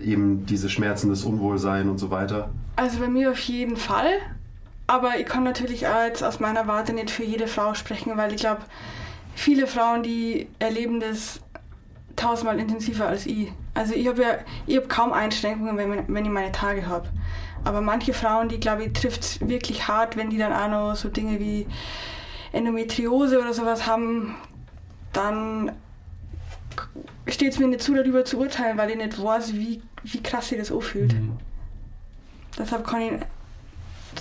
eben 0.00 0.46
diese 0.46 0.68
Schmerzen, 0.68 1.10
das 1.10 1.24
Unwohlsein 1.24 1.88
und 1.88 1.98
so 1.98 2.10
weiter? 2.10 2.50
Also 2.76 2.98
bei 3.00 3.08
mir 3.08 3.30
auf 3.30 3.40
jeden 3.40 3.76
Fall. 3.76 4.10
Aber 4.86 5.18
ich 5.18 5.26
kann 5.26 5.44
natürlich 5.44 5.86
auch 5.86 6.04
jetzt 6.04 6.24
aus 6.24 6.40
meiner 6.40 6.66
Warte 6.66 6.92
nicht 6.92 7.10
für 7.10 7.24
jede 7.24 7.46
Frau 7.46 7.74
sprechen, 7.74 8.16
weil 8.16 8.32
ich 8.32 8.40
glaube, 8.40 8.62
viele 9.34 9.66
Frauen, 9.66 10.02
die 10.02 10.48
erleben 10.58 10.98
das 10.98 11.40
tausendmal 12.16 12.58
intensiver 12.58 13.06
als 13.06 13.26
ich. 13.26 13.52
Also 13.74 13.94
ich 13.94 14.08
habe 14.08 14.22
ja 14.22 14.28
ich 14.66 14.76
hab 14.76 14.88
kaum 14.88 15.12
Einschränkungen, 15.12 15.76
wenn, 15.76 16.12
wenn 16.12 16.24
ich 16.24 16.30
meine 16.30 16.52
Tage 16.52 16.86
habe. 16.86 17.08
Aber 17.64 17.80
manche 17.80 18.12
Frauen, 18.12 18.48
die 18.48 18.60
glaube 18.60 18.84
ich, 18.84 18.92
trifft 18.92 19.22
es 19.22 19.48
wirklich 19.48 19.86
hart, 19.88 20.16
wenn 20.16 20.30
die 20.30 20.38
dann 20.38 20.52
auch 20.52 20.68
noch 20.68 20.96
so 20.96 21.08
Dinge 21.08 21.38
wie 21.40 21.66
Endometriose 22.52 23.40
oder 23.40 23.52
sowas 23.52 23.86
haben, 23.86 24.34
dann 25.12 25.72
steht 27.28 27.52
es 27.52 27.58
mir 27.58 27.68
nicht 27.68 27.82
zu, 27.82 27.94
darüber 27.94 28.24
zu 28.24 28.38
urteilen, 28.38 28.78
weil 28.78 28.90
ich 28.90 28.96
nicht 28.96 29.22
weiß, 29.22 29.54
wie, 29.54 29.82
wie 30.04 30.22
krass 30.22 30.48
sich 30.48 30.58
das 30.58 30.72
anfühlt. 30.72 31.12
Mhm. 31.12 31.32
Deshalb 32.58 32.86
kann 32.86 33.00
ich 33.02 33.12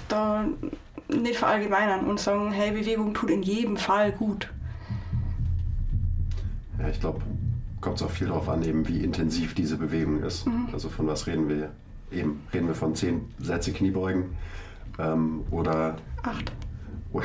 da 0.08 0.46
nicht 1.08 1.38
verallgemeinern 1.38 2.06
und 2.06 2.20
sagen, 2.20 2.52
hey, 2.52 2.72
Bewegung 2.72 3.14
tut 3.14 3.30
in 3.32 3.42
jedem 3.42 3.78
Fall 3.78 4.12
gut. 4.12 4.50
Ja, 6.78 6.90
ich 6.90 7.00
glaube, 7.00 7.22
kommt 7.82 7.98
es 7.98 8.04
auch 8.04 8.12
viel 8.12 8.28
darauf 8.28 8.48
an, 8.48 8.64
eben 8.64 8.88
wie 8.88 9.04
intensiv 9.04 9.56
diese 9.56 9.78
Bewegung 9.78 10.22
ist. 10.24 10.46
Also 10.72 10.90
von 10.90 11.08
was 11.08 11.28
reden 11.28 11.50
wir? 11.50 11.72
Eben 12.12 12.42
reden 12.54 12.68
wir 12.68 12.76
von 12.76 12.96
10 12.96 13.22
Sätze 13.40 13.72
Kniebeugen 13.72 14.26
ähm, 14.98 15.42
oder, 15.52 15.98
Acht. 16.24 16.52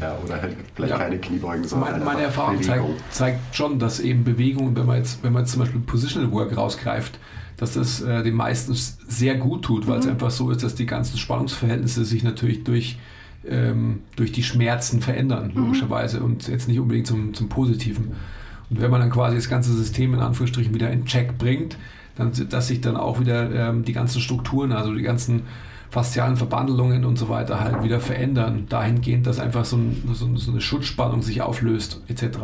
ja, 0.00 0.18
oder 0.24 0.42
halt 0.42 0.56
vielleicht 0.74 0.92
Ja. 0.92 0.98
keine 0.98 1.18
Kniebeugen, 1.18 1.64
sondern 1.64 1.92
Meine, 1.92 2.04
meine 2.04 2.22
Erfahrung 2.22 2.60
zeigt, 2.62 2.84
zeigt 3.10 3.54
schon, 3.54 3.78
dass 3.78 4.00
eben 4.00 4.24
Bewegung, 4.24 4.74
wenn 4.74 4.86
man 4.86 4.96
jetzt, 4.96 5.22
wenn 5.22 5.32
man 5.32 5.42
jetzt 5.42 5.52
zum 5.52 5.60
Beispiel 5.60 5.80
Positional 5.80 6.32
Work 6.32 6.56
rausgreift, 6.56 7.18
dass 7.56 7.74
das 7.74 8.00
äh, 8.00 8.22
den 8.24 8.34
meisten 8.34 8.74
sehr 8.74 9.36
gut 9.36 9.62
tut, 9.62 9.86
weil 9.86 10.00
es 10.00 10.06
einfach 10.08 10.30
so 10.30 10.50
ist, 10.50 10.64
dass 10.64 10.74
die 10.74 10.86
ganzen 10.86 11.18
Spannungsverhältnisse 11.18 12.04
sich 12.04 12.24
natürlich 12.24 12.64
durch, 12.64 12.98
ähm, 13.46 14.00
durch 14.16 14.32
die 14.32 14.42
Schmerzen 14.42 15.00
verändern, 15.00 15.52
logischerweise, 15.54 16.20
und 16.20 16.48
jetzt 16.48 16.66
nicht 16.66 16.80
unbedingt 16.80 17.06
zum, 17.06 17.34
zum 17.34 17.48
Positiven. 17.48 18.12
Und 18.70 18.80
wenn 18.80 18.90
man 18.90 19.00
dann 19.00 19.10
quasi 19.10 19.36
das 19.36 19.48
ganze 19.48 19.72
System 19.74 20.14
in 20.14 20.20
Anführungsstrichen 20.20 20.74
wieder 20.74 20.90
in 20.90 21.04
Check 21.04 21.38
bringt, 21.38 21.76
dass 22.50 22.68
sich 22.68 22.80
dann 22.80 22.96
auch 22.96 23.20
wieder 23.20 23.50
ähm, 23.68 23.84
die 23.84 23.92
ganzen 23.92 24.20
Strukturen, 24.20 24.72
also 24.72 24.94
die 24.94 25.02
ganzen 25.02 25.42
faszialen 25.90 26.36
Verbandelungen 26.36 27.04
und 27.04 27.16
so 27.18 27.28
weiter 27.28 27.58
halt 27.60 27.82
wieder 27.82 27.98
verändern, 28.00 28.66
dahingehend, 28.68 29.26
dass 29.26 29.40
einfach 29.40 29.64
so, 29.64 29.76
ein, 29.76 30.08
so, 30.12 30.50
eine 30.52 30.60
Schutzspannung 30.60 31.20
sich 31.22 31.42
auflöst, 31.42 32.00
etc. 32.08 32.38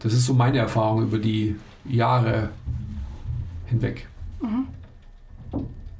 Das 0.00 0.12
ist 0.12 0.26
so 0.26 0.34
meine 0.34 0.58
Erfahrung 0.58 1.02
über 1.04 1.18
die 1.18 1.54
Jahre 1.84 2.48
hinweg. 3.66 4.08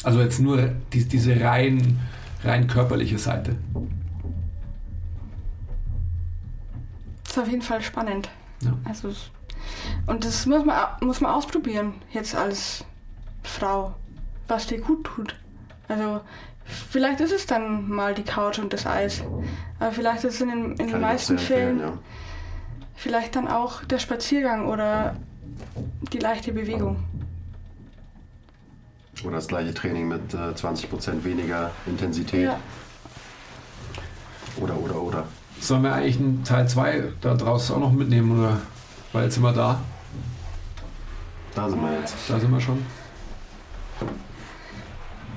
Also 0.03 0.21
jetzt 0.21 0.41
nur 0.41 0.71
die, 0.93 1.05
diese 1.05 1.41
rein, 1.41 2.01
rein 2.45 2.67
körperliche 2.67 3.19
Seite. 3.19 3.55
Das 7.25 7.33
ist 7.33 7.39
auf 7.39 7.49
jeden 7.49 7.63
Fall 7.63 7.81
spannend. 7.83 8.29
Ja. 8.63 8.73
Also, 8.85 9.09
es- 9.09 9.31
und 10.07 10.25
das 10.25 10.47
muss 10.47 10.65
man, 10.65 10.77
muss 11.01 11.21
man 11.21 11.33
ausprobieren, 11.33 11.95
jetzt 12.13 12.35
als 12.35 12.85
Frau, 13.43 13.95
was 14.49 14.67
dir 14.67 14.81
gut 14.81 15.05
tut. 15.05 15.37
Also, 15.89 16.21
vielleicht 16.65 17.21
ist 17.21 17.33
es 17.33 17.47
dann 17.47 17.89
mal 17.89 18.15
die 18.15 18.25
Couch 18.25 18.59
und 18.59 18.73
das 18.73 18.87
Eis. 18.87 19.23
Aber 19.79 19.93
vielleicht 19.93 20.25
ist 20.25 20.35
es 20.35 20.41
in 20.41 20.49
den, 20.49 20.73
in 20.77 20.89
den 20.89 21.01
meisten 21.01 21.39
Fällen 21.39 21.81
vielleicht 22.97 23.37
dann 23.37 23.47
auch 23.47 23.85
der 23.85 23.99
Spaziergang 23.99 24.67
oder 24.67 25.17
die 26.13 26.19
leichte 26.19 26.53
Bewegung. 26.53 26.97
ja. 26.97 27.03
Oder 29.25 29.37
das 29.37 29.49
gleiche 29.49 29.73
Training 29.73 30.09
mit 30.09 30.35
äh, 30.35 30.37
20% 30.37 31.25
weniger 31.25 31.71
Intensität. 31.87 32.45
Ja. 32.45 32.59
Oder, 34.59 34.77
oder, 34.79 35.01
oder. 35.01 35.25
Sollen 35.59 35.83
wir 35.83 35.95
eigentlich 35.95 36.19
einen 36.19 36.45
Teil 36.45 36.69
2 36.69 37.13
da 37.23 37.35
draußen 37.35 37.75
auch 37.75 37.81
noch 37.81 37.93
mitnehmen? 37.93 38.39
Oder? 38.39 38.59
Weil 39.17 39.25
jetzt 39.25 39.35
sind 39.37 39.45
wir 39.45 39.53
da. 39.55 39.81
Da 41.55 41.71
sind 41.71 41.81
wir 41.81 41.91
jetzt. 41.99 42.15
Da 42.29 42.39
sind 42.39 42.53
wir 42.53 42.61
schon. 42.61 42.85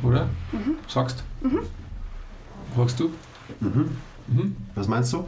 Oder? 0.03 0.27
Sagst? 0.85 1.23
Sagst 2.75 2.99
du? 2.99 3.09
Mhm. 3.61 3.97
Mhm. 4.27 4.57
Was 4.75 4.89
meinst 4.89 5.13
du? 5.13 5.25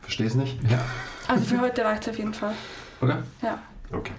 Versteh's 0.00 0.34
nicht? 0.34 0.58
Ja. 0.68 0.80
Also 1.28 1.44
für 1.44 1.60
heute 1.60 1.84
reicht 1.84 2.02
es 2.02 2.08
auf 2.08 2.18
jeden 2.18 2.34
Fall. 2.34 2.54
Oder? 3.00 3.22
Ja. 3.40 3.60
Okay. 3.92 4.14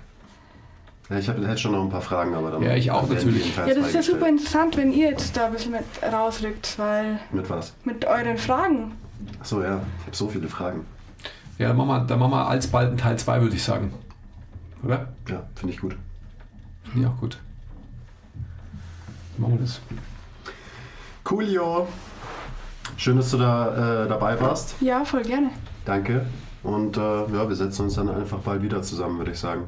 Ja, 1.09 1.17
ich 1.17 1.27
hab, 1.27 1.37
hätte 1.37 1.57
schon 1.57 1.73
noch 1.73 1.83
ein 1.83 1.89
paar 1.89 2.01
Fragen, 2.01 2.35
aber 2.35 2.51
dann. 2.51 2.63
Ja, 2.63 2.75
ich 2.75 2.89
auch 2.89 3.05
natürlich. 3.09 3.53
Ja, 3.57 3.65
das 3.65 3.87
ist 3.87 3.95
ja 3.95 4.01
super 4.01 4.29
interessant, 4.29 4.77
wenn 4.77 4.93
ihr 4.93 5.09
jetzt 5.09 5.35
da 5.35 5.47
ein 5.47 5.51
bisschen 5.51 5.73
mit 5.73 5.83
rausrückt, 6.09 6.79
weil 6.79 7.19
Mit 7.31 7.49
was? 7.49 7.73
mit 7.83 8.05
euren 8.05 8.37
Fragen. 8.37 8.93
Achso, 9.41 9.61
ja. 9.61 9.81
Ich 9.99 10.05
habe 10.05 10.15
so 10.15 10.29
viele 10.29 10.47
Fragen. 10.47 10.85
Ja, 11.57 11.67
dann 11.69 11.77
machen 11.77 11.87
wir, 11.89 11.99
dann 12.01 12.19
machen 12.19 12.31
wir 12.31 12.47
alsbald 12.47 12.89
einen 12.89 12.97
Teil 12.97 13.17
2, 13.17 13.41
würde 13.41 13.55
ich 13.55 13.63
sagen. 13.63 13.93
Oder? 14.83 15.07
Ja, 15.29 15.43
finde 15.55 15.73
ich 15.73 15.79
gut. 15.79 15.95
Finde 16.83 17.01
ich 17.01 17.07
auch 17.07 17.17
gut. 17.19 17.37
Machen 19.37 19.53
wir 19.53 19.59
das. 19.61 19.79
Coolio. 21.23 21.87
Schön, 22.97 23.17
dass 23.17 23.31
du 23.31 23.37
da 23.37 24.03
äh, 24.03 24.07
dabei 24.09 24.39
warst. 24.39 24.75
Ja, 24.81 25.05
voll 25.05 25.23
gerne. 25.23 25.51
Danke. 25.85 26.25
Und 26.63 26.97
äh, 26.97 27.01
ja, 27.01 27.47
wir 27.49 27.55
setzen 27.55 27.83
uns 27.83 27.95
dann 27.95 28.09
einfach 28.09 28.39
bald 28.39 28.61
wieder 28.61 28.81
zusammen, 28.81 29.17
würde 29.17 29.31
ich 29.31 29.39
sagen. 29.39 29.63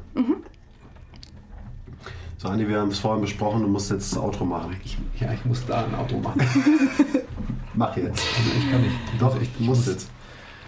So, 2.38 2.48
Andi, 2.48 2.68
wir 2.68 2.80
haben 2.80 2.90
es 2.90 2.98
vorhin 2.98 3.22
besprochen, 3.22 3.62
du 3.62 3.68
musst 3.68 3.90
jetzt 3.90 4.12
das 4.12 4.18
Outro 4.22 4.44
machen. 4.44 4.76
Ich, 4.84 4.96
ja, 5.18 5.32
ich 5.32 5.44
muss 5.44 5.64
da 5.66 5.84
ein 5.84 5.94
Auto 5.94 6.18
machen. 6.18 6.40
Mach 7.74 7.96
jetzt. 7.96 8.22
Also 8.38 8.50
ich 8.58 8.70
kann 8.70 8.82
nicht. 8.82 8.94
Doch, 9.18 9.26
Also 9.28 9.38
ich 9.40 9.50
ich 9.58 9.66
muss 9.66 9.78
muss- 9.78 9.86
jetzt. 9.86 10.10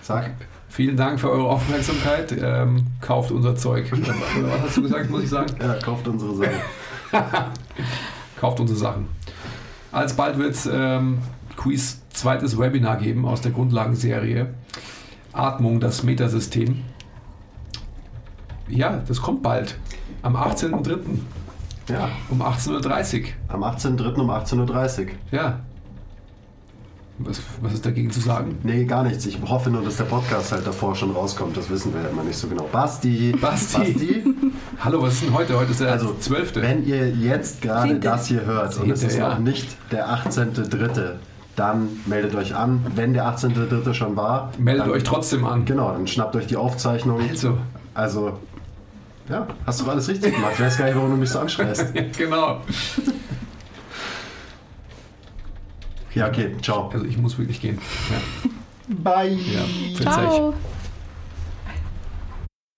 Sag. 0.03 0.33
Vielen 0.69 0.97
Dank 0.97 1.19
für 1.19 1.31
eure 1.31 1.49
Aufmerksamkeit. 1.49 2.37
Ähm, 2.41 2.87
kauft 3.01 3.31
unser 3.31 3.57
Zeug. 3.57 3.91
Oder 3.93 4.15
was 4.51 4.63
hast 4.63 4.77
du 4.77 4.83
gesagt, 4.83 5.11
muss 5.11 5.23
ich 5.25 5.31
sagen? 5.31 5.53
Ja, 5.61 5.75
kauft 5.75 6.07
unsere 6.09 6.35
Sachen. 6.35 6.51
Kauft 8.39 8.61
unsere 8.61 8.79
Sachen. 8.79 9.09
Alsbald 9.91 10.39
wird 10.39 10.55
es 10.55 10.69
ähm, 10.71 11.19
Quiz 11.57 12.03
zweites 12.11 12.59
Webinar 12.59 12.99
geben 12.99 13.25
aus 13.27 13.41
der 13.41 13.51
Grundlagenserie 13.51 14.55
Atmung, 15.33 15.81
das 15.81 16.03
Metasystem. 16.03 16.85
Ja, 18.69 19.03
das 19.09 19.23
kommt 19.23 19.43
bald. 19.43 19.77
Am 20.23 20.37
18.03. 20.37 20.99
Ja, 21.89 22.11
um 22.29 22.43
18.30 22.43 23.23
Uhr. 23.23 23.29
am 23.49 23.65
18.03. 23.65 24.21
um 24.21 24.31
18.30 24.31 25.01
Uhr. 25.01 25.07
Ja. 25.31 25.61
Was, 27.21 27.41
was 27.61 27.73
ist 27.75 27.85
dagegen 27.85 28.11
zu 28.13 28.21
sagen? 28.21 28.59
Nee, 28.63 28.85
gar 28.85 29.03
nichts. 29.03 29.27
Ich 29.27 29.41
hoffe 29.43 29.71
nur, 29.71 29.83
dass 29.83 29.97
der 29.97 30.05
Podcast 30.05 30.53
halt 30.53 30.65
davor 30.65 30.95
schon 30.95 31.11
rauskommt. 31.11 31.57
Das 31.57 31.69
wissen 31.69 31.93
wir 31.93 32.03
ja 32.03 32.09
immer 32.09 32.23
nicht 32.23 32.37
so 32.37 32.47
genau. 32.47 32.69
Basti! 32.71 33.35
Basti. 33.41 33.79
Basti! 33.79 34.25
Hallo, 34.81 35.03
was 35.03 35.15
ist 35.15 35.25
denn 35.25 35.35
heute? 35.35 35.59
Heute 35.59 35.73
ist 35.73 35.81
der 35.81 35.91
Also, 35.91 36.15
12. 36.15 36.57
wenn 36.57 36.87
ihr 36.87 37.11
jetzt 37.11 37.61
gerade 37.61 37.99
das 37.99 38.27
hier 38.29 38.45
hört 38.47 38.79
und 38.79 38.91
es 38.91 39.03
ist 39.03 39.17
ja. 39.19 39.31
noch 39.31 39.39
nicht 39.41 39.77
der 39.91 40.09
18.03., 40.09 41.15
dann 41.57 41.89
meldet 42.07 42.37
euch 42.37 42.55
an. 42.55 42.87
Wenn 42.95 43.15
der 43.15 43.25
18.03. 43.25 43.95
schon 43.95 44.15
war, 44.15 44.53
Meldet 44.59 44.87
dann, 44.87 44.93
euch 44.93 45.03
trotzdem 45.03 45.45
an. 45.45 45.65
Genau, 45.65 45.91
dann 45.91 46.07
schnappt 46.07 46.37
euch 46.37 46.47
die 46.47 46.57
Aufzeichnung. 46.57 47.21
Also, 47.29 47.59
Also, 47.95 48.39
ja, 49.29 49.45
hast 49.67 49.81
du 49.81 49.91
alles 49.91 50.07
richtig 50.09 50.37
gemacht. 50.37 50.53
Ich 50.55 50.61
weiß 50.61 50.79
gar 50.79 50.85
nicht, 50.85 50.95
warum 50.95 51.11
du 51.11 51.17
mich 51.17 51.31
so 51.31 51.41
anschreist. 51.41 51.93
genau. 52.17 52.61
Ja, 56.19 56.27
okay, 56.27 56.51
ciao. 56.61 56.91
Also 56.93 57.05
ich 57.07 57.17
muss 57.17 57.39
wirklich 57.39 57.61
gehen. 57.61 57.79
Ja, 58.11 58.51
Bye. 58.89 59.35
ja. 59.35 60.11
Ciao. 60.11 60.53